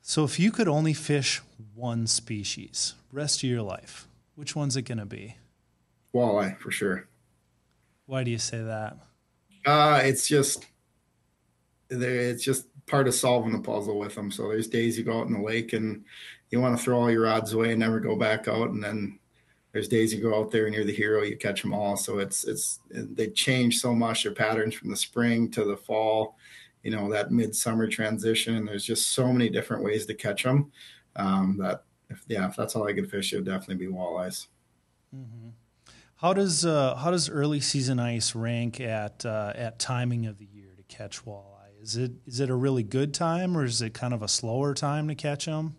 So 0.10 0.24
if 0.24 0.39
you 0.39 0.52
could 0.52 0.67
only 0.67 0.93
fish 0.93 1.39
one 1.76 2.08
species 2.08 2.95
rest 3.12 3.43
of 3.43 3.50
your 3.52 3.62
life, 3.62 4.08
which 4.34 4.56
one's 4.56 4.76
it 4.76 4.82
going 4.82 4.98
to 4.98 5.06
be? 5.06 5.36
Walleye 6.15 6.58
for 6.58 6.72
sure. 6.72 7.08
Why 8.08 8.24
do 8.24 8.32
you 8.32 8.39
say 8.39 8.60
that? 8.63 8.98
Uh, 9.67 10.02
it's 10.04 10.28
just 10.28 10.65
it's 11.91 12.43
just 12.43 12.65
part 12.88 13.08
of 13.08 13.13
solving 13.13 13.54
the 13.54 13.60
puzzle 13.60 14.00
with 14.00 14.15
them. 14.15 14.32
So 14.32 14.48
there's 14.48 14.65
days 14.65 14.98
you 14.98 15.04
go 15.04 15.19
out 15.19 15.28
in 15.28 15.34
the 15.34 15.43
lake 15.43 15.74
and 15.74 16.04
you 16.50 16.60
want 16.60 16.76
to 16.76 16.84
throw 16.84 17.02
all 17.02 17.12
your 17.12 17.26
rods 17.26 17.54
away 17.54 17.69
and 17.69 17.80
never 17.80 18.00
go 18.00 18.15
back 18.15 18.48
out, 18.48 18.72
and 18.72 18.84
then 18.84 19.19
there's 19.74 19.88
days 19.88 20.12
you 20.12 20.24
go 20.24 20.39
out 20.39 20.50
there 20.50 20.65
and 20.65 20.74
you're 20.74 20.86
the 20.86 20.91
hero, 20.91 21.22
you 21.22 21.38
catch 21.38 21.62
them 21.62 21.72
all. 21.72 21.95
So 21.95 22.17
it's 22.17 22.45
it's 22.45 22.80
they 22.89 23.28
change 23.28 23.78
so 23.78 23.93
much 23.93 24.24
their 24.24 24.32
patterns 24.32 24.74
from 24.74 24.89
the 24.89 24.98
spring 24.98 25.52
to 25.52 25.65
the 25.65 25.78
fall, 25.78 26.36
you 26.84 26.92
know 26.92 27.10
that 27.12 27.32
midsummer 27.32 27.88
transition. 27.88 28.56
And 28.56 28.68
there's 28.68 28.86
just 28.86 29.10
so 29.10 29.32
many 29.32 29.50
different 29.50 29.84
ways 29.84 30.06
to 30.08 30.13
catch 30.13 30.44
them. 30.44 30.72
Um, 31.15 31.58
that 31.60 31.84
if, 32.10 32.24
yeah, 32.28 32.48
if 32.48 32.56
that's 32.56 32.76
all 32.76 32.88
I 32.88 32.94
could 32.94 33.10
fish, 33.10 33.34
it 33.34 33.38
would 33.38 33.46
definitely 33.46 33.86
be 33.86 33.92
walleyes. 33.92 34.48
Mm-hmm. 35.15 35.50
How 36.18 36.34
does 36.34 36.65
uh, 36.65 36.96
how 36.96 37.12
does 37.12 37.30
early 37.30 37.60
season 37.60 38.00
ice 38.00 38.36
rank 38.36 38.80
at 38.80 39.26
uh, 39.26 39.54
at 39.56 39.80
timing 39.80 40.26
of 40.26 40.38
the 40.38 40.46
year 40.46 40.72
to 40.76 40.84
catch 40.84 41.26
walleye? 41.26 41.82
Is 41.82 41.96
it 41.96 42.12
is 42.26 42.39
it 42.39 42.50
a 42.50 42.56
really 42.56 42.84
good 42.84 43.13
time 43.13 43.58
or 43.58 43.63
is 43.63 43.82
it 43.82 43.94
kind 43.94 44.13
of 44.13 44.22
a 44.22 44.28
slower 44.28 44.74
time 44.74 45.08
to 45.08 45.15
catch 45.15 45.46
them? 45.46 45.76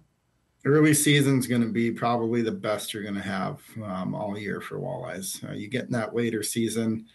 early 0.64 0.94
season's 0.94 1.46
going 1.46 1.62
to 1.62 1.68
be 1.68 1.90
probably 1.90 2.42
the 2.42 2.52
best 2.52 2.92
you're 2.92 3.02
going 3.02 3.14
to 3.14 3.20
have 3.20 3.60
um, 3.82 4.14
all 4.14 4.38
year 4.38 4.60
for 4.60 4.78
walleyes. 4.78 5.42
Uh, 5.48 5.52
you 5.52 5.68
get 5.68 5.86
in 5.86 5.92
that 5.92 6.14
later 6.14 6.42
season, 6.42 7.06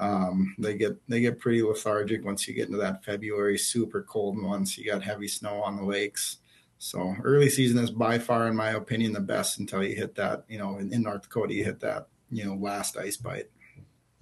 um, 0.00 0.54
they 0.58 0.74
get 0.74 0.96
they 1.08 1.20
get 1.20 1.40
pretty 1.40 1.62
lethargic 1.62 2.24
once 2.24 2.46
you 2.46 2.54
get 2.54 2.66
into 2.66 2.78
that 2.78 3.04
February 3.04 3.58
super 3.58 4.02
cold 4.02 4.36
months. 4.36 4.78
You 4.78 4.84
got 4.90 5.02
heavy 5.02 5.28
snow 5.28 5.62
on 5.62 5.76
the 5.76 5.84
lakes. 5.84 6.38
So 6.78 7.16
early 7.24 7.50
season 7.50 7.82
is 7.82 7.90
by 7.90 8.18
far, 8.18 8.46
in 8.46 8.54
my 8.54 8.70
opinion, 8.70 9.12
the 9.12 9.20
best 9.20 9.58
until 9.58 9.82
you 9.82 9.96
hit 9.96 10.14
that. 10.14 10.44
You 10.48 10.58
know, 10.58 10.78
in, 10.78 10.92
in 10.92 11.02
North 11.02 11.22
Dakota, 11.22 11.54
you 11.54 11.64
hit 11.64 11.80
that. 11.80 12.08
You 12.30 12.44
know, 12.44 12.54
last 12.54 12.96
ice 12.96 13.16
bite. 13.16 13.48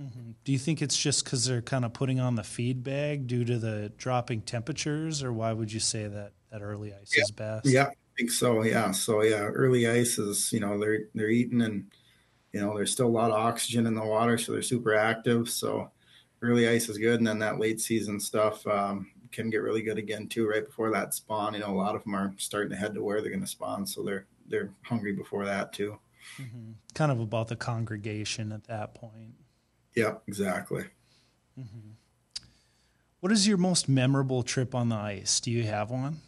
Mm-hmm. 0.00 0.32
Do 0.44 0.52
you 0.52 0.58
think 0.58 0.80
it's 0.80 0.96
just 0.96 1.24
because 1.24 1.46
they're 1.46 1.62
kind 1.62 1.84
of 1.84 1.92
putting 1.92 2.20
on 2.20 2.34
the 2.36 2.44
feed 2.44 2.82
bag 2.84 3.26
due 3.26 3.44
to 3.44 3.58
the 3.58 3.92
dropping 3.96 4.42
temperatures, 4.42 5.22
or 5.22 5.32
why 5.32 5.52
would 5.52 5.72
you 5.72 5.80
say 5.80 6.06
that 6.06 6.32
that 6.50 6.62
early 6.62 6.92
ice 6.92 7.12
yeah. 7.14 7.22
is 7.22 7.30
best? 7.30 7.66
Yeah, 7.66 7.86
I 7.86 7.94
think 8.16 8.30
so. 8.30 8.62
Yeah. 8.62 8.92
So 8.92 9.22
yeah, 9.22 9.44
early 9.44 9.86
ice 9.88 10.18
is 10.18 10.52
you 10.52 10.60
know 10.60 10.78
they're 10.78 11.04
they're 11.14 11.28
eating 11.28 11.60
and 11.60 11.90
you 12.56 12.62
know 12.62 12.74
there's 12.74 12.90
still 12.90 13.06
a 13.06 13.08
lot 13.08 13.30
of 13.30 13.36
oxygen 13.36 13.86
in 13.86 13.94
the 13.94 14.02
water, 14.02 14.38
so 14.38 14.52
they're 14.52 14.62
super 14.62 14.94
active. 14.94 15.50
So 15.50 15.90
early 16.40 16.66
ice 16.66 16.88
is 16.88 16.96
good, 16.96 17.20
and 17.20 17.26
then 17.26 17.38
that 17.40 17.58
late 17.58 17.82
season 17.82 18.18
stuff 18.18 18.66
um, 18.66 19.10
can 19.30 19.50
get 19.50 19.60
really 19.60 19.82
good 19.82 19.98
again 19.98 20.26
too. 20.26 20.48
Right 20.48 20.64
before 20.64 20.90
that 20.90 21.12
spawn, 21.12 21.52
you 21.52 21.60
know, 21.60 21.68
a 21.68 21.76
lot 21.76 21.94
of 21.94 22.02
them 22.04 22.14
are 22.14 22.32
starting 22.38 22.70
to 22.70 22.76
head 22.76 22.94
to 22.94 23.02
where 23.02 23.20
they're 23.20 23.28
going 23.30 23.42
to 23.42 23.46
spawn, 23.46 23.86
so 23.86 24.02
they're 24.02 24.24
they're 24.48 24.70
hungry 24.84 25.12
before 25.12 25.44
that 25.44 25.74
too. 25.74 25.98
Mm-hmm. 26.40 26.72
Kind 26.94 27.12
of 27.12 27.20
about 27.20 27.48
the 27.48 27.56
congregation 27.56 28.52
at 28.52 28.64
that 28.68 28.94
point. 28.94 29.34
Yeah, 29.94 30.14
exactly. 30.26 30.84
Mm-hmm. 31.60 31.90
What 33.20 33.32
is 33.32 33.46
your 33.46 33.58
most 33.58 33.86
memorable 33.86 34.42
trip 34.42 34.74
on 34.74 34.88
the 34.88 34.96
ice? 34.96 35.40
Do 35.40 35.50
you 35.50 35.64
have 35.64 35.90
one? 35.90 36.20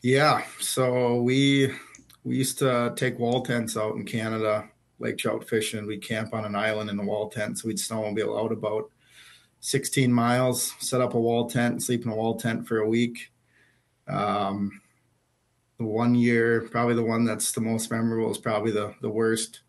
Yeah, 0.00 0.44
so 0.60 1.20
we 1.22 1.74
we 2.22 2.36
used 2.36 2.58
to 2.60 2.92
take 2.94 3.18
wall 3.18 3.42
tents 3.42 3.76
out 3.76 3.96
in 3.96 4.04
Canada, 4.04 4.68
lake 5.04 5.18
trout 5.18 5.48
fishing. 5.48 5.86
We'd 5.86 6.02
camp 6.02 6.34
on 6.34 6.44
an 6.44 6.56
island 6.56 6.90
in 6.90 6.98
a 6.98 7.04
wall 7.04 7.28
tent. 7.28 7.58
So 7.58 7.68
we'd 7.68 7.76
snowmobile 7.76 8.42
out 8.42 8.52
about 8.52 8.90
16 9.60 10.12
miles, 10.12 10.74
set 10.80 11.00
up 11.00 11.14
a 11.14 11.20
wall 11.20 11.48
tent, 11.48 11.82
sleep 11.82 12.04
in 12.04 12.10
a 12.10 12.16
wall 12.16 12.36
tent 12.36 12.66
for 12.66 12.78
a 12.78 12.88
week. 12.88 13.30
Um, 14.08 14.80
the 15.78 15.84
one 15.84 16.14
year, 16.14 16.68
probably 16.70 16.94
the 16.94 17.02
one 17.02 17.24
that's 17.24 17.52
the 17.52 17.60
most 17.60 17.90
memorable, 17.90 18.30
is 18.30 18.38
probably 18.38 18.70
the 18.70 18.94
the 19.00 19.10
worst. 19.10 19.60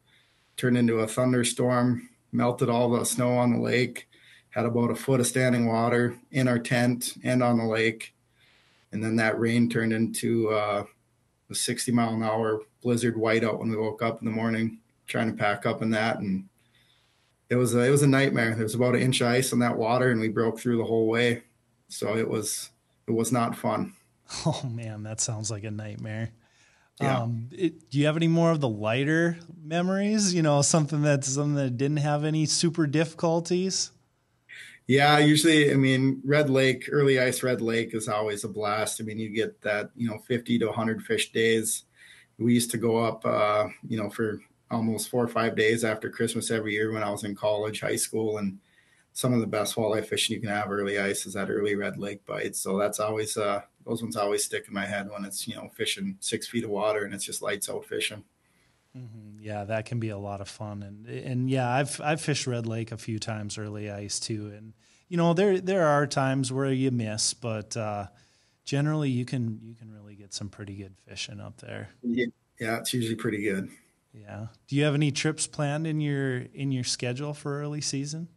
Turned 0.58 0.78
into 0.78 1.00
a 1.00 1.08
thunderstorm, 1.08 2.10
melted 2.32 2.70
all 2.70 2.90
the 2.90 3.04
snow 3.06 3.38
on 3.38 3.54
the 3.54 3.60
lake, 3.60 4.08
had 4.50 4.66
about 4.66 4.92
a 4.92 4.96
foot 4.96 5.20
of 5.20 5.28
standing 5.28 5.68
water 5.68 6.16
in 6.32 6.48
our 6.48 6.60
tent 6.60 7.16
and 7.24 7.44
on 7.44 7.58
the 7.58 7.66
lake 7.66 8.16
and 8.96 9.04
then 9.04 9.18
that 9.18 9.38
rain 9.38 9.70
turned 9.70 9.92
into 9.92 10.50
uh, 10.50 10.86
a 11.50 11.56
60 11.56 11.92
mile 11.92 12.14
an 12.14 12.24
hour 12.24 12.62
blizzard 12.82 13.16
whiteout 13.16 13.60
when 13.60 13.70
we 13.70 13.76
woke 13.76 14.02
up 14.02 14.22
in 14.22 14.26
the 14.26 14.32
morning 14.32 14.80
trying 15.08 15.30
to 15.30 15.38
pack 15.38 15.66
up 15.66 15.82
in 15.82 15.92
that 15.92 16.20
and 16.20 16.46
it 17.50 17.56
was 17.56 17.76
a, 17.76 17.80
it 17.80 17.90
was 17.90 18.04
a 18.04 18.08
nightmare 18.08 18.56
there 18.56 18.64
was 18.64 18.76
about 18.76 18.96
an 18.96 19.02
inch 19.02 19.22
of 19.22 19.28
ice 19.28 19.54
on 19.54 19.60
that 19.60 19.78
water 19.78 20.12
and 20.12 20.20
we 20.20 20.30
broke 20.30 20.60
through 20.60 20.78
the 20.78 20.84
whole 20.84 21.08
way 21.08 21.44
so 21.88 22.16
it 22.16 22.28
was 22.28 22.70
it 23.08 23.12
was 23.12 23.32
not 23.32 23.56
fun 23.56 23.94
oh 24.46 24.64
man 24.70 25.04
that 25.04 25.22
sounds 25.22 25.52
like 25.52 25.64
a 25.64 25.72
nightmare 25.72 26.32
yeah. 27.02 27.24
Um, 27.24 27.50
it, 27.52 27.90
do 27.90 28.00
you 28.00 28.06
have 28.06 28.16
any 28.16 28.30
more 28.30 28.52
of 28.52 28.62
the 28.62 28.70
lighter 28.70 29.38
memories? 29.62 30.34
You 30.34 30.42
know, 30.42 30.62
something 30.62 31.02
that's 31.02 31.28
something 31.28 31.56
that 31.56 31.78
didn't 31.78 31.98
have 31.98 32.24
any 32.24 32.46
super 32.46 32.88
difficulties. 32.88 33.92
Yeah, 34.88 35.18
usually, 35.18 35.72
I 35.72 35.76
mean, 35.76 36.22
Red 36.24 36.50
Lake, 36.50 36.88
early 36.92 37.20
ice 37.20 37.42
Red 37.42 37.60
Lake 37.60 37.96
is 37.96 38.08
always 38.08 38.44
a 38.44 38.48
blast. 38.48 39.02
I 39.02 39.04
mean, 39.04 39.18
you 39.18 39.30
get 39.30 39.60
that, 39.62 39.90
you 39.96 40.08
know, 40.08 40.20
50 40.20 40.60
to 40.60 40.68
100 40.68 41.02
fish 41.02 41.32
days. 41.32 41.84
We 42.38 42.54
used 42.54 42.72
to 42.72 42.78
go 42.78 42.98
up, 42.98 43.26
uh, 43.26 43.68
you 43.88 43.98
know, 43.98 44.10
for 44.10 44.40
almost 44.72 45.10
four 45.10 45.24
or 45.24 45.28
five 45.28 45.56
days 45.56 45.84
after 45.84 46.10
Christmas 46.10 46.52
every 46.52 46.74
year 46.74 46.92
when 46.92 47.04
I 47.04 47.12
was 47.12 47.24
in 47.24 47.36
college, 47.36 47.82
high 47.82 47.96
school. 47.96 48.38
And 48.38 48.60
some 49.14 49.34
of 49.34 49.40
the 49.40 49.48
best 49.48 49.76
walleye 49.76 50.06
fishing 50.06 50.36
you 50.36 50.42
can 50.42 50.50
have 50.50 50.72
early 50.72 51.00
ice 51.00 51.26
is 51.26 51.34
that 51.34 51.50
early 51.50 51.76
Red 51.76 51.98
Lake 51.98 52.26
bite. 52.26 52.56
So 52.56 52.78
that's 52.78 53.00
always, 53.00 53.38
uh, 53.38 53.62
those 53.86 54.02
ones 54.02 54.16
always 54.16 54.44
stick 54.44 54.66
in 54.68 54.74
my 54.74 54.86
head 54.86 55.10
when 55.10 55.26
it's, 55.26 55.48
you 55.48 55.56
know, 55.56 55.70
fishing 55.76 56.18
six 56.20 56.48
feet 56.48 56.64
of 56.64 56.70
water 56.70 57.06
and 57.06 57.14
it's 57.14 57.26
just 57.26 57.42
lights 57.42 57.70
out 57.70 57.86
fishing. 57.86 58.24
Mm-hmm. 58.98 59.42
Yeah, 59.42 59.66
that 59.66 59.86
can 59.86 60.00
be 60.00 60.10
a 60.10 60.18
lot 60.18 60.40
of 60.40 60.48
fun, 60.48 60.82
and 60.82 61.06
and 61.06 61.50
yeah, 61.50 61.70
I've 61.70 62.00
I've 62.00 62.22
fished 62.22 62.48
Red 62.48 62.66
Lake 62.66 62.94
a 62.94 62.98
few 62.98 63.20
times 63.20 63.58
early 63.58 63.92
ice 63.92 64.22
too, 64.22 64.54
and 64.56 64.74
you 65.10 65.18
know 65.18 65.34
there 65.34 65.60
there 65.60 65.86
are 65.86 66.08
times 66.08 66.52
where 66.52 66.72
you 66.72 66.92
miss, 66.92 67.34
but 67.34 67.76
uh, 67.76 68.08
generally 68.64 69.10
you 69.10 69.26
can 69.26 69.60
you 69.62 69.76
can 69.76 69.92
really 69.92 70.16
get 70.16 70.34
some 70.34 70.48
pretty 70.48 70.76
good 70.76 70.96
fishing 71.06 71.42
up 71.42 71.58
there. 71.58 71.90
Yeah, 72.04 72.28
yeah, 72.58 72.78
it's 72.78 72.94
usually 72.94 73.16
pretty 73.16 73.44
good. 73.44 73.70
Yeah. 74.18 74.48
Do 74.68 74.76
you 74.76 74.84
have 74.86 74.96
any 74.96 75.12
trips 75.12 75.46
planned 75.48 75.86
in 75.86 76.00
your 76.00 76.38
in 76.38 76.72
your 76.72 76.84
schedule 76.84 77.34
for 77.34 77.62
early 77.62 77.82
season? 77.82 78.30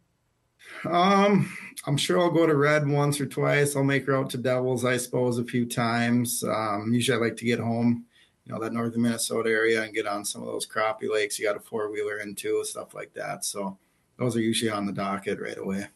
Um, 0.85 1.51
I'm 1.87 1.97
sure 1.97 2.19
I'll 2.19 2.29
go 2.29 2.45
to 2.45 2.55
Red 2.55 2.87
once 2.87 3.19
or 3.19 3.25
twice. 3.25 3.75
I'll 3.75 3.83
make 3.83 4.05
her 4.05 4.15
out 4.15 4.29
to 4.31 4.37
Devils, 4.37 4.85
I 4.85 4.97
suppose, 4.97 5.39
a 5.39 5.43
few 5.43 5.65
times. 5.65 6.43
Um, 6.43 6.91
usually 6.93 7.17
I 7.17 7.21
like 7.21 7.37
to 7.37 7.45
get 7.45 7.59
home 7.59 8.05
you 8.49 8.55
know 8.55 8.61
that 8.61 8.73
northern 8.73 9.03
Minnesota 9.03 9.49
area 9.49 9.83
and 9.83 9.93
get 9.93 10.07
on 10.07 10.25
some 10.25 10.41
of 10.41 10.47
those 10.47 10.65
crappie 10.65 11.09
lakes. 11.09 11.37
You 11.37 11.45
got 11.45 11.55
a 11.55 11.59
four 11.59 11.91
wheeler 11.91 12.17
into 12.17 12.63
stuff 12.65 12.95
like 12.95 13.13
that. 13.13 13.45
So 13.45 13.77
those 14.17 14.35
are 14.35 14.41
usually 14.41 14.71
on 14.71 14.87
the 14.87 14.91
docket 14.91 15.39
right 15.39 15.57
away. 15.57 15.87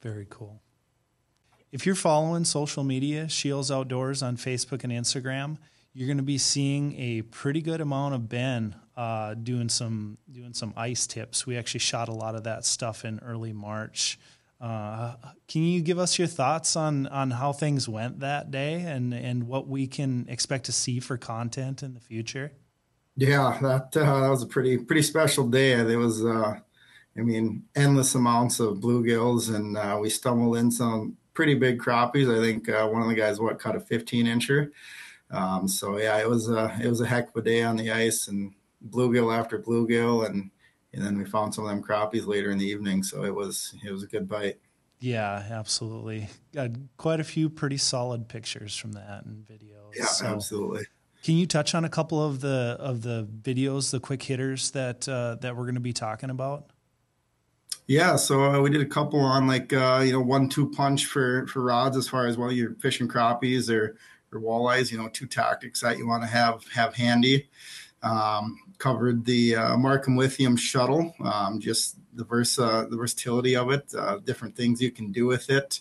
Very 0.00 0.26
cool. 0.30 0.62
If 1.72 1.84
you're 1.84 1.96
following 1.96 2.44
social 2.44 2.84
media, 2.84 3.28
Scheels 3.28 3.72
Outdoors 3.72 4.22
on 4.22 4.36
Facebook 4.36 4.84
and 4.84 4.92
Instagram, 4.92 5.58
you're 5.98 6.06
going 6.06 6.18
to 6.18 6.22
be 6.22 6.38
seeing 6.38 6.94
a 6.96 7.22
pretty 7.22 7.60
good 7.60 7.80
amount 7.80 8.14
of 8.14 8.28
Ben 8.28 8.76
uh, 8.96 9.34
doing 9.34 9.68
some 9.68 10.16
doing 10.30 10.54
some 10.54 10.72
ice 10.76 11.08
tips. 11.08 11.44
We 11.44 11.56
actually 11.56 11.80
shot 11.80 12.08
a 12.08 12.12
lot 12.12 12.36
of 12.36 12.44
that 12.44 12.64
stuff 12.64 13.04
in 13.04 13.18
early 13.18 13.52
March. 13.52 14.16
Uh, 14.60 15.14
can 15.48 15.64
you 15.64 15.80
give 15.80 15.98
us 15.98 16.16
your 16.16 16.28
thoughts 16.28 16.76
on 16.76 17.08
on 17.08 17.32
how 17.32 17.52
things 17.52 17.88
went 17.88 18.20
that 18.20 18.52
day 18.52 18.74
and 18.74 19.12
and 19.12 19.48
what 19.48 19.66
we 19.66 19.88
can 19.88 20.24
expect 20.28 20.66
to 20.66 20.72
see 20.72 21.00
for 21.00 21.16
content 21.16 21.82
in 21.82 21.94
the 21.94 22.00
future? 22.00 22.52
Yeah, 23.16 23.58
that 23.60 23.96
uh, 23.96 24.20
that 24.20 24.28
was 24.28 24.44
a 24.44 24.46
pretty 24.46 24.78
pretty 24.78 25.02
special 25.02 25.48
day. 25.48 25.82
There 25.82 25.98
was, 25.98 26.24
uh, 26.24 26.60
I 27.16 27.20
mean, 27.20 27.64
endless 27.74 28.14
amounts 28.14 28.60
of 28.60 28.76
bluegills, 28.76 29.52
and 29.52 29.76
uh, 29.76 29.98
we 30.00 30.10
stumbled 30.10 30.58
in 30.58 30.70
some 30.70 31.16
pretty 31.34 31.56
big 31.56 31.80
crappies. 31.80 32.32
I 32.32 32.40
think 32.40 32.68
uh, 32.68 32.86
one 32.86 33.02
of 33.02 33.08
the 33.08 33.16
guys 33.16 33.40
what 33.40 33.58
caught 33.58 33.74
a 33.74 33.80
15 33.80 34.26
incher. 34.26 34.70
Um, 35.30 35.68
so 35.68 35.98
yeah, 35.98 36.18
it 36.18 36.28
was 36.28 36.48
a 36.48 36.76
it 36.82 36.88
was 36.88 37.00
a 37.00 37.06
heck 37.06 37.28
of 37.28 37.36
a 37.36 37.42
day 37.42 37.62
on 37.62 37.76
the 37.76 37.90
ice, 37.90 38.28
and 38.28 38.54
bluegill 38.88 39.36
after 39.36 39.58
bluegill, 39.58 40.26
and 40.26 40.50
and 40.92 41.04
then 41.04 41.18
we 41.18 41.24
found 41.24 41.54
some 41.54 41.64
of 41.64 41.70
them 41.70 41.82
crappies 41.82 42.26
later 42.26 42.50
in 42.50 42.58
the 42.58 42.66
evening. 42.66 43.02
So 43.02 43.24
it 43.24 43.34
was 43.34 43.74
it 43.84 43.90
was 43.90 44.02
a 44.02 44.06
good 44.06 44.28
bite. 44.28 44.58
Yeah, 45.00 45.44
absolutely. 45.50 46.28
Got 46.52 46.70
quite 46.96 47.20
a 47.20 47.24
few 47.24 47.48
pretty 47.48 47.76
solid 47.76 48.28
pictures 48.28 48.76
from 48.76 48.92
that 48.92 49.24
and 49.24 49.46
videos. 49.46 49.94
Yeah, 49.94 50.06
so 50.06 50.26
absolutely. 50.26 50.84
Can 51.22 51.36
you 51.36 51.46
touch 51.46 51.74
on 51.74 51.84
a 51.84 51.88
couple 51.88 52.24
of 52.24 52.40
the 52.40 52.76
of 52.78 53.02
the 53.02 53.28
videos, 53.42 53.90
the 53.90 54.00
quick 54.00 54.22
hitters 54.22 54.70
that 54.72 55.08
uh, 55.08 55.36
that 55.40 55.56
we're 55.56 55.64
going 55.64 55.74
to 55.74 55.80
be 55.80 55.92
talking 55.92 56.30
about? 56.30 56.70
Yeah, 57.86 58.16
so 58.16 58.44
uh, 58.44 58.60
we 58.60 58.70
did 58.70 58.82
a 58.82 58.86
couple 58.86 59.20
on 59.20 59.46
like 59.46 59.72
uh, 59.72 60.02
you 60.04 60.12
know 60.12 60.20
one 60.20 60.48
two 60.48 60.70
punch 60.70 61.06
for 61.06 61.46
for 61.46 61.62
rods 61.62 61.96
as 61.96 62.08
far 62.08 62.26
as 62.26 62.36
well 62.36 62.52
you're 62.52 62.74
fishing 62.74 63.08
crappies 63.08 63.70
or 63.70 63.96
or 64.32 64.40
walleyes. 64.40 64.90
You 64.90 64.98
know, 64.98 65.08
two 65.08 65.26
tactics 65.26 65.80
that 65.80 65.98
you 65.98 66.06
want 66.06 66.22
to 66.22 66.28
have 66.28 66.64
have 66.74 66.94
handy. 66.94 67.48
Um, 68.02 68.58
covered 68.78 69.24
the 69.24 69.56
uh, 69.56 69.76
Marcum 69.76 70.16
Lithium 70.16 70.56
shuttle, 70.56 71.12
um, 71.24 71.58
just 71.58 71.96
the, 72.14 72.22
versa, 72.22 72.86
the 72.88 72.96
versatility 72.96 73.56
of 73.56 73.72
it, 73.72 73.92
uh, 73.96 74.18
different 74.18 74.56
things 74.56 74.80
you 74.80 74.92
can 74.92 75.10
do 75.10 75.26
with 75.26 75.50
it. 75.50 75.80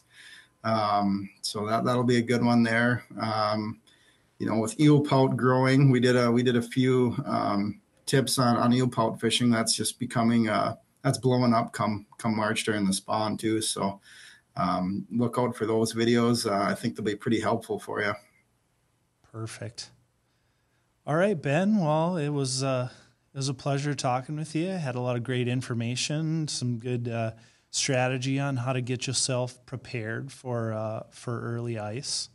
Um, 0.64 1.30
so 1.42 1.66
that 1.68 1.86
that'll 1.86 2.04
be 2.04 2.18
a 2.18 2.22
good 2.22 2.44
one 2.44 2.64
there. 2.64 3.06
Um, 3.20 3.80
you 4.40 4.48
know, 4.48 4.60
with 4.60 4.80
eel 4.80 5.02
pout 5.02 5.38
growing, 5.38 5.92
we 5.92 6.00
did 6.00 6.16
a 6.16 6.32
we 6.32 6.44
did 6.44 6.58
a 6.58 6.62
few 6.62 7.16
um, 7.26 7.80
tips 8.06 8.38
on 8.38 8.58
on 8.58 8.74
eel 8.74 8.88
pout 8.88 9.20
fishing. 9.20 9.50
That's 9.50 9.74
just 9.74 10.00
becoming 10.00 10.50
uh, 10.50 10.76
that's 11.04 11.18
blowing 11.18 11.54
up 11.54 11.74
come 11.74 12.06
come 12.18 12.36
March 12.36 12.66
during 12.66 12.86
the 12.86 12.94
spawn 12.94 13.38
too. 13.38 13.62
So 13.62 14.02
um, 14.56 15.06
look 15.12 15.38
out 15.38 15.56
for 15.56 15.66
those 15.66 15.94
videos. 15.94 16.50
Uh, 16.50 16.70
I 16.70 16.76
think 16.76 16.96
they'll 16.96 17.06
be 17.06 17.16
pretty 17.16 17.40
helpful 17.40 17.80
for 17.80 18.02
you. 18.02 18.14
Perfect. 19.32 19.92
All 21.06 21.16
right, 21.16 21.42
Ben. 21.42 21.78
Well, 21.78 22.18
it 22.18 22.30
was 22.30 22.64
uh, 22.64 22.90
it 23.34 23.38
was 23.38 23.50
a 23.50 23.54
pleasure 23.54 23.94
talking 23.94 24.36
with 24.36 24.56
you. 24.56 24.70
Had 24.70 24.96
a 24.96 25.02
lot 25.02 25.16
of 25.16 25.24
great 25.24 25.48
information, 25.48 26.48
some 26.48 26.80
good 26.80 27.08
uh, 27.08 27.32
strategy 27.70 28.40
on 28.40 28.58
how 28.58 28.74
to 28.74 28.82
get 28.82 29.08
yourself 29.08 29.66
prepared 29.66 30.32
for 30.32 30.74
uh, 30.74 31.04
for 31.12 31.42
early 31.42 31.78
ice. 31.80 32.30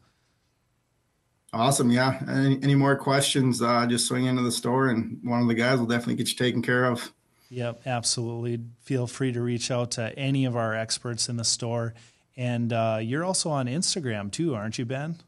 Awesome. 1.53 1.91
Yeah. 1.91 2.19
Any, 2.27 2.63
any 2.63 2.75
more 2.75 2.97
questions? 2.97 3.61
Uh, 3.61 3.87
just 3.87 4.07
swing 4.07 4.25
into 4.25 4.43
the 4.43 4.53
store, 4.53 4.89
and 4.89 5.19
one 5.23 5.43
of 5.43 5.49
the 5.49 5.55
guys 5.55 5.79
will 5.79 5.87
definitely 5.87 6.15
get 6.15 6.29
you 6.29 6.37
taken 6.37 6.63
care 6.63 6.87
of. 6.87 7.13
Yep, 7.51 7.83
absolutely. 7.85 8.61
Feel 8.81 9.07
free 9.07 9.33
to 9.33 9.43
reach 9.43 9.71
out 9.71 9.91
to 9.93 10.19
any 10.19 10.47
of 10.47 10.57
our 10.57 10.75
experts 10.75 11.29
in 11.29 11.37
the 11.37 11.45
store. 11.45 11.93
And 12.35 12.73
uh, 12.73 13.01
you're 13.03 13.25
also 13.25 13.51
on 13.51 13.67
Instagram 13.67 14.33
too, 14.33 14.55
aren't 14.55 14.79
you, 14.79 14.87
Ben? 14.87 15.19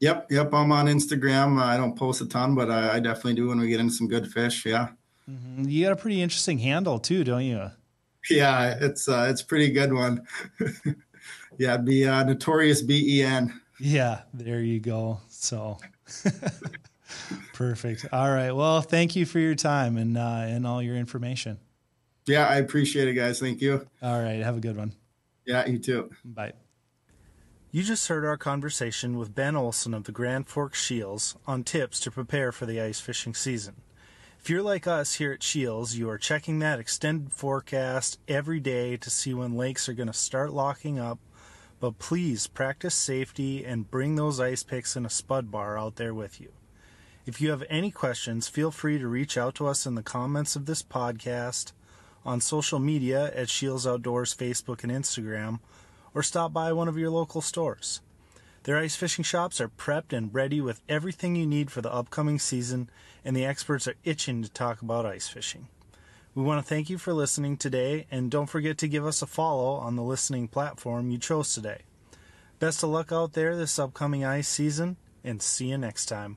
Yep, 0.00 0.30
yep. 0.30 0.52
I'm 0.54 0.72
on 0.72 0.86
Instagram. 0.86 1.60
I 1.60 1.76
don't 1.76 1.96
post 1.96 2.22
a 2.22 2.26
ton, 2.26 2.54
but 2.54 2.70
I, 2.70 2.96
I 2.96 3.00
definitely 3.00 3.34
do 3.34 3.48
when 3.48 3.60
we 3.60 3.68
get 3.68 3.80
into 3.80 3.92
some 3.92 4.08
good 4.08 4.32
fish. 4.32 4.64
Yeah. 4.64 4.88
Mm-hmm. 5.30 5.68
You 5.68 5.84
got 5.84 5.92
a 5.92 5.96
pretty 5.96 6.22
interesting 6.22 6.58
handle 6.58 6.98
too, 6.98 7.24
don't 7.24 7.44
you? 7.44 7.70
Yeah, 8.28 8.76
it's 8.78 9.08
uh, 9.08 9.28
it's 9.30 9.40
pretty 9.40 9.70
good 9.70 9.94
one. 9.94 10.26
yeah, 11.58 11.78
be 11.78 12.06
uh, 12.06 12.22
notorious 12.22 12.82
B 12.82 13.18
E 13.18 13.22
N. 13.22 13.58
Yeah, 13.78 14.20
there 14.34 14.60
you 14.60 14.78
go. 14.78 15.20
So 15.30 15.78
perfect. 17.54 18.06
All 18.12 18.30
right. 18.30 18.52
Well, 18.52 18.82
thank 18.82 19.16
you 19.16 19.24
for 19.24 19.38
your 19.38 19.54
time 19.54 19.96
and 19.96 20.18
uh, 20.18 20.44
and 20.46 20.66
all 20.66 20.82
your 20.82 20.96
information. 20.96 21.58
Yeah, 22.26 22.46
I 22.46 22.56
appreciate 22.56 23.08
it, 23.08 23.14
guys. 23.14 23.40
Thank 23.40 23.62
you. 23.62 23.86
All 24.02 24.20
right. 24.20 24.42
Have 24.42 24.58
a 24.58 24.60
good 24.60 24.76
one. 24.76 24.92
Yeah, 25.46 25.66
you 25.66 25.78
too. 25.78 26.10
Bye. 26.22 26.52
You 27.72 27.82
just 27.82 28.08
heard 28.08 28.24
our 28.24 28.36
conversation 28.36 29.16
with 29.16 29.34
Ben 29.34 29.56
Olson 29.56 29.94
of 29.94 30.04
the 30.04 30.12
Grand 30.12 30.48
Forks 30.48 30.82
Scheels 30.82 31.36
on 31.46 31.62
tips 31.62 32.00
to 32.00 32.10
prepare 32.10 32.50
for 32.52 32.66
the 32.66 32.80
ice 32.80 33.00
fishing 33.00 33.34
season. 33.34 33.76
If 34.40 34.50
you're 34.50 34.62
like 34.62 34.86
us 34.86 35.14
here 35.14 35.32
at 35.32 35.42
Scheels, 35.42 35.94
you 35.94 36.08
are 36.10 36.18
checking 36.18 36.58
that 36.58 36.80
extended 36.80 37.32
forecast 37.32 38.18
every 38.26 38.58
day 38.58 38.96
to 38.96 39.10
see 39.10 39.34
when 39.34 39.56
lakes 39.56 39.88
are 39.88 39.92
going 39.92 40.08
to 40.08 40.12
start 40.12 40.52
locking 40.52 40.98
up 40.98 41.18
but 41.80 41.98
please 41.98 42.46
practice 42.46 42.94
safety 42.94 43.64
and 43.64 43.90
bring 43.90 44.14
those 44.14 44.38
ice 44.38 44.62
picks 44.62 44.94
and 44.94 45.06
a 45.06 45.10
spud 45.10 45.50
bar 45.50 45.78
out 45.78 45.96
there 45.96 46.14
with 46.14 46.40
you. 46.40 46.52
If 47.26 47.40
you 47.40 47.50
have 47.50 47.64
any 47.70 47.90
questions, 47.90 48.48
feel 48.48 48.70
free 48.70 48.98
to 48.98 49.08
reach 49.08 49.38
out 49.38 49.54
to 49.56 49.66
us 49.66 49.86
in 49.86 49.94
the 49.94 50.02
comments 50.02 50.56
of 50.56 50.66
this 50.66 50.82
podcast, 50.82 51.72
on 52.24 52.40
social 52.42 52.78
media 52.78 53.32
at 53.34 53.48
Scheels 53.48 53.86
Outdoors 53.86 54.34
Facebook 54.34 54.84
and 54.84 54.92
Instagram, 54.92 55.60
or 56.14 56.22
stop 56.22 56.52
by 56.52 56.72
one 56.72 56.88
of 56.88 56.98
your 56.98 57.10
local 57.10 57.40
stores. 57.40 58.00
Their 58.64 58.78
ice 58.78 58.96
fishing 58.96 59.24
shops 59.24 59.60
are 59.60 59.68
prepped 59.68 60.12
and 60.12 60.34
ready 60.34 60.60
with 60.60 60.82
everything 60.88 61.34
you 61.34 61.46
need 61.46 61.70
for 61.70 61.80
the 61.80 61.92
upcoming 61.92 62.38
season, 62.38 62.90
and 63.24 63.34
the 63.34 63.44
experts 63.44 63.88
are 63.88 63.94
itching 64.04 64.42
to 64.42 64.50
talk 64.50 64.82
about 64.82 65.06
ice 65.06 65.28
fishing. 65.28 65.68
We 66.34 66.42
want 66.42 66.64
to 66.64 66.68
thank 66.68 66.90
you 66.90 66.98
for 66.98 67.12
listening 67.12 67.56
today, 67.56 68.06
and 68.10 68.30
don't 68.30 68.46
forget 68.46 68.78
to 68.78 68.88
give 68.88 69.06
us 69.06 69.22
a 69.22 69.26
follow 69.26 69.74
on 69.74 69.96
the 69.96 70.02
listening 70.02 70.46
platform 70.46 71.10
you 71.10 71.18
chose 71.18 71.54
today. 71.54 71.82
Best 72.58 72.82
of 72.82 72.90
luck 72.90 73.10
out 73.10 73.32
there 73.32 73.56
this 73.56 73.78
upcoming 73.78 74.24
ice 74.24 74.48
season, 74.48 74.96
and 75.24 75.40
see 75.40 75.70
you 75.70 75.78
next 75.78 76.06
time. 76.06 76.36